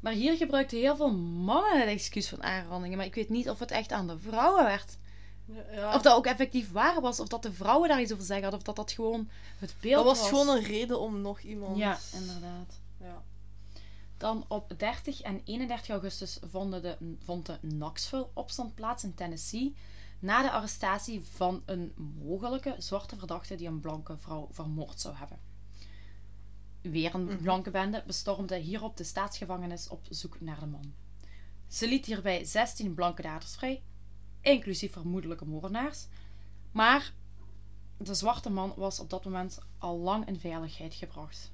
Maar 0.00 0.12
hier 0.12 0.36
gebruikten 0.36 0.78
heel 0.78 0.96
veel 0.96 1.12
mannen 1.16 1.80
het 1.80 1.88
excuus 1.88 2.28
van 2.28 2.42
aanrandingen. 2.42 2.96
Maar 2.96 3.06
ik 3.06 3.14
weet 3.14 3.28
niet 3.28 3.50
of 3.50 3.58
het 3.58 3.70
echt 3.70 3.92
aan 3.92 4.06
de 4.06 4.18
vrouwen 4.18 4.64
werd. 4.64 4.98
Ja. 5.46 5.94
Of 5.94 6.02
dat 6.02 6.16
ook 6.16 6.26
effectief 6.26 6.72
waar 6.72 7.00
was. 7.00 7.20
Of 7.20 7.28
dat 7.28 7.42
de 7.42 7.52
vrouwen 7.52 7.88
daar 7.88 8.00
iets 8.00 8.12
over 8.12 8.24
zeggen 8.24 8.42
hadden. 8.42 8.60
Of 8.60 8.66
dat 8.66 8.76
dat 8.76 8.92
gewoon 8.92 9.28
het 9.58 9.74
beeld 9.80 9.94
dat 9.94 10.04
was. 10.04 10.18
was 10.20 10.28
gewoon 10.28 10.56
een 10.56 10.62
reden 10.64 11.00
om 11.00 11.20
nog 11.20 11.40
iemand... 11.40 11.76
Ja, 11.76 11.98
inderdaad. 12.12 12.80
Ja. 13.00 13.22
Dan 14.16 14.44
op 14.48 14.72
30 14.78 15.20
en 15.20 15.40
31 15.44 15.88
augustus 15.88 16.38
vonden 16.50 16.82
de, 16.82 16.96
vond 17.24 17.46
de 17.46 17.58
Knoxville-opstand 17.60 18.74
plaats 18.74 19.04
in 19.04 19.14
Tennessee. 19.14 19.74
Na 20.18 20.42
de 20.42 20.50
arrestatie 20.50 21.24
van 21.24 21.62
een 21.66 21.92
mogelijke 22.24 22.74
zwarte 22.78 23.16
verdachte 23.16 23.54
die 23.54 23.66
een 23.68 23.80
blanke 23.80 24.16
vrouw 24.18 24.48
vermoord 24.50 25.00
zou 25.00 25.14
hebben. 25.16 25.38
Weer 26.80 27.14
een 27.14 27.24
Mhm. 27.24 27.42
blanke 27.42 27.70
bende 27.70 28.02
bestormde 28.06 28.56
hierop 28.56 28.96
de 28.96 29.04
staatsgevangenis 29.04 29.88
op 29.88 30.06
zoek 30.10 30.40
naar 30.40 30.60
de 30.60 30.66
man. 30.66 30.94
Ze 31.68 31.88
liet 31.88 32.06
hierbij 32.06 32.44
16 32.44 32.94
blanke 32.94 33.22
daders 33.22 33.54
vrij, 33.54 33.82
inclusief 34.44 34.92
vermoedelijke 34.92 35.44
moordenaars. 35.44 36.06
Maar 36.72 37.12
de 37.96 38.14
zwarte 38.14 38.50
man 38.50 38.72
was 38.76 39.00
op 39.00 39.10
dat 39.10 39.24
moment 39.24 39.58
al 39.78 39.98
lang 39.98 40.26
in 40.26 40.38
veiligheid 40.40 40.94
gebracht. 40.94 41.52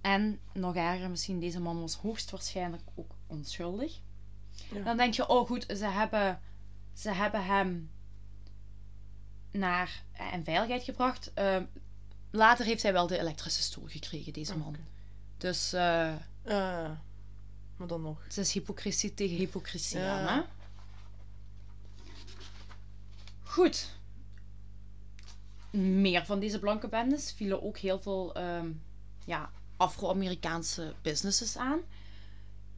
En 0.00 0.40
nog 0.52 0.74
erger 0.74 1.10
misschien, 1.10 1.40
deze 1.40 1.60
man 1.60 1.80
was 1.80 1.94
hoogstwaarschijnlijk 1.94 2.82
ook 2.94 3.10
onschuldig. 3.26 4.00
Ja. 4.72 4.82
Dan 4.82 4.96
denk 4.96 5.14
je, 5.14 5.28
oh 5.28 5.46
goed, 5.46 5.64
ze 5.68 5.86
hebben, 5.86 6.40
ze 6.92 7.10
hebben 7.10 7.44
hem 7.44 7.90
naar 9.50 10.02
eh, 10.12 10.32
in 10.32 10.44
veiligheid 10.44 10.82
gebracht. 10.82 11.32
Ehm, 11.34 11.64
later 12.30 12.66
heeft 12.66 12.82
hij 12.82 12.92
wel 12.92 13.06
de 13.06 13.18
elektrische 13.18 13.62
stoel 13.62 13.86
gekregen, 13.86 14.32
deze 14.32 14.56
man. 14.56 14.76
Dus 15.36 15.72
eh, 15.72 16.12
ja. 16.44 17.02
Maar 17.78 17.88
dan 17.88 18.02
nog. 18.02 18.24
het 18.24 18.36
is 18.36 18.52
hypocrisie 18.52 19.14
tegen 19.14 19.36
hypocrisie 19.36 19.98
Ja. 19.98 20.18
aan, 20.28 20.38
hè? 20.38 20.44
Goed. 23.42 23.96
Meer 25.70 26.24
van 26.26 26.40
deze 26.40 26.58
blanke 26.58 26.88
bendes 26.88 27.32
vielen 27.32 27.62
ook 27.62 27.78
heel 27.78 28.00
veel 28.00 28.34
ehm, 28.34 28.70
ja, 29.24 29.50
Afro-Amerikaanse 29.76 30.94
businesses 31.02 31.56
aan. 31.56 31.80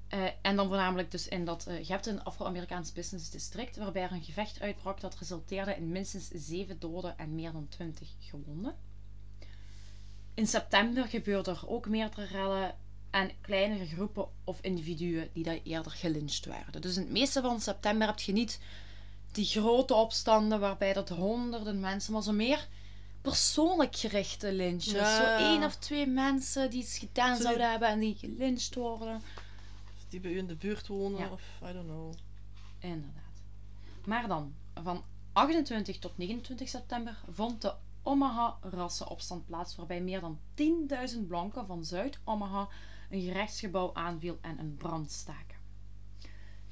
Eh, 0.09 0.25
en 0.43 0.57
dan 0.57 0.67
voornamelijk 0.69 1.11
dus 1.11 1.29
in 1.29 1.45
dat... 1.45 1.67
eh, 1.67 1.79
je 1.85 1.93
hebt 1.93 2.07
een 2.07 2.23
Afro-Amerikaans 2.25 2.93
business 2.93 3.31
district 3.31 3.77
waarbij 3.77 4.03
er 4.03 4.13
een 4.13 4.23
gevecht 4.23 4.61
uitbrak 4.61 5.01
dat 5.01 5.15
resulteerde 5.19 5.77
in 5.77 5.89
minstens 5.93 6.29
7 6.35 6.79
doden 6.79 7.19
en 7.19 7.35
meer 7.35 7.53
dan 7.53 7.69
20 7.69 8.09
gewonden. 8.21 8.75
In 10.35 10.47
september 10.47 11.05
gebeurden 11.09 11.55
er 11.55 11.69
ook 11.69 11.89
meerdere 11.89 12.25
rellen 12.25 12.75
en 13.11 13.31
kleinere 13.41 13.87
groepen 13.87 14.29
of 14.45 14.59
individuen 14.61 15.29
die 15.33 15.45
daar 15.45 15.59
eerder 15.65 15.93
gelyncht 15.93 16.45
werden. 16.45 16.81
Dus 16.81 16.97
in 16.97 17.03
het 17.03 17.11
meeste 17.11 17.41
van 17.41 17.61
september 17.61 18.07
heb 18.07 18.19
je 18.19 18.33
niet 18.33 18.61
die 19.33 19.45
grote 19.45 19.95
opstanden 19.95 20.61
waarbij 20.61 20.93
dat 20.93 21.09
honderden 21.09 21.81
mensen, 21.81 22.13
maar 22.13 22.23
zo 22.23 22.33
meer 22.33 22.69
persoonlijk 23.21 23.97
gerichte 23.97 24.53
lynches. 24.53 24.93
Ja. 24.93 25.17
Zo 25.17 25.45
één 25.45 25.65
of 25.65 25.77
twee 25.77 26.07
mensen 26.07 26.71
die 26.71 26.81
iets 26.83 26.99
gedaan 26.99 27.37
Zo 27.37 27.43
zouden 27.43 27.71
hebben 27.71 27.89
en 27.89 27.99
die 28.01 28.17
gelyncht 28.19 28.75
worden. 28.75 29.23
Die 30.09 30.21
bij 30.21 30.31
u 30.31 30.39
in 30.39 30.47
de 30.47 30.57
buurt 30.57 30.87
wonen, 30.87 31.19
Ja. 31.21 31.31
of 31.31 31.43
I 31.69 31.73
don't 31.73 31.87
know. 31.87 32.13
Inderdaad. 32.79 33.43
Maar 34.05 34.29
dan, 34.29 34.55
van 34.83 35.05
28 35.33 35.99
tot 35.99 36.19
29 36.19 36.69
september 36.69 37.19
vond 37.31 37.63
de 37.63 37.75
Omaha-rassenopstand 38.03 39.47
plaats, 39.47 39.77
waarbij 39.77 40.01
meer 40.01 40.21
dan 40.21 40.39
10.000 40.55 41.27
blanken 41.27 41.67
van 41.67 41.85
Zuid-Omaha 41.85 42.69
een 43.11 43.23
gerechtsgebouw 43.23 43.95
aanviel 43.95 44.39
en 44.41 44.59
een 44.59 44.77
brand 44.77 45.11
staken. 45.11 45.59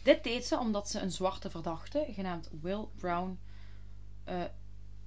Dit 0.03 0.24
deed 0.24 0.47
ze 0.47 0.59
omdat 0.59 0.89
ze 0.89 1.01
een 1.01 1.12
zwarte 1.12 1.51
verdachte, 1.51 2.07
genaamd 2.11 2.51
Will 2.61 2.89
Brown, 2.97 3.39
eh, 4.24 4.45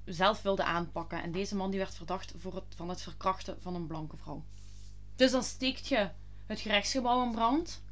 zelf 0.06 0.42
wilde 0.42 0.64
aanpakken. 0.64 1.24
En 1.24 1.32
deze 1.32 1.56
man 1.56 1.70
die 1.70 1.80
werd 1.80 1.96
verdacht 1.96 2.34
voor 2.38 2.56
het, 2.56 2.76
van 2.76 2.90
het 2.90 3.02
verkrachten 3.02 3.62
van 3.62 3.76
een 3.76 3.88
blanke 3.88 4.18
vrouw. 4.18 4.44
Dus 5.16 5.32
dan 5.32 5.44
steekt 5.44 5.88
je 5.88 6.10
het 6.46 6.60
gerechtsgebouw 6.60 7.26
in 7.26 7.32
brand 7.32 7.84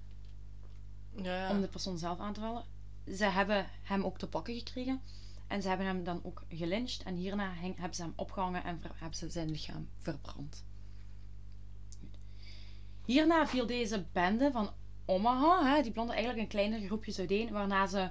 Ja, 1.16 1.52
om 1.52 1.62
de 1.62 1.68
persoon 1.68 1.98
zelf 1.98 2.20
aan 2.20 2.34
te 2.34 2.40
vallen. 2.40 2.66
Ze 3.16 3.26
hebben 3.26 3.68
hem 3.82 4.04
ook 4.04 4.18
te 4.18 4.28
pakken 4.28 4.56
gekregen. 4.56 5.02
En 5.48 5.62
ze 5.62 5.68
hebben 5.68 5.86
hem 5.86 6.04
dan 6.04 6.20
ook 6.24 6.44
gelyncht. 6.50 7.04
En 7.04 7.16
hierna 7.16 7.54
hebben 7.54 7.96
ze 7.96 8.02
hem 8.02 8.14
opgehangen 8.16 8.64
en 8.64 8.82
hebben 8.94 9.18
ze 9.18 9.30
zijn 9.30 9.50
lichaam 9.50 9.90
verbrand. 9.98 10.64
Hierna 13.10 13.48
viel 13.48 13.66
deze 13.66 14.06
bende 14.12 14.52
van 14.52 14.70
Omaha, 15.06 15.76
hè, 15.76 15.82
die 15.82 15.92
blonde 15.92 16.14
eigenlijk 16.14 16.42
in 16.42 16.48
kleinere 16.48 16.86
groepjes 16.86 17.20
uiteen. 17.20 17.52
Waarna 17.52 17.88
ze 17.88 18.10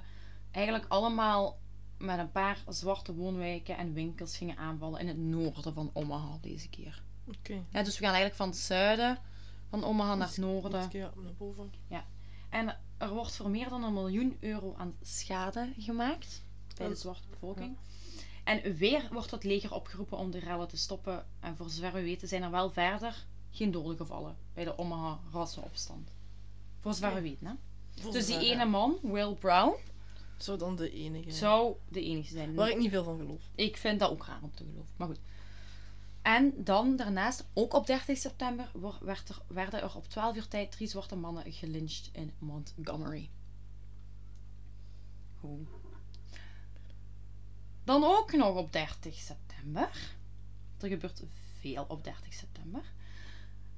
eigenlijk 0.51 0.85
allemaal 0.87 1.59
met 1.97 2.19
een 2.19 2.31
paar 2.31 2.63
zwarte 2.67 3.13
woonwijken 3.13 3.77
en 3.77 3.93
winkels 3.93 4.37
gingen 4.37 4.57
aanvallen 4.57 4.99
in 4.99 5.07
het 5.07 5.17
noorden 5.17 5.73
van 5.73 5.89
Omaha 5.93 6.37
deze 6.41 6.69
keer. 6.69 7.01
Oké. 7.27 7.63
Ja, 7.69 7.83
dus 7.83 7.99
we 7.99 8.05
gaan 8.05 8.13
eigenlijk 8.13 8.35
van 8.35 8.47
het 8.47 8.57
zuiden 8.57 9.17
van 9.69 9.83
Omaha 9.83 10.15
naar 10.15 10.27
het 10.27 10.37
noorden. 10.37 10.89
Ja, 10.91 11.11
naar 11.15 11.33
boven. 11.37 11.71
En 12.49 12.77
er 12.97 13.13
wordt 13.13 13.35
voor 13.35 13.49
meer 13.49 13.69
dan 13.69 13.83
een 13.83 13.93
miljoen 13.93 14.37
euro 14.39 14.75
aan 14.77 14.95
schade 15.01 15.73
gemaakt 15.77 16.43
bij 16.77 16.87
de 16.87 16.93
Oh. 16.93 16.99
zwarte 16.99 17.27
bevolking. 17.29 17.77
En 18.43 18.75
weer 18.75 19.07
wordt 19.11 19.31
het 19.31 19.43
leger 19.43 19.73
opgeroepen 19.73 20.17
om 20.17 20.31
de 20.31 20.39
rellen 20.39 20.67
te 20.67 20.77
stoppen. 20.77 21.25
En 21.39 21.55
voor 21.55 21.69
zover 21.69 21.93
we 21.93 22.01
weten 22.01 22.27
zijn 22.27 22.43
er 22.43 22.51
wel 22.51 22.71
verder 22.71 23.25
geen 23.51 23.71
doden 23.71 23.97
gevallen 23.97 24.37
bij 24.53 24.63
de 24.63 24.77
Omaha 24.77 25.19
rassenopstand. 25.31 26.11
Voor 26.79 26.93
zover 26.93 27.13
we 27.13 27.21
weten, 27.21 27.47
hè. 27.47 27.53
Voor 28.01 28.11
Dus 28.11 28.25
die 28.25 28.33
zover, 28.35 28.49
ene 28.49 28.63
ja. 28.63 28.69
man, 28.69 28.97
Will 29.01 29.33
Brown, 29.33 29.75
Zou 30.37 30.57
dan 30.57 30.75
de 30.75 30.91
enige 30.91 31.23
zijn. 31.23 31.35
zou 31.35 31.75
de 31.89 32.03
enige 32.03 32.31
zijn. 32.31 32.55
Waar 32.55 32.69
ik 32.69 32.77
niet 32.77 32.89
veel 32.89 33.03
van 33.03 33.17
geloof. 33.17 33.41
Ik 33.55 33.77
vind 33.77 33.99
dat 33.99 34.11
ook 34.11 34.25
raar 34.25 34.39
om 34.41 34.51
te 34.55 34.63
geloven. 34.63 34.93
Maar 34.95 35.07
goed. 35.07 35.19
En 36.21 36.53
dan 36.63 36.95
daarnaast, 36.95 37.45
ook 37.53 37.73
op 37.73 37.87
30 37.87 38.17
september, 38.17 38.71
werd 39.01 39.29
er, 39.29 39.41
werden 39.47 39.81
er 39.81 39.95
op 39.95 40.07
12 40.07 40.35
uur 40.35 40.47
tijd 40.47 40.71
drie 40.71 40.87
zwarte 40.87 41.15
mannen 41.15 41.51
gelyncht 41.51 42.09
in 42.13 42.33
Montgomery. 42.39 43.29
Goed. 45.39 45.67
Dan 47.83 48.03
ook 48.03 48.31
nog 48.33 48.55
op 48.55 48.71
30 48.71 49.15
september. 49.15 49.89
Er 50.79 50.87
gebeurt 50.89 51.23
veel 51.59 51.85
op 51.87 52.03
30 52.03 52.33
september. 52.33 52.81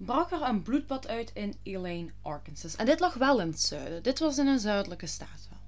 Brak 0.05 0.31
er 0.31 0.41
een 0.41 0.61
bloedbad 0.61 1.07
uit 1.07 1.31
in 1.33 1.55
Elaine, 1.63 2.11
Arkansas. 2.21 2.75
En 2.75 2.85
dit 2.85 2.99
lag 2.99 3.13
wel 3.13 3.41
in 3.41 3.47
het 3.47 3.61
zuiden. 3.61 4.03
Dit 4.03 4.19
was 4.19 4.37
in 4.37 4.47
een 4.47 4.59
zuidelijke 4.59 5.07
staat 5.07 5.47
wel. 5.49 5.59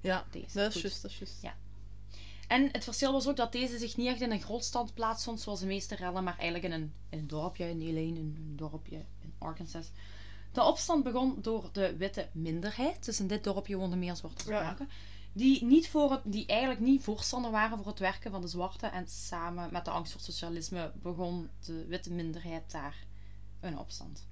Ja, 0.00 0.24
Deze. 0.30 0.58
dat 0.58 0.74
is 0.74 0.80
juist, 0.82 1.02
dat 1.02 1.10
is 1.10 1.18
juist. 1.18 1.42
Ja. 1.42 1.54
En 2.48 2.68
het 2.72 2.84
verschil 2.84 3.12
was 3.12 3.28
ook 3.28 3.36
dat 3.36 3.52
deze 3.52 3.78
zich 3.78 3.96
niet 3.96 4.06
echt 4.06 4.20
in 4.20 4.30
een 4.30 4.40
grootstad 4.40 4.94
plaatsvond, 4.94 5.40
zoals 5.40 5.60
de 5.60 5.66
meeste 5.66 5.94
rellen, 5.94 6.24
maar 6.24 6.38
eigenlijk 6.38 6.74
in 6.74 6.80
een, 6.80 6.92
in 7.08 7.18
een 7.18 7.26
dorpje 7.26 7.68
in 7.68 7.80
Elaine, 7.80 8.18
in 8.18 8.36
een 8.46 8.56
dorpje 8.56 8.96
in 9.20 9.34
Arkansas. 9.38 9.90
De 10.52 10.62
opstand 10.62 11.04
begon 11.04 11.38
door 11.42 11.68
de 11.72 11.96
witte 11.96 12.28
minderheid, 12.32 13.04
dus 13.04 13.20
in 13.20 13.26
dit 13.26 13.44
dorpje 13.44 13.76
woonden 13.76 13.98
meer 13.98 14.16
zwarte 14.16 14.50
Ja. 14.50 14.58
spraken, 14.60 14.88
die, 15.32 15.64
niet 15.64 15.88
voor 15.88 16.10
het, 16.10 16.20
die 16.24 16.46
eigenlijk 16.46 16.80
niet 16.80 17.02
voorstander 17.02 17.50
waren 17.50 17.76
voor 17.78 17.86
het 17.86 17.98
werken 17.98 18.30
van 18.30 18.40
de 18.40 18.48
zwarte. 18.48 18.86
En 18.86 19.08
samen 19.08 19.68
met 19.72 19.84
de 19.84 19.90
angst 19.90 20.12
voor 20.12 20.20
socialisme 20.20 20.92
begon 21.02 21.50
de 21.64 21.86
witte 21.86 22.12
minderheid 22.12 22.70
daar 22.70 23.08
een 23.60 23.78
opstand. 23.78 24.26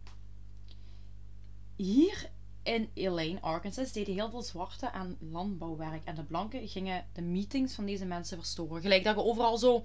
Hier 1.77 2.31
in 2.63 2.91
Elaine, 2.95 3.41
Arkansas, 3.41 3.93
deden 3.93 4.15
heel 4.15 4.31
veel 4.31 4.43
zwarte 4.43 4.91
aan 4.93 5.17
landbouwwerk. 5.21 6.05
En 6.05 6.15
de 6.15 6.23
blanken 6.23 6.69
gingen 6.69 7.07
de 7.13 7.23
meetings 7.23 7.75
van 7.75 7.87
deze 7.87 8.05
mensen 8.05 8.39
verstoren. 8.39 8.83
Gelijk 8.83 9.05
dat 9.05 9.15
je 9.15 9.23
overal 9.23 9.59
zo, 9.59 9.85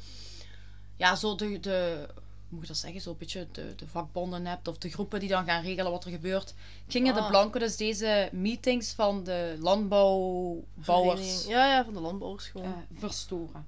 ja, 0.96 1.16
zo 1.16 1.36
de, 1.36 1.60
de 1.60 2.08
hoe 2.50 2.62
moet 2.62 2.62
je 2.62 2.68
dat 2.68 2.78
zeggen, 2.78 3.02
zo'n 3.02 3.18
beetje 3.18 3.48
de, 3.52 3.74
de 3.76 3.88
vakbonden 3.88 4.46
hebt. 4.46 4.68
Of 4.68 4.78
de 4.78 4.90
groepen 4.90 5.20
die 5.20 5.30
dan 5.30 5.46
gaan 5.46 5.64
regelen 5.64 5.92
wat 5.92 6.06
er 6.06 6.12
gebeurt. 6.12 6.54
Gingen 6.88 7.14
de 7.14 7.20
Ah. 7.22 7.28
blanken 7.30 7.60
dus 7.60 7.78
deze 7.78 8.30
meetings 8.32 8.94
van 8.94 9.24
de 9.24 9.56
landbouwbouwers. 9.60 11.46
Ja, 11.46 11.66
ja, 11.74 11.84
van 11.84 11.94
de 11.94 12.00
landbouwers 12.00 12.48
gewoon. 12.48 12.68
eh, 12.68 13.00
verstoren. 13.00 13.66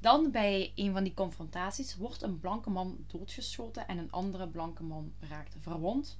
Dan 0.00 0.30
bij 0.30 0.72
een 0.74 0.92
van 0.92 1.04
die 1.04 1.14
confrontaties 1.14 1.96
wordt 1.96 2.22
een 2.22 2.40
blanke 2.40 2.70
man 2.70 3.04
doodgeschoten 3.06 3.88
en 3.88 3.98
een 3.98 4.12
andere 4.12 4.48
blanke 4.48 4.82
man 4.82 5.12
raakt 5.18 5.56
verwond. 5.58 6.18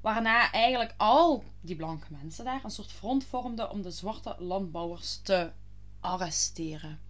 Waarna 0.00 0.52
eigenlijk 0.52 0.94
al 0.96 1.44
die 1.60 1.76
blanke 1.76 2.06
mensen 2.10 2.44
daar 2.44 2.64
een 2.64 2.70
soort 2.70 2.92
front 2.92 3.24
vormden 3.24 3.70
om 3.70 3.82
de 3.82 3.90
zwarte 3.90 4.36
landbouwers 4.38 5.20
te 5.22 5.52
arresteren. 6.00 7.00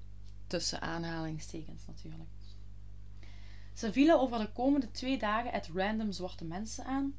Tussen 0.47 0.81
aanhalingstekens 0.81 1.87
natuurlijk. 1.87 2.31
Ze 3.73 3.93
vielen 3.93 4.21
over 4.21 4.39
de 4.39 4.53
komende 4.53 4.91
twee 4.91 5.19
dagen 5.19 5.53
at 5.53 5.69
random 5.75 6.13
zwarte 6.13 6.45
mensen 6.45 6.85
aan. 6.85 7.15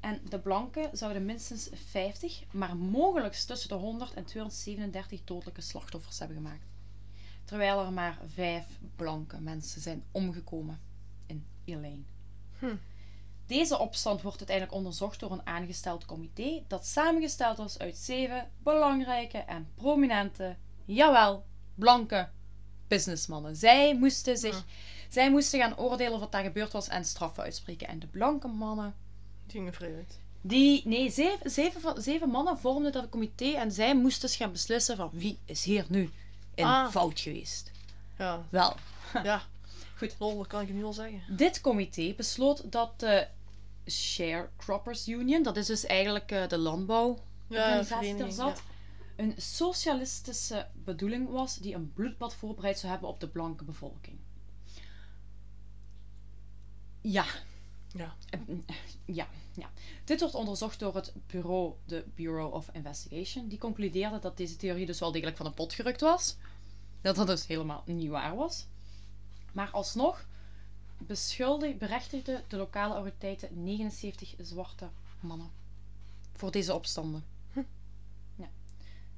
En 0.00 0.20
de 0.28 0.38
blanken 0.38 0.96
zouden 0.96 1.24
minstens 1.24 1.68
50, 1.72 2.42
maar 2.52 2.76
mogelijk 2.76 3.34
tussen 3.34 3.68
de 3.68 3.74
100 3.74 4.14
en 4.14 4.24
237 4.24 5.24
dodelijke 5.24 5.60
slachtoffers 5.60 6.18
hebben 6.18 6.36
gemaakt. 6.36 6.66
Terwijl 7.46 7.84
er 7.84 7.92
maar 7.92 8.18
vijf 8.34 8.64
blanke 8.96 9.40
mensen 9.40 9.80
zijn 9.80 10.04
omgekomen 10.10 10.80
in 11.26 11.46
Elaine. 11.64 12.02
Hm. 12.58 12.74
Deze 13.46 13.78
opstand 13.78 14.22
wordt 14.22 14.38
uiteindelijk 14.38 14.76
onderzocht 14.76 15.20
door 15.20 15.32
een 15.32 15.46
aangesteld 15.46 16.04
comité 16.06 16.62
dat 16.68 16.86
samengesteld 16.86 17.56
was 17.56 17.78
uit 17.78 17.96
zeven 17.96 18.50
belangrijke 18.62 19.38
en 19.38 19.68
prominente, 19.74 20.56
jawel, 20.84 21.44
blanke 21.74 22.28
businessmannen. 22.88 23.56
Zij 23.56 23.96
moesten, 23.96 24.36
zich, 24.36 24.56
Ja. 24.56 24.64
zij 25.08 25.30
moesten 25.30 25.60
gaan 25.60 25.78
oordelen 25.78 26.12
of 26.12 26.20
wat 26.20 26.32
daar 26.32 26.42
gebeurd 26.42 26.72
was 26.72 26.88
en 26.88 27.04
straffen 27.04 27.42
uitspreken. 27.42 27.88
En 27.88 27.98
de 27.98 28.06
blanke 28.06 28.48
mannen 28.48 28.94
Die 29.46 29.56
gingen 29.56 29.72
vrij 29.74 29.94
uit. 29.94 30.18
die, 30.40 30.82
nee, 30.84 31.10
zeven, 31.10 31.50
zeven, 31.50 31.80
van- 31.80 32.02
zeven 32.02 32.28
mannen 32.28 32.58
vormden 32.58 32.92
dat 32.92 33.08
comité 33.08 33.44
en 33.52 33.72
zij 33.72 33.96
moesten 33.96 34.28
dus 34.28 34.36
gaan 34.36 34.52
beslissen 34.52 34.96
van 34.96 35.10
wie 35.12 35.38
is 35.44 35.64
hier 35.64 35.84
nu 35.88 36.10
in 36.56 36.64
Ah. 36.64 36.90
fout 36.90 37.20
geweest. 37.20 37.70
Ja, 38.18 38.42
Wel, 38.48 38.76
ja. 39.22 39.42
Goed. 39.96 40.16
Lol, 40.18 40.36
dat 40.36 40.46
kan 40.46 40.60
ik 40.62 40.68
nu 40.68 40.84
al 40.84 40.92
zeggen. 40.92 41.36
dit 41.36 41.60
comité 41.60 42.14
besloot 42.16 42.72
dat 42.72 43.00
de 43.00 43.26
Sharecroppers 43.90 45.08
Union, 45.08 45.42
dat 45.42 45.56
is 45.56 45.66
dus 45.66 45.84
eigenlijk 45.86 46.30
eh, 46.30 46.48
de 46.48 46.58
landbouworganisatie 46.58 48.08
Ja, 48.08 48.14
die 48.14 48.24
er 48.24 48.32
zat, 48.32 48.62
een 49.16 49.34
socialistische 49.36 50.66
bedoeling 50.84 51.30
was 51.30 51.56
die 51.56 51.74
een 51.74 51.92
bloedbad 51.92 52.34
voorbereid 52.34 52.78
zou 52.78 52.92
hebben 52.92 53.08
op 53.10 53.20
de 53.20 53.28
blanke 53.28 53.64
bevolking. 53.64 54.18
Ja, 57.00 57.24
Ja. 57.92 58.14
Ja, 59.04 59.26
ja. 59.56 59.70
Dit 60.04 60.20
wordt 60.20 60.34
onderzocht 60.34 60.78
door 60.78 60.94
het 60.94 61.12
bureau, 61.26 61.74
de 61.84 62.04
Bureau 62.14 62.52
of 62.52 62.68
Investigation. 62.72 63.48
Die 63.48 63.58
concludeerde 63.58 64.18
dat 64.18 64.36
deze 64.36 64.56
theorie 64.56 64.86
dus 64.86 65.00
wel 65.00 65.12
degelijk 65.12 65.36
van 65.36 65.46
de 65.46 65.52
pot 65.52 65.72
gerukt 65.72 66.00
was. 66.00 66.36
Dat 67.00 67.16
dat 67.16 67.26
dus 67.26 67.46
helemaal 67.46 67.82
niet 67.86 68.10
waar 68.10 68.36
was. 68.36 68.66
Maar 69.52 69.70
alsnog 69.70 70.26
beschuldigde, 70.98 71.76
berechtigde 71.76 72.42
de 72.48 72.56
lokale 72.56 72.94
autoriteiten 72.94 73.62
79 73.62 74.34
zwarte 74.38 74.88
mannen 75.20 75.50
voor 76.32 76.50
deze 76.50 76.74
opstanden. 76.74 77.24
Ja. 78.34 78.48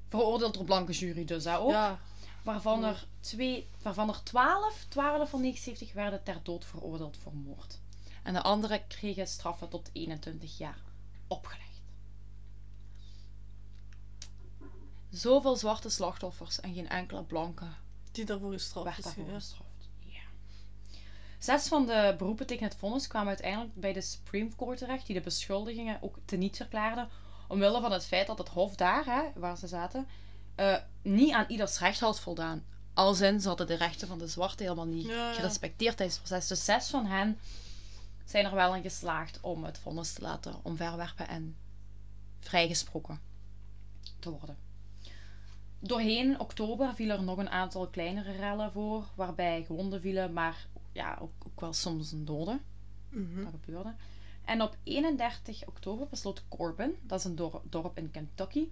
Veroordeeld 0.09 0.53
door 0.53 0.63
blanke 0.63 0.91
jury 0.91 1.25
dus 1.25 1.43
hè, 1.43 1.57
ook. 1.57 1.71
Ja, 1.71 1.99
Waarvan 2.43 2.83
er, 2.83 3.07
twee, 3.19 3.67
waarvan 3.81 4.09
er 4.09 4.23
12, 4.23 4.85
12 4.89 5.29
van 5.29 5.41
79 5.41 5.93
werden 5.93 6.23
ter 6.23 6.39
dood 6.43 6.65
veroordeeld 6.65 7.17
voor 7.17 7.33
moord. 7.33 7.79
En 8.29 8.35
de 8.35 8.41
anderen 8.41 8.87
kregen 8.87 9.27
straffen 9.27 9.69
tot 9.69 9.89
21 9.93 10.57
jaar 10.57 10.81
opgelegd. 11.27 11.81
Zoveel 15.09 15.55
zwarte 15.55 15.89
slachtoffers 15.89 16.59
en 16.59 16.73
geen 16.73 16.89
enkele 16.89 17.23
blanke 17.23 17.65
die 18.11 18.25
daarvoor 18.25 18.51
gestraft 18.51 18.85
werd 18.85 18.97
is. 18.97 19.03
daarvoor 19.03 19.25
Ja. 19.25 19.33
gestraft. 19.33 19.89
Ja. 19.99 20.19
Zes 21.39 21.67
van 21.67 21.85
de 21.85 22.15
beroepen 22.17 22.47
tegen 22.47 22.63
het 22.63 22.75
vonnis 22.75 23.07
kwamen 23.07 23.27
uiteindelijk 23.27 23.75
bij 23.75 23.93
de 23.93 24.01
Supreme 24.01 24.55
Court 24.55 24.77
terecht, 24.77 25.05
die 25.05 25.15
de 25.15 25.21
beschuldigingen 25.21 26.01
ook 26.01 26.17
teniet 26.25 26.57
verklaarde, 26.57 27.07
omwille 27.47 27.81
van 27.81 27.91
het 27.91 28.05
feit 28.05 28.27
dat 28.27 28.37
het 28.37 28.49
hof 28.49 28.75
daar, 28.75 29.05
hè, 29.05 29.39
waar 29.39 29.57
ze 29.57 29.67
zaten, 29.67 30.07
eh, 30.55 30.75
niet 31.01 31.33
aan 31.33 31.45
ieders 31.47 31.79
recht 31.79 31.99
had 31.99 32.19
voldaan. 32.19 32.65
Als 32.93 33.21
in, 33.21 33.41
ze 33.41 33.47
hadden 33.47 33.67
de 33.67 33.75
rechten 33.75 34.07
van 34.07 34.17
de 34.17 34.27
zwarte 34.27 34.63
helemaal 34.63 34.85
niet 34.85 35.05
Ja, 35.05 35.13
ja. 35.13 35.33
gerespecteerd 35.33 35.97
tijdens 35.97 36.17
het 36.19 36.27
proces. 36.27 36.47
Dus 36.47 36.65
zes 36.65 36.89
van 36.89 37.05
hen 37.05 37.39
zijn 38.29 38.45
er 38.45 38.55
wel 38.55 38.75
in 38.75 38.81
geslaagd 38.81 39.39
om 39.41 39.63
het 39.63 39.77
vonnis 39.77 40.13
te 40.13 40.21
laten 40.21 40.55
omverwerpen 40.63 41.27
en 41.27 41.55
vrijgesproken 42.39 43.19
te 44.19 44.29
worden. 44.29 44.57
Doorheen 45.79 46.39
oktober 46.39 46.93
viel 46.93 47.09
er 47.09 47.23
nog 47.23 47.37
een 47.37 47.49
aantal 47.49 47.87
kleinere 47.87 48.31
rellen 48.31 48.71
voor, 48.71 49.05
waarbij 49.15 49.63
gewonden 49.63 50.01
vielen, 50.01 50.33
maar 50.33 50.67
ja, 50.91 51.17
ook, 51.21 51.31
ook 51.45 51.59
wel 51.59 51.73
soms 51.73 52.11
een 52.11 52.25
dode. 52.25 52.59
Mhm. 53.09 53.43
Dat 53.43 53.53
gebeurde. 53.63 53.93
En 54.45 54.61
op 54.61 54.77
31 54.83 55.67
oktober 55.67 56.07
besloot 56.07 56.43
Corbin, 56.47 56.95
dat 57.01 57.19
is 57.19 57.25
een 57.25 57.35
dor- 57.35 57.61
dorp 57.63 57.97
in 57.97 58.11
Kentucky, 58.11 58.67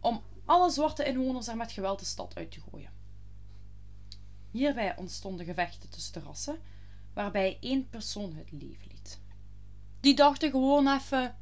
om 0.00 0.22
alle 0.44 0.70
zwarte 0.70 1.04
inwoners 1.04 1.48
er 1.48 1.56
met 1.56 1.72
geweld 1.72 1.98
de 1.98 2.04
stad 2.04 2.36
uit 2.36 2.50
te 2.50 2.60
gooien. 2.60 2.90
Hierbij 4.50 4.96
ontstonden 4.96 5.46
gevechten 5.46 5.88
tussen 5.88 6.12
de 6.12 6.20
rassen, 6.20 6.58
waarbij 7.18 7.56
één 7.60 7.88
persoon 7.88 8.32
het 8.34 8.50
leven 8.50 8.86
liet. 8.88 9.20
Die 10.00 10.14
dachten 10.14 10.50
gewoon 10.50 10.88
even, 10.88 11.36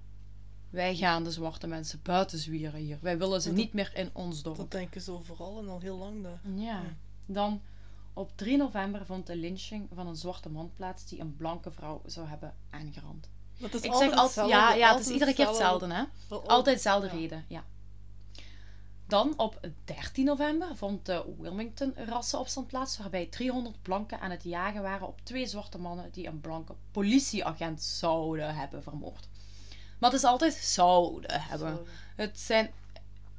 wij 0.70 0.97
gaan 0.97 1.24
de 1.24 1.31
zwarte 1.31 1.66
mensen 1.66 2.01
buiten 2.03 2.39
zwieren 2.39 2.81
hier. 2.81 2.99
Wij 3.01 3.18
willen 3.18 3.43
ze 3.43 3.49
Dat- 3.49 3.57
niet 3.57 3.72
meer 3.72 3.91
in 3.95 4.11
ons 4.12 4.43
dorp. 4.43 4.57
Dat 4.57 4.70
denken 4.70 5.01
ze 5.01 5.12
overal 5.12 5.59
en 5.59 5.68
al 5.68 5.81
heel 5.81 5.97
lang 5.97 6.22
daar. 6.22 6.41
Ja. 6.55 6.83
Dan 7.27 7.62
op 8.12 8.31
3 8.35 8.57
november 8.57 9.07
vond 9.07 9.27
de 9.27 9.37
lynching 9.37 9.89
van 9.95 10.07
een 10.07 10.16
zwarte 10.16 10.49
man 10.49 10.70
plaats 10.77 11.07
die 11.07 11.20
een 11.20 11.37
blanke 11.37 11.70
vrouw 11.70 12.03
zou 12.07 12.27
hebben 12.27 12.55
aangerand. 12.70 13.31
Het 13.57 13.74
is 13.74 13.81
Ik 13.81 13.91
altijd 13.91 14.11
zeg 14.11 14.18
altijd, 14.18 14.49
ja, 14.49 14.74
ja, 14.74 14.93
het 14.93 15.07
is 15.07 15.12
iedere 15.12 15.35
keer 15.35 15.47
hetzelfde, 15.47 15.95
hè? 15.95 16.03
Altijd 16.47 16.77
dezelfde 16.77 17.07
ja. 17.07 17.12
reden, 17.12 17.45
ja. 17.49 17.64
Dan 19.09 19.34
op 19.36 19.61
13 19.84 20.24
november 20.24 20.76
vond 20.76 21.07
de 21.07 21.24
Wilmington-rassenopstand 21.38 22.66
plaats, 22.66 22.98
waarbij 22.98 23.26
300 23.26 23.82
blanken 23.82 24.20
aan 24.20 24.30
het 24.30 24.44
jagen 24.44 24.82
waren 24.82 25.07
op 25.07 25.20
twee 25.22 25.46
zwarte 25.46 25.78
mannen 25.78 26.11
die 26.12 26.26
een 26.26 26.40
blanke 26.40 26.74
politieagent 26.90 27.82
zouden 27.82 28.54
hebben 28.54 28.82
vermoord. 28.82 29.28
Maar 29.98 30.11
het 30.11 30.18
is 30.18 30.26
altijd 30.26 30.54
zouden 30.54 31.40
hebben. 31.40 31.78
Het 32.16 32.40
zijn... 32.40 32.70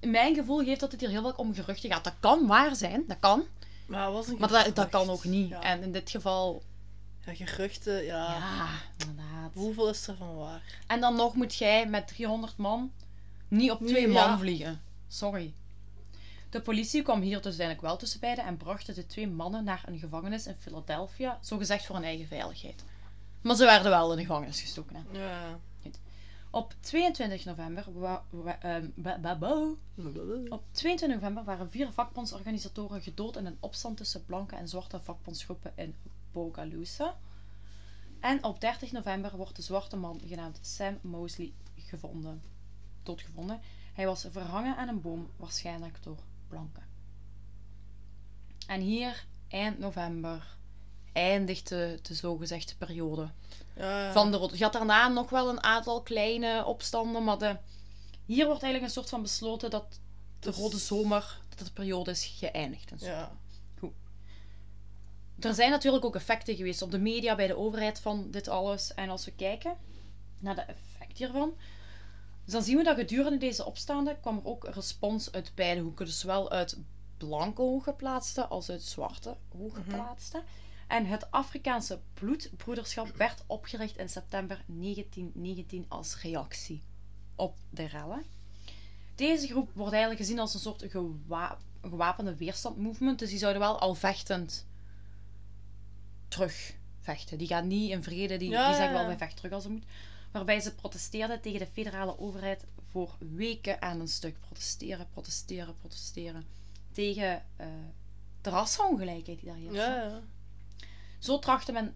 Mijn 0.02 0.36
gevoel 0.36 0.64
geeft 0.64 0.80
dat 0.80 0.92
het 0.92 1.02
hier 1.02 1.10
heel 1.10 1.24
vaak 1.24 1.38
om 1.38 1.54
geruchten 1.54 1.92
gaat. 1.92 2.04
Dat 2.04 2.14
kan 2.20 2.48
waar 2.48 2.76
zijn, 2.76 3.04
dat 3.08 3.20
kan. 3.20 3.44
Maar 3.86 4.06
het 4.06 4.14
was 4.14 4.28
een 4.28 4.38
Maar 4.38 4.50
dat, 4.50 4.76
dat 4.76 4.90
kan 4.90 5.10
ook 5.10 5.24
niet. 5.24 5.50
Ja. 5.50 5.62
En 5.62 5.82
in 5.82 5.92
dit 5.92 6.10
geval, 6.10 6.64
Ja, 7.26 7.34
geruchten, 7.46 8.04
ja. 8.04 8.34
ja, 8.34 8.68
inderdaad. 8.98 9.52
Hoeveel 9.54 9.90
is 9.90 10.08
er 10.08 10.16
van 10.16 10.36
waar? 10.36 10.62
En 10.88 11.02
dan 11.02 11.16
nog 11.16 11.34
moet 11.36 11.56
jij 11.56 11.88
met 11.88 12.08
300 12.08 12.58
man 12.58 12.92
niet 13.48 13.72
op 13.72 13.88
twee 13.88 14.08
man 14.08 14.40
vliegen. 14.40 14.82
Sorry. 15.08 15.54
De 16.50 16.62
politie 16.62 17.02
kwam 17.02 17.22
hier 17.22 17.36
dus 17.36 17.46
uiteindelijk 17.46 17.82
wel 17.88 17.98
tussen 17.98 18.20
beiden 18.20 18.46
en 18.46 18.58
brachten 18.58 18.96
de 18.96 19.06
twee 19.06 19.28
mannen 19.28 19.64
naar 19.64 19.84
een 19.86 20.00
gevangenis 20.00 20.48
in 20.48 20.56
Philadelphia, 20.60 21.38
zogezegd 21.42 21.86
voor 21.86 21.96
hun 21.96 22.04
eigen 22.04 22.28
veiligheid. 22.28 22.84
Maar 23.42 23.56
ze 23.56 23.66
werden 23.66 23.92
wel 23.92 24.12
in 24.12 24.18
de 24.18 24.26
gevangenis 24.26 24.62
gestoken. 24.62 24.96
Hè. 24.96 25.20
Ja. 25.20 25.60
Op 26.50 26.74
22 26.80 27.46
november, 27.46 27.86
wa- 28.00 28.24
wa- 28.30 28.60
ehm, 28.62 28.90
ba- 28.96 29.18
ba- 29.20 29.36
ba- 29.38 29.74
op 30.50 30.64
22 30.72 31.18
november 31.20 31.44
waren 31.44 31.70
vier 31.72 31.92
vakbondsorganisatoren 31.92 33.02
gedood 33.02 33.36
in 33.38 33.46
een 33.46 33.58
opstand 33.60 33.98
tussen 33.98 34.26
blanke 34.26 34.56
en 34.56 34.68
zwarte 34.68 35.00
vakbondsgroepen 35.00 35.72
in 35.76 35.96
Bogalusa. 36.32 37.16
En 38.20 38.44
op 38.44 38.62
30 38.62 38.92
november 38.92 39.38
wordt 39.38 39.56
de 39.56 39.62
zwarte 39.62 39.96
man 39.96 40.22
genaamd 40.26 40.60
Sam 40.62 40.98
Mosley 41.02 41.54
gevonden, 41.76 42.42
doodgevonden. 43.04 43.62
Hij 43.98 44.06
was 44.06 44.26
verhangen 44.32 44.78
aan 44.78 44.88
een 44.88 45.02
boom, 45.02 45.30
waarschijnlijk 45.36 46.04
door 46.04 46.18
blanken. 46.48 46.84
En 48.68 48.82
hier, 48.82 49.26
eind 49.48 49.80
november, 49.80 50.58
eindigt 51.14 51.68
de, 51.70 52.00
de 52.02 52.14
zogezegde 52.14 52.76
periode 52.76 53.32
Ja, 53.76 54.12
van 54.12 54.32
de 54.32 54.38
rode. 54.38 54.58
Je 54.58 54.64
had 54.64 54.74
daarna 54.74 55.08
nog 55.08 55.30
wel 55.30 55.50
een 55.50 55.64
aantal 55.64 56.02
kleine 56.02 56.66
opstanden, 56.66 57.24
maar 57.24 57.38
de, 57.38 57.58
hier 58.26 58.46
wordt 58.46 58.64
eigenlijk 58.64 58.84
een 58.84 59.02
soort 59.02 59.10
van 59.10 59.22
besloten 59.22 59.70
dat 59.70 60.00
de 60.40 60.50
Dus- 60.50 60.58
rode 60.58 60.78
zomer, 60.78 61.40
dat 61.56 61.68
de 61.68 61.74
periode 61.74 62.12
is 62.12 62.26
geëindigd. 62.26 62.92
En 62.92 63.00
zo. 63.00 63.06
Ja. 63.06 63.32
Er 65.40 65.54
zijn 65.54 65.72
natuurlijk 65.72 66.06
ook 66.06 66.16
effecten 66.16 66.56
geweest 66.56 66.82
op 66.82 66.92
de 66.92 67.00
media, 67.00 67.36
bij 67.36 67.48
de 67.48 67.58
overheid 67.58 68.00
van 68.00 68.32
dit 68.32 68.48
alles. 68.48 68.94
En 68.94 69.10
als 69.10 69.26
we 69.26 69.32
kijken 69.32 69.78
naar 70.40 70.56
de 70.56 70.62
effecten 70.62 71.18
hiervan, 71.18 71.54
dus 72.48 72.56
dan 72.56 72.66
zien 72.66 72.78
we 72.78 72.84
dat 72.84 72.98
gedurende 72.98 73.38
deze 73.38 73.66
opstanden 73.66 74.20
kwam 74.20 74.38
er 74.38 74.46
ook 74.46 74.68
respons 74.74 75.32
uit 75.32 75.52
beide 75.56 75.82
hoeken. 75.82 76.06
Dus 76.06 76.20
zowel 76.20 76.52
uit 76.52 76.78
blanke 77.18 77.62
hooggeplaatsten 77.62 78.50
als 78.50 78.70
uit 78.70 78.82
zwarte 78.84 79.36
hooggeplaatsten. 79.58 80.44
En 80.88 81.06
het 81.06 81.32
Afrikaanse 81.32 82.00
bloedbroederschap 82.14 83.16
werd 83.16 83.44
opgericht 83.48 83.98
in 83.98 84.10
september 84.10 84.64
1919 84.66 85.86
als 85.88 86.22
reactie 86.22 86.82
op 87.36 87.58
de 87.70 87.86
rellen. 87.86 88.24
Deze 89.16 89.48
groep 89.48 89.70
wordt 89.74 89.92
eigenlijk 89.94 90.22
gezien 90.22 90.40
als 90.40 90.54
een 90.54 90.60
soort 90.60 90.84
gewa- 90.88 91.58
gewapende 91.82 92.36
weerstandmovement. 92.36 93.20
Dus 93.20 93.30
die 93.30 93.40
zouden 93.40 93.62
wel 93.62 93.80
al 93.80 93.96
vechtend 93.96 94.66
terugvechten. 96.28 97.38
Die 97.38 97.48
gaan 97.48 97.68
niet 97.68 97.90
in 97.92 98.04
vrede, 98.04 98.38
die, 98.38 98.50
Ja, 98.50 98.68
die 98.68 98.76
zeggen 98.76 98.94
wel 98.96 99.06
wij 99.06 99.18
vechten 99.18 99.38
terug 99.38 99.52
als 99.52 99.64
het 99.64 99.74
moet. 99.74 99.86
Waarbij 100.32 100.60
ze 100.60 100.76
protesteerden 100.76 101.42
tegen 101.42 101.60
de 101.60 101.68
federale 101.68 102.20
overheid 102.20 102.66
voor 102.92 103.16
weken 103.20 103.82
aan 103.82 104.00
een 104.00 104.08
stuk. 104.08 104.40
Protesteren, 104.40 105.08
protesteren, 105.10 105.76
protesteren. 105.76 106.46
Tegen 106.92 107.44
eh, 107.56 107.68
de 108.42 108.50
rassenongelijkheid 108.50 109.40
die 109.40 109.50
daar 109.50 109.58
heerst. 109.58 109.76
Ja, 109.76 110.02
ja. 110.02 110.22
Zo 111.20 111.40
trachtte 111.40 111.72
men 111.72 111.96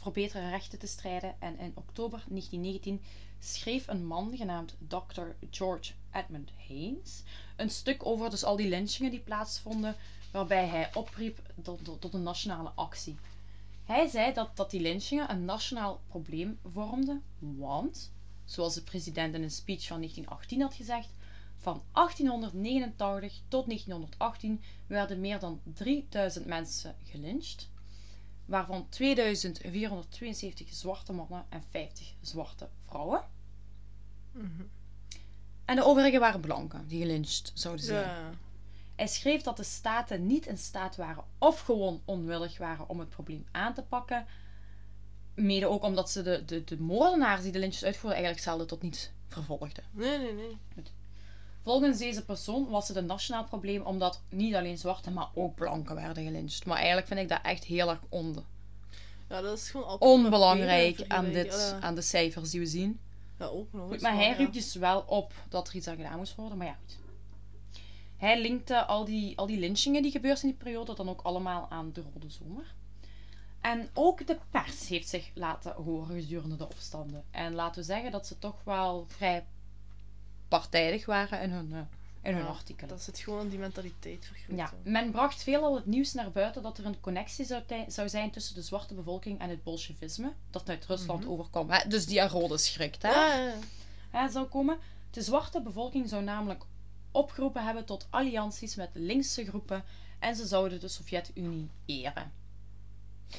voor 0.00 0.12
betere 0.12 0.48
rechten 0.48 0.78
te 0.78 0.86
strijden 0.86 1.34
en 1.38 1.58
in 1.58 1.72
oktober 1.74 2.24
1919 2.28 3.02
schreef 3.38 3.88
een 3.88 4.06
man 4.06 4.36
genaamd 4.36 4.74
Dr. 4.88 5.22
George 5.50 5.92
Edmund 6.12 6.50
Haynes 6.68 7.22
een 7.56 7.70
stuk 7.70 8.06
over 8.06 8.30
dus 8.30 8.44
al 8.44 8.56
die 8.56 8.68
lynchingen 8.68 9.10
die 9.10 9.20
plaatsvonden, 9.20 9.96
waarbij 10.30 10.66
hij 10.66 10.90
opriep 10.94 11.38
tot, 11.62 11.84
tot, 11.84 12.00
tot 12.00 12.14
een 12.14 12.22
nationale 12.22 12.72
actie. 12.74 13.16
Hij 13.92 14.06
zei 14.06 14.32
dat, 14.32 14.56
dat 14.56 14.70
die 14.70 14.80
lynchingen 14.80 15.30
een 15.30 15.44
nationaal 15.44 16.00
probleem 16.06 16.58
vormden, 16.72 17.22
want, 17.38 18.12
zoals 18.44 18.74
de 18.74 18.82
president 18.82 19.34
in 19.34 19.42
een 19.42 19.50
speech 19.50 19.86
van 19.86 19.96
1918 19.96 20.60
had 20.60 20.74
gezegd, 20.74 21.14
van 21.56 21.82
1889 21.92 23.40
tot 23.48 23.66
1918 23.66 24.62
werden 24.86 25.20
meer 25.20 25.38
dan 25.38 25.60
3000 25.64 26.46
mensen 26.46 26.96
gelyncht 27.04 27.70
waarvan 28.44 28.88
2472 28.88 30.68
zwarte 30.74 31.12
mannen 31.12 31.46
en 31.48 31.62
50 31.70 32.14
zwarte 32.20 32.68
vrouwen. 32.86 33.24
Mhm. 34.32 34.62
En 35.64 35.76
de 35.76 35.84
overige 35.84 36.18
waren 36.18 36.40
blanken 36.40 36.88
die 36.88 37.00
gelyncht 37.00 37.52
zouden 37.54 37.84
zijn. 37.84 38.08
Ja. 38.08 38.30
Hij 38.96 39.06
schreef 39.06 39.42
dat 39.42 39.56
de 39.56 39.62
staten 39.64 40.26
niet 40.26 40.46
in 40.46 40.58
staat 40.58 40.96
waren 40.96 41.24
of 41.38 41.60
gewoon 41.60 42.00
onwillig 42.04 42.58
waren 42.58 42.88
om 42.88 42.98
het 42.98 43.08
probleem 43.08 43.46
aan 43.50 43.74
te 43.74 43.82
pakken. 43.82 44.26
Mede 45.34 45.66
ook 45.66 45.82
omdat 45.82 46.10
ze 46.10 46.22
de, 46.22 46.44
de, 46.44 46.64
de 46.64 46.80
moordenaars 46.80 47.42
die 47.42 47.52
de 47.52 47.58
lynches 47.58 47.84
uitvoerden 47.84 48.12
eigenlijk 48.16 48.44
zelden 48.44 48.66
tot 48.66 48.82
niets 48.82 49.10
vervolgden. 49.28 49.84
Nee, 49.90 50.18
nee, 50.18 50.32
nee. 50.34 50.56
Volgens 51.64 51.98
deze 51.98 52.24
persoon 52.24 52.68
was 52.68 52.88
het 52.88 52.96
een 52.96 53.06
nationaal 53.06 53.44
probleem 53.44 53.82
omdat 53.82 54.22
niet 54.28 54.54
alleen 54.54 54.78
zwarte, 54.78 55.10
maar 55.10 55.28
ook 55.34 55.54
blanken 55.54 55.94
werden 55.94 56.24
gelyncht. 56.24 56.66
Maar 56.66 56.76
eigenlijk 56.76 57.06
vind 57.06 57.20
ik 57.20 57.28
dat 57.28 57.38
echt 57.42 57.64
heel 57.64 57.88
erg 57.90 58.00
on- 58.08 58.44
Ja, 59.28 59.40
dat 59.40 59.58
is 59.58 59.70
gewoon 59.70 59.98
onbelangrijk 59.98 61.04
aan, 61.08 61.30
dit. 61.30 61.46
Ja, 61.46 61.78
aan 61.80 61.94
de 61.94 62.00
cijfers 62.02 62.50
die 62.50 62.60
we 62.60 62.66
zien. 62.66 63.00
ja, 63.38 63.46
ook 63.46 63.72
nog 63.72 63.88
Goed, 63.88 64.00
maar 64.00 64.14
hij 64.14 64.32
riep 64.32 64.52
dus 64.52 64.74
wel 64.74 65.00
op 65.06 65.32
dat 65.48 65.68
er 65.68 65.74
iets 65.74 65.86
aan 65.88 65.96
gedaan 65.96 66.18
moest 66.18 66.34
worden. 66.34 66.58
Maar 66.58 66.66
ja, 66.66 66.76
goed. 66.86 66.98
Hij 68.22 68.40
linkte 68.40 68.84
al 68.84 69.04
die, 69.04 69.38
al 69.38 69.46
die 69.46 69.58
lynchingen 69.58 70.02
die 70.02 70.10
gebeurd 70.10 70.42
in 70.42 70.48
die 70.48 70.58
periode 70.58 70.94
dan 70.94 71.08
ook 71.08 71.20
allemaal 71.22 71.66
aan 71.70 71.92
de 71.92 72.02
Rode 72.14 72.30
Zomer. 72.30 72.74
En 73.60 73.88
ook 73.94 74.26
de 74.26 74.38
pers 74.50 74.88
heeft 74.88 75.08
zich 75.08 75.30
laten 75.34 75.72
horen 75.74 76.20
gedurende 76.20 76.56
de 76.56 76.64
opstanden. 76.64 77.24
En 77.30 77.54
laten 77.54 77.80
we 77.80 77.86
zeggen 77.86 78.10
dat 78.10 78.26
ze 78.26 78.38
toch 78.38 78.64
wel 78.64 79.04
vrij 79.08 79.44
partijdig 80.48 81.06
waren 81.06 81.40
in 81.40 81.50
hun, 81.50 81.72
eh, 81.72 81.78
in 82.22 82.34
hun 82.34 82.44
Ja, 82.44 82.48
artikelen. 82.48 82.88
Dat 82.88 83.02
zit 83.02 83.18
gewoon 83.18 83.40
aan 83.40 83.48
die 83.48 83.58
mentaliteit 83.58 84.26
vergroot. 84.26 84.58
Ja, 84.58 84.72
men 84.82 85.10
bracht 85.10 85.42
veelal 85.42 85.74
het 85.74 85.86
nieuws 85.86 86.12
naar 86.12 86.30
buiten 86.30 86.62
dat 86.62 86.78
er 86.78 86.86
een 86.86 87.00
connectie 87.00 87.44
zou, 87.44 87.62
zou 87.86 88.08
zijn 88.08 88.30
tussen 88.30 88.54
de 88.54 88.62
zwarte 88.62 88.94
bevolking 88.94 89.38
en 89.40 89.48
het 89.50 89.62
bolsjevisme. 89.62 90.32
Dat 90.50 90.68
uit 90.68 90.86
Rusland 90.86 91.20
Mhm. 91.20 91.30
overkwam. 91.30 91.70
Hè? 91.70 91.88
Dus 91.88 92.06
die 92.06 92.20
rode 92.20 92.58
schrikt. 92.58 93.02
Hè? 93.02 93.10
Ja, 94.12 94.28
zou 94.28 94.46
komen. 94.46 94.78
De 95.10 95.22
zwarte 95.22 95.60
bevolking 95.62 96.08
zou 96.08 96.22
namelijk 96.22 96.64
opgeroepen 97.12 97.64
hebben 97.64 97.84
tot 97.84 98.06
allianties 98.10 98.74
met 98.74 98.90
linkse 98.92 99.44
groepen 99.44 99.84
en 100.18 100.36
ze 100.36 100.46
zouden 100.46 100.80
de 100.80 100.88
Sovjet-Unie 100.88 101.70
eren. 101.86 102.32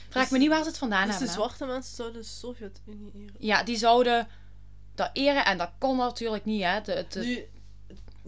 Vraag 0.09 0.23
Dus- 0.23 0.31
me 0.31 0.37
niet 0.37 0.49
waar 0.49 0.61
ze 0.63 0.67
het 0.67 0.77
vandaan 0.77 1.07
Dus 1.07 1.17
de 1.17 1.25
hebben. 1.25 1.41
hè. 1.41 1.49
zwarte 1.49 1.65
mensen 1.73 1.95
zouden 1.95 2.21
de 2.21 2.27
Sovjet-Unie 2.27 3.11
eren. 3.13 3.35
Ja, 3.37 3.63
die 3.63 3.77
zouden 3.77 4.27
dat 4.95 5.09
eren 5.13 5.45
en 5.45 5.57
dat 5.57 5.71
kon 5.77 5.97
natuurlijk 5.97 6.45
niet. 6.45 6.63
Hè. 6.63 6.81
De, 6.81 7.05
de- 7.09 7.19
Nu, 7.19 7.47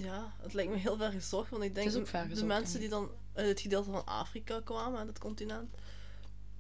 ja, 0.04 0.34
het 0.42 0.54
lijkt 0.54 0.72
me 0.72 0.78
heel 0.78 0.98
ver 0.98 1.12
gezocht, 1.12 1.50
want 1.50 1.64
ik 1.64 1.76
denk 1.76 1.92
de 2.36 2.46
mensen 2.46 2.80
die 2.80 2.90
dan 2.90 3.10
uit 3.34 3.48
het 3.48 3.60
gedeelte 3.62 3.92
van 3.92 4.06
Afrika 4.06 4.62
kwamen, 4.64 5.00
uit 5.00 5.08
het 5.08 5.18
continent, 5.20 5.70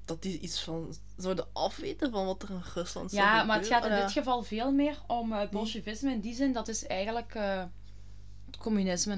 dat 0.05 0.21
die 0.21 0.39
iets 0.39 0.61
van 0.63 0.95
zouden 1.17 1.47
afweten 1.53 2.11
van 2.11 2.25
wat 2.25 2.43
er 2.43 2.49
in 2.49 2.61
Rusland 2.73 3.11
zou 3.11 3.23
ja, 3.23 3.43
maar 3.43 3.57
het 3.57 3.67
gaat 3.67 3.86
in 3.86 3.95
dit 3.95 4.11
geval 4.11 4.43
veel 4.43 4.71
meer 4.71 4.97
om 5.07 5.33
eh, 5.33 5.39
het 5.39 5.49
bolsjevisme. 5.49 6.11
In 6.11 6.19
die 6.19 6.33
zin, 6.36 6.53
dat 6.53 6.67
is 6.67 6.86
eigenlijk 6.88 7.36
eh, 7.36 7.63
het 8.55 8.63
communisme. 8.63 9.15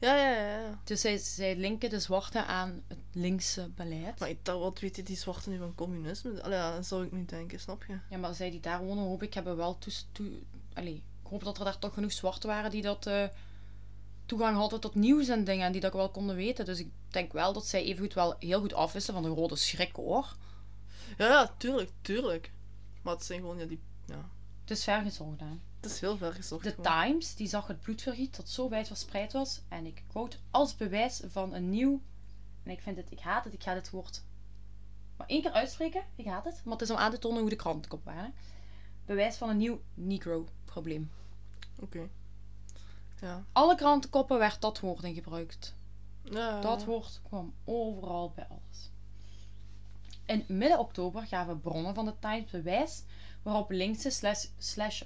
Ja, 0.00 0.16
ja, 0.16 0.30
ja. 0.30 0.80
Dus 0.84 1.00
zij, 1.00 1.16
zij 1.16 1.56
linken 1.56 1.90
de 1.90 2.00
zwarte 2.00 2.44
aan 2.44 2.82
het 2.88 2.98
linkse 3.12 3.70
beleid. 3.74 4.18
Maar 4.18 4.32
dacht, 4.42 4.58
wat 4.58 4.80
weten 4.80 5.04
die 5.04 5.16
zwarten 5.16 5.52
nu 5.52 5.58
van 5.58 5.74
communisme? 5.74 6.42
Allee, 6.42 6.58
ja, 6.58 6.74
dat 6.74 6.86
zou 6.86 7.04
ik 7.04 7.12
niet 7.12 7.28
denken, 7.28 7.60
snap 7.60 7.84
je? 7.84 7.98
Ja, 8.10 8.18
maar 8.18 8.34
zij 8.34 8.50
die 8.50 8.60
daar 8.60 8.84
wonen, 8.84 9.04
hoop 9.04 9.22
ik, 9.22 9.34
hebben 9.34 9.56
wel 9.56 9.78
toe, 10.12 10.30
allee, 10.72 10.94
ik 10.94 11.30
hoop 11.30 11.44
dat 11.44 11.58
er 11.58 11.64
daar 11.64 11.78
toch 11.78 11.94
genoeg 11.94 12.12
zwarte 12.12 12.46
waren 12.46 12.70
die 12.70 12.82
dat 12.82 13.06
eh, 13.06 13.24
toegang 14.26 14.56
hadden 14.56 14.80
tot 14.80 14.94
nieuws 14.94 15.28
en 15.28 15.44
dingen 15.44 15.66
en 15.66 15.72
die 15.72 15.80
dat 15.80 15.92
wel 15.92 16.10
konden 16.10 16.36
weten. 16.36 16.64
Dus 16.64 16.78
ik 16.78 16.90
denk 17.08 17.32
wel 17.32 17.52
dat 17.52 17.66
zij 17.66 17.84
evengoed 17.84 18.14
wel 18.14 18.34
heel 18.38 18.60
goed 18.60 18.74
afwisten 18.74 19.14
van 19.14 19.22
de 19.22 19.28
rode 19.28 19.56
schrik 19.56 19.96
hoor. 19.96 20.36
Ja, 21.18 21.26
ja, 21.26 21.54
tuurlijk, 21.56 21.90
tuurlijk. 22.00 22.52
Maar 23.02 23.14
het 23.14 23.24
zijn 23.24 23.40
gewoon, 23.40 23.58
ja, 23.58 23.64
die... 23.64 23.80
Ja. 24.06 24.28
Het 24.60 24.70
is 24.70 24.84
ver 24.84 25.02
gezocht, 25.02 25.40
hè. 25.40 25.46
Het 25.84 25.92
is 25.92 26.00
heel 26.00 26.16
ver 26.16 26.32
gezocht. 26.32 26.64
De 26.64 26.70
gewoon. 26.70 27.02
Times 27.02 27.34
die 27.34 27.48
zag 27.48 27.66
het 27.66 27.80
bloedvergiet 27.80 28.36
dat 28.36 28.48
zo 28.48 28.68
wijd 28.68 28.86
verspreid 28.86 29.32
was 29.32 29.60
en 29.68 29.86
ik 29.86 30.02
quote 30.08 30.36
als 30.50 30.76
bewijs 30.76 31.20
van 31.26 31.54
een 31.54 31.70
nieuw 31.70 32.00
en 32.62 32.70
ik 32.70 32.80
vind 32.80 32.96
het, 32.96 33.10
ik 33.10 33.20
haat 33.20 33.44
het, 33.44 33.52
ik 33.52 33.62
ga 33.62 33.74
dit 33.74 33.90
woord 33.90 34.22
maar 35.16 35.26
één 35.26 35.42
keer 35.42 35.52
uitspreken, 35.52 36.04
ik 36.14 36.26
haat 36.26 36.44
het, 36.44 36.60
maar 36.64 36.72
het 36.72 36.82
is 36.82 36.90
om 36.90 36.96
aan 36.96 37.10
te 37.10 37.18
tonen 37.18 37.40
hoe 37.40 37.50
de 37.50 37.56
krantenkop 37.56 38.04
waren. 38.04 38.34
Bewijs 39.04 39.36
van 39.36 39.48
een 39.48 39.56
nieuw 39.56 39.80
Negro-probleem. 39.94 41.10
Oké. 41.80 42.08
Ja. 43.20 43.44
Alle 43.52 43.74
krantenkoppen 43.74 44.38
werd 44.38 44.60
dat 44.60 44.80
woord 44.80 45.02
in 45.02 45.14
gebruikt. 45.14 45.74
ja. 46.22 46.60
Dat 46.60 46.84
woord 46.84 47.20
kwam 47.22 47.54
overal 47.64 48.32
bij 48.34 48.46
alles. 48.48 48.90
In 50.24 50.44
midden 50.48 50.78
oktober 50.78 51.26
gaven 51.26 51.60
bronnen 51.60 51.94
van 51.94 52.04
de 52.04 52.14
Times 52.18 52.50
bewijs 52.50 53.02
waarop 53.44 53.70
linkse 53.70 54.10
slash, 54.10 54.46
slash 54.58 55.02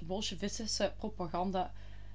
propaganda 0.97 1.71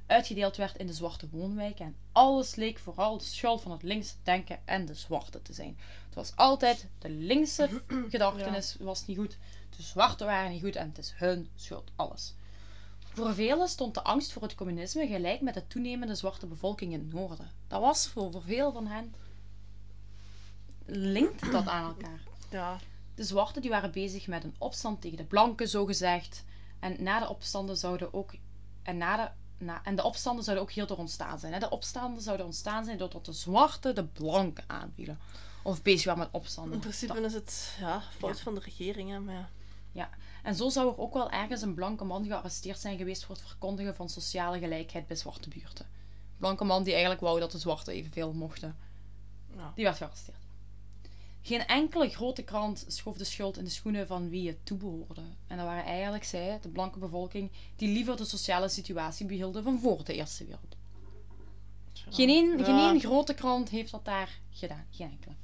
uitgedeeld 0.07 0.57
werd 0.57 0.77
in 0.77 0.87
de 0.87 0.93
zwarte 0.93 1.29
woonwijken. 1.31 1.85
En 1.85 1.97
alles 2.13 2.55
leek 2.55 2.79
vooral 2.79 3.19
de 3.19 3.25
schuld 3.25 3.63
van 3.63 3.73
het 3.73 3.83
linkse 3.83 4.15
denken 4.23 4.59
en 4.65 4.87
de 4.87 4.95
zwarte 4.95 5.43
te 5.43 5.53
zijn. 5.53 5.79
Het 6.07 6.15
was 6.15 6.37
altijd 6.37 6.87
de 6.99 7.11
linkse 7.11 7.83
gedachtenis 8.11 8.77
was 8.81 9.07
niet 9.07 9.17
goed, 9.19 9.37
de 9.77 9.83
zwarte 9.83 10.25
waren 10.25 10.51
niet 10.51 10.63
goed 10.63 10.77
en 10.77 10.89
het 10.89 10.99
is 10.99 11.13
hun 11.17 11.49
schuld, 11.57 11.91
alles. 11.97 12.35
Voor 13.13 13.35
velen 13.35 13.69
stond 13.69 13.95
de 13.95 14.03
angst 14.03 14.33
voor 14.33 14.43
het 14.43 14.55
communisme 14.55 15.07
gelijk 15.07 15.41
met 15.41 15.55
de 15.55 15.67
toenemende 15.67 16.15
zwarte 16.15 16.47
bevolking 16.47 16.93
in 16.93 16.99
het 16.99 17.13
noorden. 17.13 17.51
Dat 17.69 17.81
was 17.81 18.07
voor 18.09 18.33
voor 18.33 18.43
veel 18.43 18.73
van 18.73 18.87
hen 18.87 19.15
linkt 20.87 21.53
dat 21.53 21.67
aan 21.67 21.85
elkaar. 21.85 22.21
Ja. 22.51 22.79
De 23.15 23.25
zwarten 23.25 23.63
die 23.63 23.71
waren 23.71 23.91
bezig 23.93 24.27
met 24.27 24.45
een 24.45 24.55
opstand 24.59 25.01
tegen 25.01 25.17
de 25.17 25.25
blanken, 25.25 25.69
zogezegd. 25.69 26.45
En 26.81 27.03
na 27.03 27.19
de 27.19 27.29
opstanden 27.29 27.77
zouden 27.77 28.15
ook. 28.15 28.35
En, 28.83 28.97
na 28.97 29.17
de, 29.17 29.31
na, 29.65 29.81
en 29.85 29.97
de 29.97 30.03
opstanden 30.03 30.45
zouden 30.45 30.65
ook 30.65 30.73
hierdoor 30.73 30.97
ontstaan 30.97 31.39
zijn. 31.39 31.53
Hè? 31.53 31.59
De 31.59 31.71
opstanden 31.71 32.23
zouden 32.23 32.47
ontstaan 32.47 32.85
zijn 32.85 32.99
doordat 32.99 33.25
de 33.25 33.33
zwarten 33.33 33.95
de 33.95 34.05
blanken 34.05 34.65
aanvielen. 34.67 35.19
Of 35.63 35.83
bezig 35.83 36.05
waren 36.05 36.21
met 36.21 36.29
opstanden. 36.33 36.73
In 36.75 36.81
principe 36.81 37.21
is 37.21 37.35
het 37.35 37.77
ja, 37.81 38.03
fout 38.19 38.37
Ja. 38.37 38.43
van 38.43 38.55
de 38.55 38.61
regering, 38.61 39.11
hè, 39.11 39.21
maar 39.21 39.51
ja. 39.93 40.11
En 40.43 40.55
zo 40.55 40.69
zou 40.69 40.89
er 40.89 40.99
ook 40.99 41.15
wel 41.15 41.31
ergens 41.31 41.63
een 41.63 41.75
blanke 41.75 42.05
man 42.05 42.27
gearresteerd 42.27 42.79
zijn 42.79 42.99
geweest 42.99 43.25
voor 43.25 43.35
het 43.35 43.45
verkondigen 43.45 43.95
van 43.97 44.09
sociale 44.09 44.59
gelijkheid 44.59 45.07
bij 45.07 45.17
zwarte 45.17 45.49
buurten. 45.49 45.87
Blanke 46.39 46.65
man 46.65 46.83
die 46.83 46.93
eigenlijk 46.93 47.23
wou 47.23 47.41
dat 47.41 47.51
de 47.51 47.59
zwarten 47.59 47.93
evenveel 47.93 48.33
mochten. 48.33 48.77
Ja. 49.57 49.73
Die 49.75 49.85
werd 49.85 49.97
gearresteerd. 49.97 50.44
Geen 51.47 51.67
enkele 51.67 52.09
grote 52.09 52.43
krant 52.43 52.85
schoof 52.89 53.17
de 53.17 53.25
schuld 53.25 53.57
in 53.59 53.65
de 53.65 53.71
schoenen 53.71 54.07
van 54.07 54.29
wie 54.29 54.49
het 54.49 54.67
toebehoorde. 54.67 55.21
En 55.47 55.57
dat 55.57 55.67
waren 55.67 55.85
eigenlijk 55.85 56.25
zij, 56.25 56.59
de 56.63 56.69
blanke 56.69 56.99
bevolking, 56.99 57.51
die 57.77 57.89
liever 57.89 58.17
de 58.17 58.25
sociale 58.25 58.69
situatie 58.69 59.27
behielden 59.27 59.63
van 59.63 59.81
voor 59.81 60.05
de 60.05 60.15
Eerste 60.15 60.45
Wereldoorlog. 60.45 60.79
Geen 62.11 62.29
één, 62.29 62.59
Ja. 62.59 62.65
geen 62.65 63.01
grote 63.01 63.35
krant 63.35 63.69
heeft 63.69 63.91
dat 63.91 64.05
daar 64.05 64.39
gedaan. 64.51 64.87
Geen 64.91 65.11
enkele. 65.11 65.35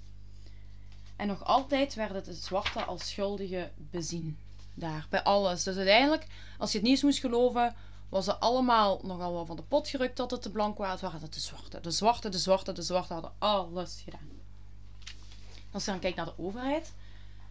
En 1.16 1.26
nog 1.26 1.44
altijd 1.44 1.94
werden 1.94 2.24
de 2.24 2.34
zwarten 2.34 2.86
als 2.86 3.08
schuldigen 3.08 3.72
bezien. 3.76 4.38
Daar, 4.74 5.06
bij 5.10 5.22
alles. 5.22 5.62
Dus 5.62 5.76
uiteindelijk, 5.76 6.26
als 6.58 6.72
je 6.72 6.78
het 6.78 6.86
nieuws 6.86 7.02
moest 7.02 7.18
geloven, 7.20 7.74
was 8.08 8.26
het 8.26 8.40
allemaal 8.40 9.00
nogal 9.02 9.32
wel 9.32 9.46
van 9.46 9.56
de 9.56 9.62
pot 9.62 9.88
gerukt 9.88 10.16
dat 10.16 10.30
het 10.30 10.42
de 10.42 10.50
blank 10.50 10.78
waren. 10.78 10.92
Het 10.92 11.02
waren 11.02 11.20
het 11.20 11.34
de 11.34 11.40
zwarte. 11.40 11.80
De 11.80 11.90
zwarte, 11.90 12.28
de 12.28 12.38
zwarte, 12.38 12.72
de 12.72 12.82
zwarte 12.82 13.12
hadden 13.12 13.32
alles 13.38 14.00
gedaan. 14.04 14.39
Als 15.72 15.84
je 15.84 15.90
dan 15.90 16.00
kijkt 16.00 16.16
naar 16.16 16.26
de 16.26 16.38
overheid, 16.38 16.94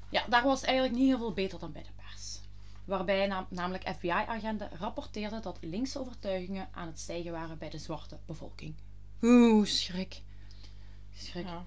ja, 0.09 0.25
daar 0.27 0.43
was 0.43 0.59
het 0.59 0.69
eigenlijk 0.69 0.97
niet 0.99 1.07
heel 1.07 1.17
veel 1.17 1.33
beter 1.33 1.59
dan 1.59 1.71
bij 1.71 1.83
de 1.83 1.89
pers. 1.95 2.39
Waarbij 2.85 3.27
nam- 3.27 3.47
namelijk 3.49 3.89
FBI-agenten 3.95 4.69
rapporteerden 4.79 5.41
dat 5.41 5.57
linkse 5.61 5.99
overtuigingen 5.99 6.69
aan 6.71 6.87
het 6.87 6.99
stijgen 6.99 7.31
waren 7.31 7.57
bij 7.57 7.69
de 7.69 7.77
zwarte 7.77 8.19
bevolking. 8.25 8.75
Oeh, 9.21 9.65
schrik. 9.65 10.21
Schrik. 11.13 11.45
Ja. 11.45 11.65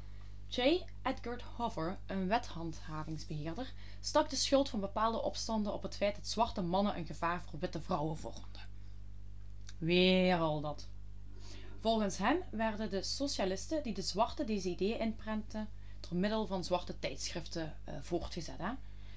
J. 0.48 0.82
Edgar 1.02 1.40
Hoover, 1.56 1.98
een 2.06 2.28
wethandhavingsbeheerder, 2.28 3.72
stak 4.00 4.30
de 4.30 4.36
schuld 4.36 4.68
van 4.68 4.80
bepaalde 4.80 5.22
opstanden 5.22 5.72
op 5.72 5.82
het 5.82 5.96
feit 5.96 6.16
dat 6.16 6.28
zwarte 6.28 6.62
mannen 6.62 6.96
een 6.96 7.06
gevaar 7.06 7.42
voor 7.42 7.58
witte 7.58 7.80
vrouwen 7.80 8.16
vormden. 8.16 8.68
Weer 9.78 10.38
al 10.38 10.60
dat. 10.60 10.88
Volgens 11.80 12.16
hem 12.18 12.38
werden 12.50 12.90
de 12.90 13.02
socialisten 13.02 13.82
die 13.82 13.94
de 13.94 14.02
zwarte 14.02 14.44
deze 14.44 14.68
ideeën 14.68 14.98
inprentten 14.98 15.68
door 16.12 16.20
middel 16.20 16.46
van 16.46 16.64
zwarte 16.64 16.98
tijdschriften 16.98 17.76
eh, 17.84 17.94
voortgezet. 18.00 18.58
Hè? 18.58 18.70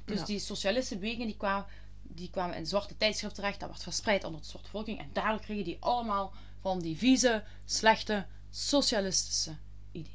Dus 0.06 0.20
Ja. 0.20 0.26
die 0.26 0.40
socialistische 0.40 0.98
bewegingen 0.98 1.28
die 1.28 1.38
kwamen, 1.38 1.66
die 2.02 2.30
kwamen 2.30 2.56
in 2.58 2.66
zwarte 2.66 2.98
tijdschriften 2.98 3.42
terecht, 3.42 3.60
dat 3.60 3.70
werd 3.70 3.84
verspreid 3.84 4.24
onder 4.24 4.42
de 4.42 4.48
zwarte 4.48 4.68
bevolking 4.72 5.00
en 5.00 5.10
daardoor 5.14 5.40
kregen 5.42 5.64
die 5.64 5.78
allemaal 5.80 6.34
van 6.60 6.80
die 6.80 6.98
vieze, 6.98 7.44
slechte, 7.66 8.26
socialistische 8.50 9.58
ideeën. 9.92 10.14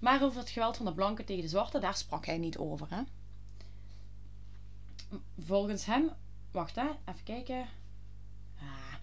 Maar 0.00 0.22
over 0.22 0.38
het 0.38 0.50
geweld 0.50 0.76
van 0.76 0.86
de 0.86 0.92
blanken 0.94 1.24
tegen 1.24 1.42
de 1.42 1.48
zwarte, 1.48 1.78
daar 1.78 1.96
sprak 1.96 2.26
hij 2.26 2.38
niet 2.38 2.58
over. 2.58 2.86
Hè? 2.90 3.02
Volgens 5.38 5.84
hem, 5.84 6.10
wacht 6.50 6.74
hè, 6.74 6.88
even 7.04 7.24
kijken. 7.24 7.68
Ah, 8.60 8.94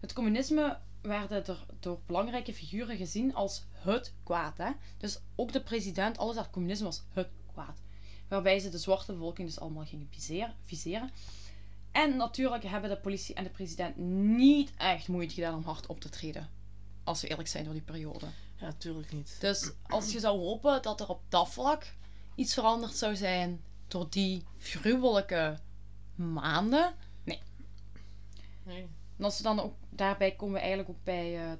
het 0.00 0.12
communisme 0.12 0.78
werden 1.02 1.46
er 1.46 1.66
door 1.80 2.00
belangrijke 2.06 2.54
figuren 2.54 2.96
gezien 2.96 3.34
als 3.34 3.64
het 3.72 4.14
kwaad. 4.22 4.58
Hè? 4.58 4.70
Dus 4.98 5.20
ook 5.34 5.52
de 5.52 5.62
president, 5.62 6.18
alles 6.18 6.34
uit 6.36 6.44
het 6.44 6.54
communisme 6.54 6.84
was 6.84 7.02
het 7.12 7.28
kwaad. 7.52 7.80
Waarbij 8.28 8.58
ze 8.58 8.68
de 8.68 8.78
zwarte 8.78 9.12
bevolking 9.12 9.48
dus 9.48 9.60
allemaal 9.60 9.84
gingen 9.84 10.08
viseren. 10.10 10.54
viseren. 10.64 11.10
En 11.90 12.16
natuurlijk 12.16 12.64
hebben 12.64 12.90
de 12.90 12.96
politie 12.96 13.34
en 13.34 13.44
de 13.44 13.50
president 13.50 13.96
niet 14.36 14.72
echt 14.76 15.08
moeite 15.08 15.34
gedaan 15.34 15.54
om 15.54 15.64
hard 15.64 15.86
op 15.86 16.00
te 16.00 16.08
treden. 16.08 16.50
Als 17.04 17.20
we 17.20 17.28
eerlijk 17.28 17.48
zijn 17.48 17.64
door 17.64 17.72
die 17.72 17.82
periode. 17.82 18.26
ja, 18.56 18.72
tuurlijk 18.72 19.12
niet. 19.12 19.36
Dus 19.40 19.72
als 19.82 20.12
je 20.12 20.20
zou 20.20 20.38
hopen 20.38 20.82
dat 20.82 21.00
er 21.00 21.08
op 21.08 21.22
dat 21.28 21.48
vlak 21.48 21.94
iets 22.34 22.54
veranderd 22.54 22.96
zou 22.96 23.16
zijn 23.16 23.64
door 23.88 24.06
die 24.10 24.44
gruwelijke 24.58 25.58
maanden. 26.14 26.94
Nee. 27.24 27.40
En 29.20 29.26
als 29.26 29.36
we 29.36 29.42
dan 29.42 29.60
ook, 29.60 29.74
daarbij 29.90 30.30
komen 30.30 30.54
we 30.54 30.60
eigenlijk 30.60 30.90
ook 30.90 31.04
bij 31.04 31.44
eh, 31.44 31.52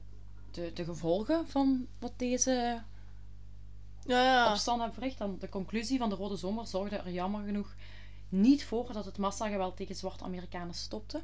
de, 0.51 0.73
de 0.73 0.85
gevolgen 0.85 1.49
van 1.49 1.87
wat 1.99 2.13
deze 2.17 2.83
Ja, 4.05 4.23
ja. 4.25 4.51
opstand 4.51 4.79
hebben 4.79 4.95
verricht. 4.95 5.19
Dan 5.19 5.37
de 5.39 5.49
conclusie 5.49 5.99
van 5.99 6.09
de 6.09 6.15
Rode 6.15 6.37
Zomer 6.37 6.67
zorgde 6.67 6.97
er 6.97 7.11
jammer 7.11 7.45
genoeg 7.45 7.75
niet 8.29 8.65
voor 8.65 8.93
dat 8.93 9.05
het 9.05 9.19
massageweld 9.19 9.77
tegen 9.77 9.95
zwarte 9.95 10.25
Amerikanen 10.25 10.75
stopte. 10.75 11.23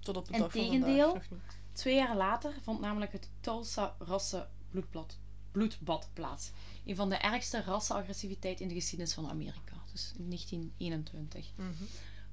Tot 0.00 0.16
op 0.16 0.26
de 0.26 0.32
dag 0.32 0.52
van 0.52 0.60
Integendeel. 0.60 1.08
vandaag. 1.08 1.56
Twee 1.72 1.94
jaar 1.94 2.16
later 2.16 2.54
vond 2.62 2.80
namelijk 2.80 3.12
het 3.12 3.30
Tulsa 3.40 3.94
rassenbloedbad 3.98 5.18
bloedbad 5.52 6.08
plaats. 6.12 6.50
Een 6.84 6.96
van 6.96 7.08
de 7.08 7.16
ergste 7.16 7.62
rassenagressiviteit 7.62 8.60
in 8.60 8.68
de 8.68 8.74
geschiedenis 8.74 9.14
van 9.14 9.28
Amerika. 9.28 9.74
Dus 9.92 10.12
in 10.18 10.28
1921. 10.28 11.52
Mhm. 11.56 11.84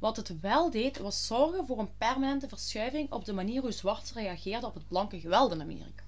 Wat 0.05 0.15
het 0.17 0.39
wel 0.39 0.69
deed, 0.69 0.97
was 0.97 1.25
zorgen 1.27 1.65
voor 1.65 1.79
een 1.79 1.97
permanente 1.97 2.47
verschuiving 2.47 3.11
op 3.11 3.25
de 3.25 3.33
manier 3.33 3.61
hoe 3.61 3.71
zwart 3.71 4.11
reageerden 4.11 4.69
op 4.69 4.73
het 4.73 4.87
blanke 4.87 5.19
geweld 5.19 5.51
in 5.51 5.61
Amerika. 5.61 6.03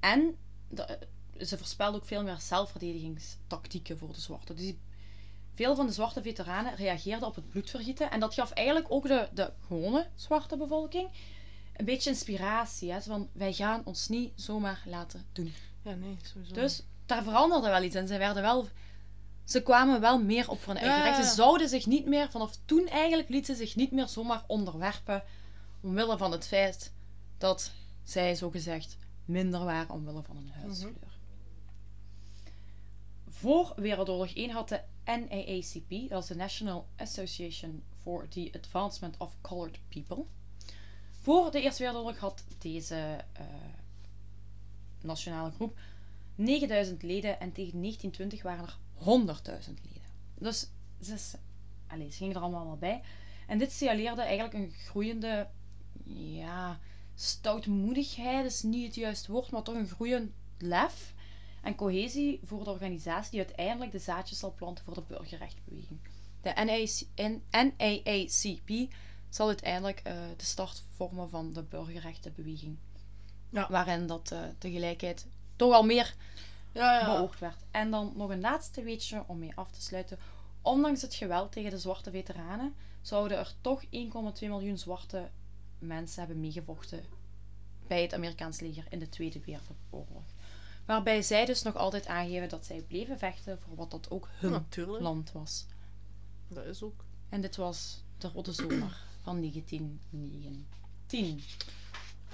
En 0.00 0.36
de- 0.68 0.98
ze 1.44 1.56
voorspelden 1.58 2.00
ook 2.00 2.06
veel 2.06 2.22
meer 2.22 2.40
zelfverdedigingstactieken 2.40 3.98
voor 3.98 4.12
de 4.12 4.20
zwarten. 4.20 4.56
Dus 4.56 4.72
veel 5.54 5.74
van 5.74 5.86
de 5.86 5.92
zwarte 5.92 6.22
veteranen 6.22 6.74
reageerden 6.74 7.28
op 7.28 7.34
het 7.34 7.48
bloedvergieten. 7.50 8.10
En 8.10 8.20
dat 8.20 8.34
gaf 8.34 8.50
eigenlijk 8.50 8.86
ook 8.92 9.08
de, 9.08 9.28
de 9.34 9.52
gewone 9.66 10.08
zwarte 10.14 10.56
bevolking 10.56 11.08
een 11.76 11.84
beetje 11.84 12.10
inspiratie. 12.10 12.92
Hè? 12.92 13.02
Van, 13.02 13.28
wij 13.32 13.52
gaan 13.52 13.82
ons 13.84 14.08
niet 14.08 14.32
zomaar 14.34 14.82
laten 14.86 15.26
doen. 15.32 15.52
Ja, 15.82 15.94
nee, 15.94 16.16
sowieso. 16.22 16.54
Dus 16.54 16.82
daar 17.06 17.22
veranderde 17.22 17.68
wel 17.68 17.82
iets 17.82 17.94
en 17.94 18.08
ze 18.08 18.18
werden 18.18 18.42
wel. 18.42 18.66
Ze 19.44 19.62
kwamen 19.62 20.00
wel 20.00 20.22
meer 20.22 20.50
op 20.50 20.60
voor 20.60 20.72
hun 20.72 20.82
eigen 20.82 20.98
Ja, 20.98 21.04
recht. 21.04 21.16
ja, 21.16 21.28
Ze 21.28 21.34
zouden 21.34 21.68
zich 21.68 21.86
niet 21.86 22.06
meer, 22.06 22.30
vanaf 22.30 22.58
toen 22.64 22.86
eigenlijk, 22.86 23.28
lieten 23.28 23.56
ze 23.56 23.64
zich 23.64 23.76
niet 23.76 23.92
meer 23.92 24.08
zomaar 24.08 24.44
onderwerpen. 24.46 25.22
Omwille 25.80 26.16
van 26.18 26.32
het 26.32 26.46
feit 26.46 26.92
dat 27.38 27.72
zij 28.02 28.34
zogezegd 28.34 28.96
minder 29.24 29.64
waren 29.64 29.90
omwille 29.94 30.22
van 30.22 30.36
hun 30.36 30.50
huidskleur. 30.50 31.18
Voor 33.28 33.72
Wereldoorlog 33.76 34.34
1 34.34 34.50
had 34.50 34.68
de 34.68 34.80
NAACP, 35.04 36.08
dat 36.08 36.22
is 36.22 36.28
de 36.28 36.36
National 36.36 36.86
Association 36.96 37.82
for 38.02 38.28
the 38.28 38.50
Advancement 38.56 39.16
of 39.18 39.36
Colored 39.40 39.78
People. 39.88 40.24
Voor 41.20 41.50
de 41.50 41.60
Eerste 41.62 41.82
Wereldoorlog 41.82 42.18
had 42.18 42.44
deze 42.58 43.24
eh, 43.32 43.44
nationale 45.00 45.50
groep 45.50 45.78
9000 46.34 47.02
leden 47.02 47.40
en 47.40 47.52
tegen 47.52 47.80
1920 47.80 48.42
waren 48.42 48.64
er 48.64 48.78
100.000 48.98 49.04
leden. 49.82 50.02
Dus 50.38 50.70
ze, 51.00 51.38
allee, 51.86 52.10
ze 52.10 52.16
gingen 52.16 52.34
er 52.34 52.42
allemaal 52.42 52.66
wel 52.66 52.76
bij. 52.76 53.02
En 53.46 53.58
dit 53.58 53.72
signaleerde 53.72 54.22
eigenlijk 54.22 54.54
een 54.54 54.70
groeiende, 54.70 55.48
ja, 56.04 56.80
stoutmoedigheid 57.14 58.44
is 58.44 58.62
niet 58.62 58.86
het 58.86 58.94
juiste 58.94 59.32
woord, 59.32 59.50
maar 59.50 59.62
toch 59.62 59.74
een 59.74 59.88
groeiend 59.88 60.32
lef 60.58 61.14
en 61.62 61.74
cohesie 61.74 62.40
voor 62.44 62.64
de 62.64 62.70
organisatie 62.70 63.30
die 63.30 63.44
uiteindelijk 63.44 63.92
de 63.92 63.98
zaadjes 63.98 64.38
zal 64.38 64.54
planten 64.54 64.84
voor 64.84 64.94
de 64.94 65.02
burgerrechtenbeweging. 65.08 66.00
De 66.40 66.52
NAACP 67.50 68.94
zal 69.28 69.46
uiteindelijk 69.46 70.00
eh, 70.00 70.14
de 70.36 70.44
start 70.44 70.84
vormen 70.96 71.30
van 71.30 71.52
de 71.52 71.62
burgerrechtenbeweging. 71.62 72.76
Ja. 73.50 73.66
Waarin 73.70 74.06
dat 74.06 74.30
eh, 74.30 74.40
de 74.58 74.70
gelijkheid 74.70 75.26
toch 75.56 75.72
al 75.72 75.82
meer 75.84 76.14
Ja, 76.74 76.98
ja. 76.98 77.16
beoogd 77.16 77.40
werd. 77.40 77.64
En 77.70 77.90
dan 77.90 78.12
nog 78.16 78.30
een 78.30 78.40
laatste 78.40 78.82
weetje 78.82 79.24
om 79.26 79.38
mee 79.38 79.52
af 79.54 79.70
te 79.70 79.82
sluiten. 79.82 80.18
Ondanks 80.62 81.02
het 81.02 81.14
geweld 81.14 81.52
tegen 81.52 81.70
de 81.70 81.78
zwarte 81.78 82.10
veteranen 82.10 82.74
zouden 83.02 83.38
er 83.38 83.54
toch 83.60 83.84
1,2 83.84 83.88
miljoen 84.40 84.78
zwarte 84.78 85.30
mensen 85.78 86.18
hebben 86.18 86.40
meegevochten 86.40 87.04
bij 87.86 88.02
het 88.02 88.14
Amerikaans 88.14 88.60
leger 88.60 88.84
in 88.88 88.98
de 88.98 89.08
Tweede 89.08 89.40
Wereldoorlog. 89.40 90.24
Waarbij 90.84 91.22
zij 91.22 91.44
dus 91.44 91.62
nog 91.62 91.76
altijd 91.76 92.06
aangeven 92.06 92.48
dat 92.48 92.66
zij 92.66 92.80
bleven 92.80 93.18
vechten 93.18 93.60
voor 93.60 93.76
wat 93.76 93.90
dat 93.90 94.10
ook 94.10 94.28
hun 94.32 94.50
Natuurlijk. 94.50 95.02
land 95.02 95.32
was. 95.32 95.66
Dat 96.48 96.64
is 96.64 96.82
ook. 96.82 97.04
En 97.28 97.40
dit 97.40 97.56
was 97.56 98.02
de 98.18 98.28
Rode 98.28 98.52
Zomer 98.52 98.96
van 99.22 99.40
1919. 99.40 101.42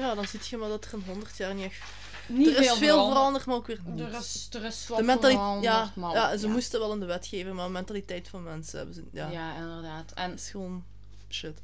Ja, 0.01 0.15
dan 0.15 0.27
zie 0.27 0.41
je 0.51 0.57
maar 0.57 0.69
dat 0.69 0.85
er 0.85 0.93
in 0.95 1.03
100 1.07 1.37
jaar 1.37 1.55
niet 1.55 1.65
echt... 1.65 1.83
Niet 2.27 2.47
er 2.47 2.61
is 2.61 2.67
veel 2.69 2.77
veranderd. 2.77 3.13
veranderd, 3.13 3.47
maar 3.47 3.57
ook 3.57 3.67
weer 3.67 3.81
niet. 3.85 4.01
Er 4.01 4.15
is, 4.15 4.49
er 4.53 4.65
is 4.65 4.89
wat 4.89 4.99
de 4.99 5.05
mentaliteit... 5.05 5.39
veranderd, 5.45 5.65
Ja, 5.75 5.93
maar- 5.95 6.13
ja, 6.15 6.37
ze 6.37 6.47
ja. 6.47 6.53
moesten 6.53 6.81
wel 6.81 6.93
in 6.93 7.01
de 7.01 7.07
wet 7.07 7.27
geven, 7.27 7.55
maar 7.55 7.67
de 7.67 7.73
mentaliteit 7.73 8.29
van 8.29 8.43
mensen 8.43 8.77
hebben 8.79 8.95
ze... 8.95 9.05
Ja, 9.13 9.29
Ja, 9.31 9.55
inderdaad. 9.57 10.13
En 10.13 10.33
is 10.33 10.51
gewoon 10.51 10.85
shit. 11.29 11.61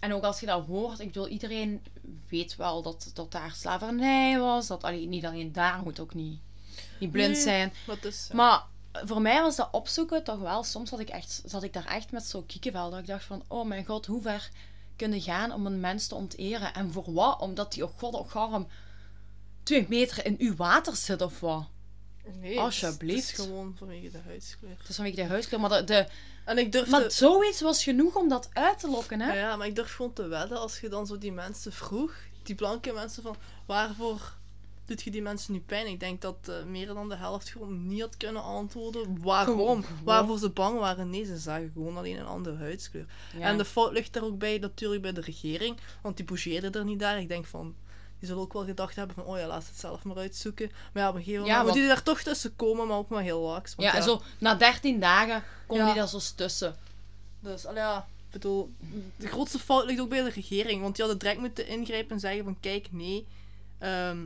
En 0.00 0.12
ook 0.14 0.22
als 0.22 0.40
je 0.40 0.46
dat 0.46 0.66
hoort, 0.66 0.98
ik 1.00 1.06
bedoel, 1.06 1.28
iedereen 1.28 1.82
weet 2.28 2.56
wel 2.56 2.82
dat, 2.82 3.10
dat 3.14 3.32
daar 3.32 3.52
slavernij 3.56 4.38
was. 4.38 4.66
Dat 4.66 4.82
allee, 4.84 5.06
niet 5.06 5.24
alleen 5.26 5.52
daar 5.52 5.80
moet 5.82 6.00
ook 6.00 6.14
niet, 6.14 6.40
niet 7.00 7.10
blind 7.10 7.32
Nee. 7.34 7.42
zijn. 7.42 7.72
Maar 7.86 7.96
het 7.96 8.04
is... 8.04 8.26
ja. 8.28 8.34
Maar 8.36 8.62
voor 9.06 9.20
mij 9.20 9.42
was 9.42 9.56
dat 9.56 9.68
opzoeken 9.72 10.24
toch 10.24 10.38
wel, 10.38 10.62
soms 10.64 10.88
zat 10.90 11.00
ik, 11.00 11.08
echt, 11.08 11.42
zat 11.44 11.62
ik 11.62 11.72
daar 11.72 11.86
echt 11.86 12.12
met 12.12 12.24
zo'n 12.26 12.46
kiekenvel. 12.46 12.90
Dat 12.90 12.98
ik 13.00 13.06
dacht 13.06 13.24
van, 13.24 13.42
oh 13.48 13.66
mijn 13.66 13.84
god, 13.84 14.06
hoe 14.06 14.22
ver 14.22 14.50
kun 15.00 15.12
je 15.12 15.20
gaan 15.20 15.52
om 15.52 15.66
een 15.66 15.80
mens 15.80 16.06
te 16.06 16.14
onteren? 16.14 16.74
En 16.74 16.92
voor 16.92 17.12
wat? 17.12 17.40
Omdat 17.40 17.72
die, 17.72 17.84
oh 17.84 17.90
god, 17.98 18.14
oh 18.14 18.30
garm, 18.30 18.68
twee 19.62 19.86
meter 19.88 20.26
in 20.26 20.36
uw 20.38 20.56
water 20.56 20.96
zit 20.96 21.22
of 21.22 21.40
wat? 21.40 21.68
Nee, 22.40 22.58
Alsjeblieft. 22.58 23.30
Het 23.30 23.38
is 23.38 23.44
gewoon 23.44 23.74
vanwege 23.78 24.10
de 24.10 24.18
huidskleur. 24.18 24.76
Het 24.78 24.88
is 24.88 24.96
vanwege 24.96 25.16
de 25.16 25.24
huiskleur. 25.24 25.60
Maar, 25.60 25.70
de, 25.70 25.84
de, 25.84 26.06
En 26.44 26.58
ik 26.58 26.72
durfde... 26.72 26.90
maar 26.90 27.10
zoiets 27.10 27.60
was 27.60 27.82
genoeg 27.82 28.16
om 28.16 28.28
dat 28.28 28.48
uit 28.52 28.78
te 28.78 28.88
lokken, 28.90 29.20
hè? 29.20 29.26
Ja, 29.26 29.34
ja, 29.34 29.56
maar 29.56 29.66
ik 29.66 29.74
durf 29.74 29.94
gewoon 29.94 30.12
te 30.12 30.26
wedden 30.26 30.58
als 30.58 30.80
je 30.80 30.88
dan 30.88 31.06
zo 31.06 31.18
die 31.18 31.32
mensen 31.32 31.72
vroeg, 31.72 32.14
die 32.42 32.54
blanke 32.54 32.92
mensen, 32.92 33.22
van 33.22 33.36
waarvoor 33.66 34.38
doet 34.90 35.02
je 35.02 35.10
die 35.10 35.22
mensen 35.22 35.52
nu 35.52 35.60
pijn? 35.60 35.86
Ik 35.86 36.00
denk 36.00 36.20
dat 36.20 36.36
eh, 36.48 36.64
meer 36.64 36.86
dan 36.86 37.08
de 37.08 37.14
helft 37.16 37.48
gewoon 37.48 37.86
niet 37.86 38.00
had 38.00 38.16
kunnen 38.16 38.42
antwoorden 38.42 39.20
waarom. 39.22 39.84
Waarvoor 40.04 40.38
ze 40.38 40.50
bang 40.50 40.78
waren. 40.78 41.10
Nee, 41.10 41.24
ze 41.24 41.38
zagen 41.38 41.70
gewoon 41.72 41.96
alleen 41.96 42.18
een 42.18 42.26
andere 42.26 42.56
huidskleur. 42.56 43.06
Ja. 43.38 43.40
En 43.40 43.58
de 43.58 43.64
fout 43.64 43.92
ligt 43.92 44.16
er 44.16 44.24
ook 44.24 44.38
bij, 44.38 44.58
natuurlijk 44.58 45.02
bij 45.02 45.12
de 45.12 45.20
regering, 45.20 45.76
want 46.02 46.16
die 46.16 46.24
bougeerde 46.26 46.78
er 46.78 46.84
niet 46.84 46.98
daar. 46.98 47.20
Ik 47.20 47.28
denk 47.28 47.46
van, 47.46 47.74
die 48.18 48.28
zullen 48.28 48.42
ook 48.42 48.52
wel 48.52 48.64
gedacht 48.64 48.96
hebben 48.96 49.14
van, 49.14 49.24
oh 49.24 49.38
ja, 49.38 49.46
laat 49.46 49.66
het 49.66 49.78
zelf 49.78 50.02
maar 50.04 50.16
uitzoeken. 50.16 50.70
Maar 50.92 51.02
ja, 51.02 51.08
op 51.08 51.14
een 51.14 51.20
gegeven 51.22 51.40
moment 51.40 51.56
Ja, 51.58 51.62
moet 51.64 51.70
want- 51.70 51.80
die 51.86 51.94
daar 51.94 52.02
toch 52.02 52.20
tussen 52.22 52.56
komen, 52.56 52.86
maar 52.86 52.96
ook 52.96 53.08
maar 53.08 53.22
heel 53.22 53.40
lax. 53.40 53.74
want 53.74 53.88
ja, 53.88 53.94
en 53.96 54.02
zo 54.02 54.22
na 54.38 54.54
13 54.54 55.00
dagen 55.00 55.42
komen 55.66 55.84
Ja. 55.84 55.90
die 55.92 56.00
daar 56.00 56.08
zo 56.08 56.18
tussen. 56.36 56.76
Dus, 57.40 57.66
allee, 57.66 57.82
ja, 57.82 57.98
ik 57.98 58.30
bedoel, 58.32 58.70
de 59.16 59.28
grootste 59.28 59.58
fout 59.58 59.84
ligt 59.84 60.00
ook 60.00 60.08
bij 60.08 60.22
de 60.22 60.30
regering. 60.30 60.82
Want 60.82 60.96
die 60.96 61.04
hadden 61.04 61.22
direct 61.22 61.40
moeten 61.40 61.66
ingrijpen 61.66 62.10
en 62.10 62.20
zeggen 62.20 62.44
van, 62.44 62.56
kijk, 62.60 62.88
nee. 62.90 63.26
ehm 63.78 64.18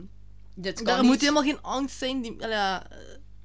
Dit 0.55 0.75
kan 0.75 0.85
daar 0.85 0.99
niet. 1.01 1.09
moet 1.09 1.19
helemaal 1.21 1.43
geen 1.43 1.61
angst 1.61 1.97
zijn. 1.97 2.21
Die, 2.21 2.35
ja, 2.39 2.79
dat 2.79 2.89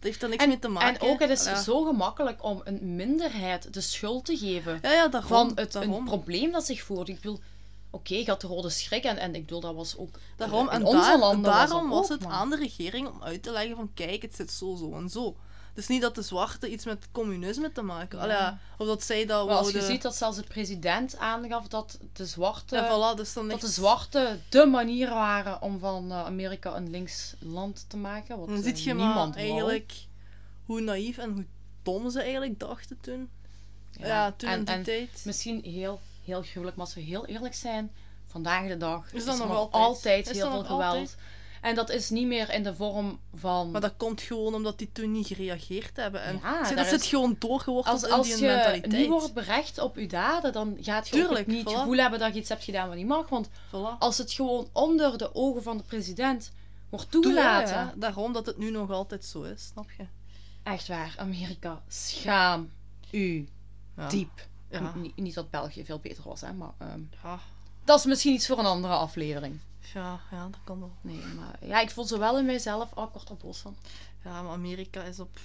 heeft 0.01 0.21
daar 0.21 0.31
niks 0.31 0.43
En, 0.43 0.49
mee 0.49 0.59
te 0.59 0.69
maken. 0.69 1.01
en 1.01 1.09
ook, 1.13 1.19
het 1.21 1.31
is 1.31 1.45
ja. 1.45 1.63
zo 1.63 1.83
gemakkelijk 1.85 2.45
om 2.45 2.61
een 2.65 2.97
minderheid 2.97 3.75
de 3.75 3.81
schuld 3.81 4.25
te 4.25 4.37
geven 4.37 4.79
Ja, 4.83 4.93
ja, 4.93 5.09
daarom. 5.09 5.29
van 5.29 5.53
het, 5.55 5.73
daarom. 5.73 5.95
een 5.95 6.05
probleem 6.05 6.53
dat 6.53 6.67
zich 6.67 6.83
voordoet. 6.83 7.09
Ik 7.09 7.15
bedoel, 7.21 7.41
oké, 7.91 8.15
je 8.15 8.25
had 8.27 8.41
de 8.41 8.47
rode 8.47 8.71
schrik 8.71 9.05
en, 9.05 9.17
en 9.17 9.35
ik 9.35 9.41
bedoel, 9.47 9.61
dat 9.61 9.75
was 9.75 9.97
ook 9.97 10.19
Daarom, 10.37 10.67
in 10.67 10.73
en 10.73 10.85
onze 10.85 11.01
daar- 11.01 11.19
landen 11.19 11.51
daarom 11.53 11.89
was, 11.89 12.09
het 12.09 12.21
maar- 12.23 12.33
aan 12.33 12.51
de 12.51 12.57
regering 12.57 13.09
om 13.09 13.23
uit 13.23 13.43
te 13.43 13.51
leggen 13.51 13.77
van 13.77 13.91
kijk, 13.95 14.23
het 14.23 14.35
zit 14.35 14.51
zo, 14.51 14.77
zo 14.77 14.93
en 14.95 15.09
zo. 15.09 15.37
Dus 15.75 15.87
niet 15.87 16.01
dat 16.03 16.15
de 16.15 16.23
zwarte 16.23 16.71
iets 16.71 16.85
met 16.85 17.09
communisme 17.13 17.73
te 17.73 17.83
maken. 17.83 18.19
Ja. 18.19 18.25
Allee, 18.25 18.59
of 18.79 18.87
dat 18.87 19.03
zij 19.03 19.27
dat 19.27 19.47
Maar 19.47 19.57
als 19.57 19.71
je 19.71 19.83
ziet 19.83 20.03
dat 20.03 20.17
zelfs 20.17 20.37
de 20.37 20.43
president 20.43 21.17
aangaf 21.19 21.69
dat 21.69 21.99
de 22.13 22.27
zwarte, 22.27 22.77
Ja, 22.77 22.87
voilà, 23.15 23.17
dus 23.17 23.33
dan 23.33 23.49
dat 23.49 23.61
de 23.61 23.67
zwarte 23.69 24.39
de 24.49 24.67
manier 24.67 25.09
waren 25.09 25.63
om 25.63 25.79
van 25.79 26.11
eh, 26.11 26.25
Amerika 26.25 26.77
een 26.77 26.91
links 26.91 27.35
land 27.39 27.85
te 27.89 27.97
maken. 27.97 28.39
Wat 28.39 28.49
Dan 28.49 28.57
eh, 28.57 28.63
zie 28.75 28.85
je 28.89 28.95
maar 28.95 29.35
eigenlijk 29.35 29.93
hoe 30.65 30.81
naïef 30.81 31.19
en 31.19 31.31
hoe 31.33 31.45
dom 31.83 32.11
ze 32.11 32.21
eigenlijk 32.21 32.59
dachten 32.59 32.99
toen. 33.01 33.29
Ja, 33.93 34.07
Ja, 34.07 34.33
toen 34.37 34.49
en- 34.49 34.59
in 34.59 34.65
die 34.65 34.75
en 34.75 34.83
tijd. 34.83 35.23
Misschien 35.25 35.63
heel, 35.65 36.01
heel 36.25 36.43
gruwelijk, 36.43 36.77
maar 36.77 36.87
als 36.87 36.95
we 36.95 37.01
heel 37.01 37.27
eerlijk 37.27 37.55
zijn, 37.55 37.91
vandaag 38.27 38.69
de 38.69 38.77
dag 38.77 39.13
Is 39.13 39.25
dat 39.25 39.39
nog 39.39 39.49
altijd? 39.51 39.83
altijd, 39.85 40.29
Is 40.29 40.37
heel 40.37 40.45
dat 40.45 40.53
veel 40.53 40.63
geweld. 40.65 40.83
altijd? 40.83 41.17
En 41.61 41.75
dat 41.75 41.91
is 41.91 42.11
niet 42.11 42.27
meer 42.27 42.51
in 42.53 42.63
de 42.63 42.75
vorm 42.75 43.21
van... 43.35 43.71
Maar 43.71 43.81
dat 43.81 43.95
komt 43.97 44.21
gewoon 44.21 44.55
omdat 44.55 44.79
die 44.79 44.93
toen 44.93 45.13
niet 45.13 45.27
gereageerd 45.27 45.97
hebben. 45.97 46.23
En 46.23 46.41
Ja, 46.43 46.65
zeg, 46.65 46.77
dat 46.77 47.01
is- 47.01 47.07
gewoon 47.09 47.37
doorgeworteld 47.39 47.95
als, 47.95 48.03
in 48.05 48.11
als 48.11 48.27
die 48.27 48.37
je 48.37 48.43
mentaliteit. 48.47 48.93
niet 49.01 49.09
wordt 49.09 49.35
berecht 49.35 49.79
op 49.79 49.97
je 49.97 50.07
daden, 50.09 50.53
dan 50.53 50.77
gaat 50.81 51.09
je 51.09 51.15
Tuurlijk, 51.17 51.41
ook 51.41 51.47
niet 51.47 51.65
het 51.65 51.75
voilà. 51.75 51.79
gevoel 51.79 51.97
hebben 51.97 52.19
dat 52.19 52.35
je 52.35 52.41
iets 52.41 52.49
hebt 52.49 52.65
gedaan 52.65 52.89
wat 52.89 52.97
niet 52.97 53.07
mag. 53.07 53.29
Want 53.29 53.49
Voilà. 53.49 53.99
als 53.99 54.19
het 54.19 54.33
gewoon 54.33 54.69
onder 54.73 55.19
de 55.19 55.35
ogen 55.35 55.63
van 55.63 55.77
de 55.77 55.83
president 55.83 56.53
wordt 56.89 57.11
toegelaten... 57.11 57.75
ja, 57.75 57.93
daarom 57.97 58.33
dat 58.33 58.47
het 58.47 58.59
nu 58.59 58.71
nog 58.71 58.91
altijd 58.91 59.25
zo 59.25 59.43
is, 59.43 59.67
snap 59.67 59.91
je? 59.99 60.05
Echt 60.63 60.89
waar, 60.89 61.15
Amerika, 61.19 61.83
schaam 61.89 62.71
u 63.11 63.49
Ja. 63.97 64.09
diep. 64.09 64.49
Ja. 64.71 64.93
Niet, 64.97 65.17
niet 65.17 65.35
dat 65.35 65.51
België 65.51 65.85
veel 65.85 65.99
beter 65.99 66.23
was, 66.25 66.41
hè, 66.41 66.53
maar 66.53 66.73
ehm, 66.79 67.01
Ja. 67.23 67.39
Dat 67.85 67.99
is 67.99 68.05
misschien 68.05 68.35
iets 68.35 68.47
voor 68.47 68.59
een 68.59 68.65
andere 68.67 68.95
aflevering. 68.95 69.59
Ja, 69.95 70.21
ja, 70.31 70.45
dat 70.51 70.61
kan 70.65 70.79
wel. 70.81 70.93
Nee, 71.01 71.23
maar 71.37 71.59
ja, 71.67 71.81
ik 71.81 71.91
voel 71.91 72.05
ze 72.05 72.19
wel 72.19 72.39
in 72.39 72.45
mijzelf. 72.47 72.91
Oh, 72.95 73.05
ik 73.07 73.13
word 73.13 73.29
er 73.29 73.37
boos 73.37 73.59
van. 73.59 73.77
Ja, 74.25 74.43
maar 74.43 74.53
Amerika 74.53 75.03
is 75.03 75.21
op... 75.21 75.39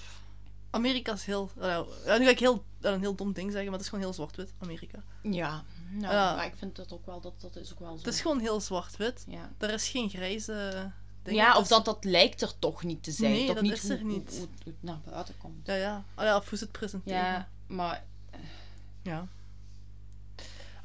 Amerika 0.69 1.13
is 1.13 1.25
heel... 1.25 1.49
Ja, 1.59 1.85
nu 2.17 2.23
ga 2.23 2.29
ik 2.29 2.39
heel, 2.39 2.63
een 2.81 2.99
heel 2.99 3.15
dom 3.15 3.33
ding 3.33 3.45
zeggen, 3.51 3.63
maar 3.69 3.73
het 3.73 3.81
is 3.81 3.87
gewoon 3.89 4.03
heel 4.03 4.13
zwart-wit, 4.13 4.53
Amerika. 4.59 5.03
Ja, 5.21 5.63
nou, 5.89 6.13
Ja. 6.13 6.35
maar 6.35 6.45
ik 6.45 6.55
vind 6.57 6.75
dat 6.75 6.91
ook 6.93 7.05
wel, 7.05 7.21
dat, 7.21 7.33
dat 7.41 7.55
is 7.55 7.71
ook 7.71 7.79
wel 7.79 7.91
zo. 7.91 7.97
Het 8.05 8.13
is 8.13 8.21
gewoon 8.21 8.39
heel 8.39 8.61
zwart-wit. 8.61 9.23
ja. 9.27 9.51
Er 9.57 9.69
is 9.69 9.87
geen 9.89 10.09
grijze 10.09 10.91
dingen 11.23 11.43
ja, 11.43 11.57
of 11.57 11.67
dat, 11.67 11.85
dat 11.85 12.03
lijkt 12.03 12.41
er 12.41 12.59
toch 12.59 12.83
niet 12.83 13.03
te 13.03 13.11
zijn. 13.11 13.31
Nee, 13.31 13.45
toch 13.45 13.55
dat 13.55 13.63
niet 13.63 13.73
is 13.73 13.81
hoe, 13.81 13.91
er 13.91 14.03
niet. 14.03 14.29
Hoe, 14.29 14.37
hoe, 14.39 14.47
hoe 14.63 14.73
het 14.73 14.83
naar 14.83 14.99
buiten 15.05 15.37
komt. 15.37 15.65
Ja, 15.67 15.73
ja. 15.75 16.03
Ah, 16.15 16.25
ja, 16.25 16.37
of 16.37 16.49
hoe 16.49 16.57
ze 16.57 16.63
het 16.63 16.73
presenteren. 16.73 17.19
Ja, 17.19 17.49
maar 17.67 18.03
Ja. 19.01 19.27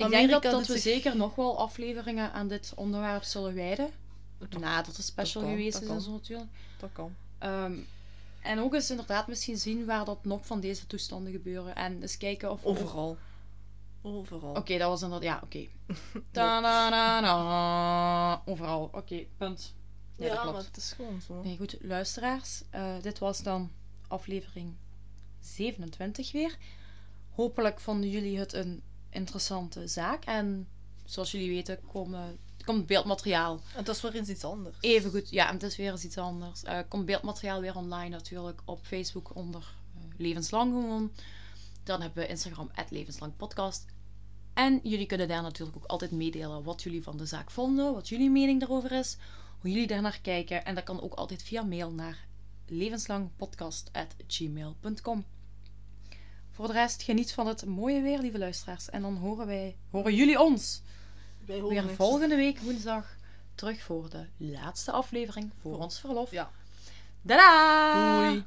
Ik 0.05 0.11
denk 0.11 0.43
dat, 0.43 0.67
we 0.67 0.73
zich- 0.73 0.81
zeker 0.83 1.17
nog 1.17 1.35
wel 1.35 1.59
afleveringen 1.59 2.33
aan 2.33 2.49
dit 2.49 2.73
onderwerp 2.77 3.23
zullen 3.23 3.55
wijden. 3.55 3.91
Dat- 4.39 4.61
Nadat 4.61 4.97
de 4.97 5.03
special 5.03 5.43
kan, 5.43 5.53
geweest 5.53 5.81
is 5.81 5.89
en 5.89 6.01
zo 6.01 6.11
natuurlijk. 6.11 6.51
Dat 6.79 6.91
kan. 6.93 7.15
Ehm, 7.39 7.75
en 8.43 8.59
ook 8.59 8.75
eens 8.75 8.91
inderdaad 8.91 9.27
misschien 9.29 9.57
zien 9.59 9.85
waar 9.85 10.05
dat 10.05 10.25
nog 10.25 10.47
van 10.47 10.61
deze 10.61 10.87
toestanden 10.87 11.33
gebeuren. 11.33 11.75
En 11.75 12.01
eens 12.03 12.17
kijken 12.17 12.51
of... 12.51 12.65
Oké, 12.65 12.81
Overal. 12.81 13.17
Overal. 14.03 14.55
dat 14.65 14.79
was 14.81 15.03
inderdaad... 15.03 15.23
Ja, 15.23 15.41
oké. 15.45 15.67
Overal. 18.45 18.89
Oké, 18.93 19.25
punt. 19.37 19.75
Ja, 20.17 20.29
dat 20.29 20.41
klopt. 20.41 20.55
maar 20.57 20.65
het 20.65 20.77
is 20.77 20.93
gewoon 20.93 21.21
zo. 21.27 21.43
Nee, 21.43 21.57
goed, 21.57 21.77
luisteraars. 21.81 22.63
eh, 22.71 22.95
dit 23.03 23.19
was 23.19 23.43
dan 23.43 23.71
aflevering 24.09 24.75
27 25.41 26.33
weer. 26.33 26.57
Hopelijk 27.31 27.81
vonden 27.81 28.11
jullie 28.11 28.39
het 28.39 28.53
een 28.53 28.83
interessante 29.11 29.87
zaak. 29.87 30.25
En 30.25 30.69
zoals 31.05 31.31
jullie 31.31 31.51
weten 31.51 31.79
komen, 31.93 32.39
komt 32.65 32.87
beeldmateriaal 32.87 33.61
En 33.77 33.85
dat 33.85 33.97
is 33.97 34.03
weer 34.03 34.15
eens 34.15 34.29
iets 34.29 34.45
anders. 34.45 34.77
even 34.81 35.11
goed. 35.11 35.31
Ja, 35.31 35.53
het 35.53 35.63
is 35.63 35.77
weer 35.77 35.91
eens 35.91 36.05
iets 36.05 36.19
anders. 36.19 36.63
Eh 36.63 36.79
komt 36.89 37.07
beeldmateriaal 37.07 37.61
weer 37.61 37.77
online 37.77 38.09
natuurlijk 38.09 38.61
op 38.65 38.81
Facebook 38.83 39.35
onder 39.35 39.75
eh, 39.95 40.01
Levenslang 40.17 40.73
gewoon. 40.73 41.13
Dan 41.85 42.01
hebben 42.01 42.23
we 42.23 42.29
Instagram, 42.29 42.71
Levenslang 42.89 43.37
Podcast. 43.37 43.87
En 44.55 44.81
jullie 44.83 45.07
kunnen 45.07 45.29
daar 45.29 45.43
natuurlijk 45.43 45.77
ook 45.77 45.85
altijd 45.85 46.11
meedelen 46.11 46.63
wat 46.63 46.83
jullie 46.83 47.03
van 47.03 47.17
de 47.17 47.27
zaak 47.27 47.51
vonden, 47.51 47.95
wat 47.95 48.09
jullie 48.09 48.31
mening 48.31 48.61
daarover 48.61 48.93
is, 48.93 49.17
hoe 49.61 49.71
jullie 49.71 49.87
daar 49.87 50.03
naar 50.03 50.21
kijken. 50.23 50.65
En 50.65 50.75
dat 50.75 50.85
kan 50.85 51.01
ook 51.01 51.15
altijd 51.15 51.43
via 51.43 51.63
mail 51.63 51.93
naar 51.93 52.27
levenslangpodcast.gmail.com. 52.67 55.25
Voor 56.61 56.69
de 56.69 56.75
rest, 56.75 57.03
geniet 57.03 57.33
van 57.33 57.47
het 57.47 57.67
mooie 57.67 58.01
weer, 58.01 58.19
lieve 58.19 58.39
luisteraars. 58.39 58.91
En 58.91 59.03
dan 59.03 59.17
horen 59.17 59.47
wij, 59.47 59.77
horen 59.91 60.15
jullie 60.15 60.41
ons 60.41 60.83
Wij 61.47 61.57
horen 61.61 61.75
weer 61.75 61.85
niks. 61.85 61.97
volgende 61.97 62.37
week 62.37 62.59
woensdag 62.59 63.17
terug 63.55 63.83
voor 63.83 64.11
de 64.11 64.27
laatste 64.37 64.93
aflevering 64.93 65.51
voor 65.61 65.79
ons 65.79 66.01
verlof. 66.01 66.31
Ja. 66.31 66.51
Doei. 67.23 68.45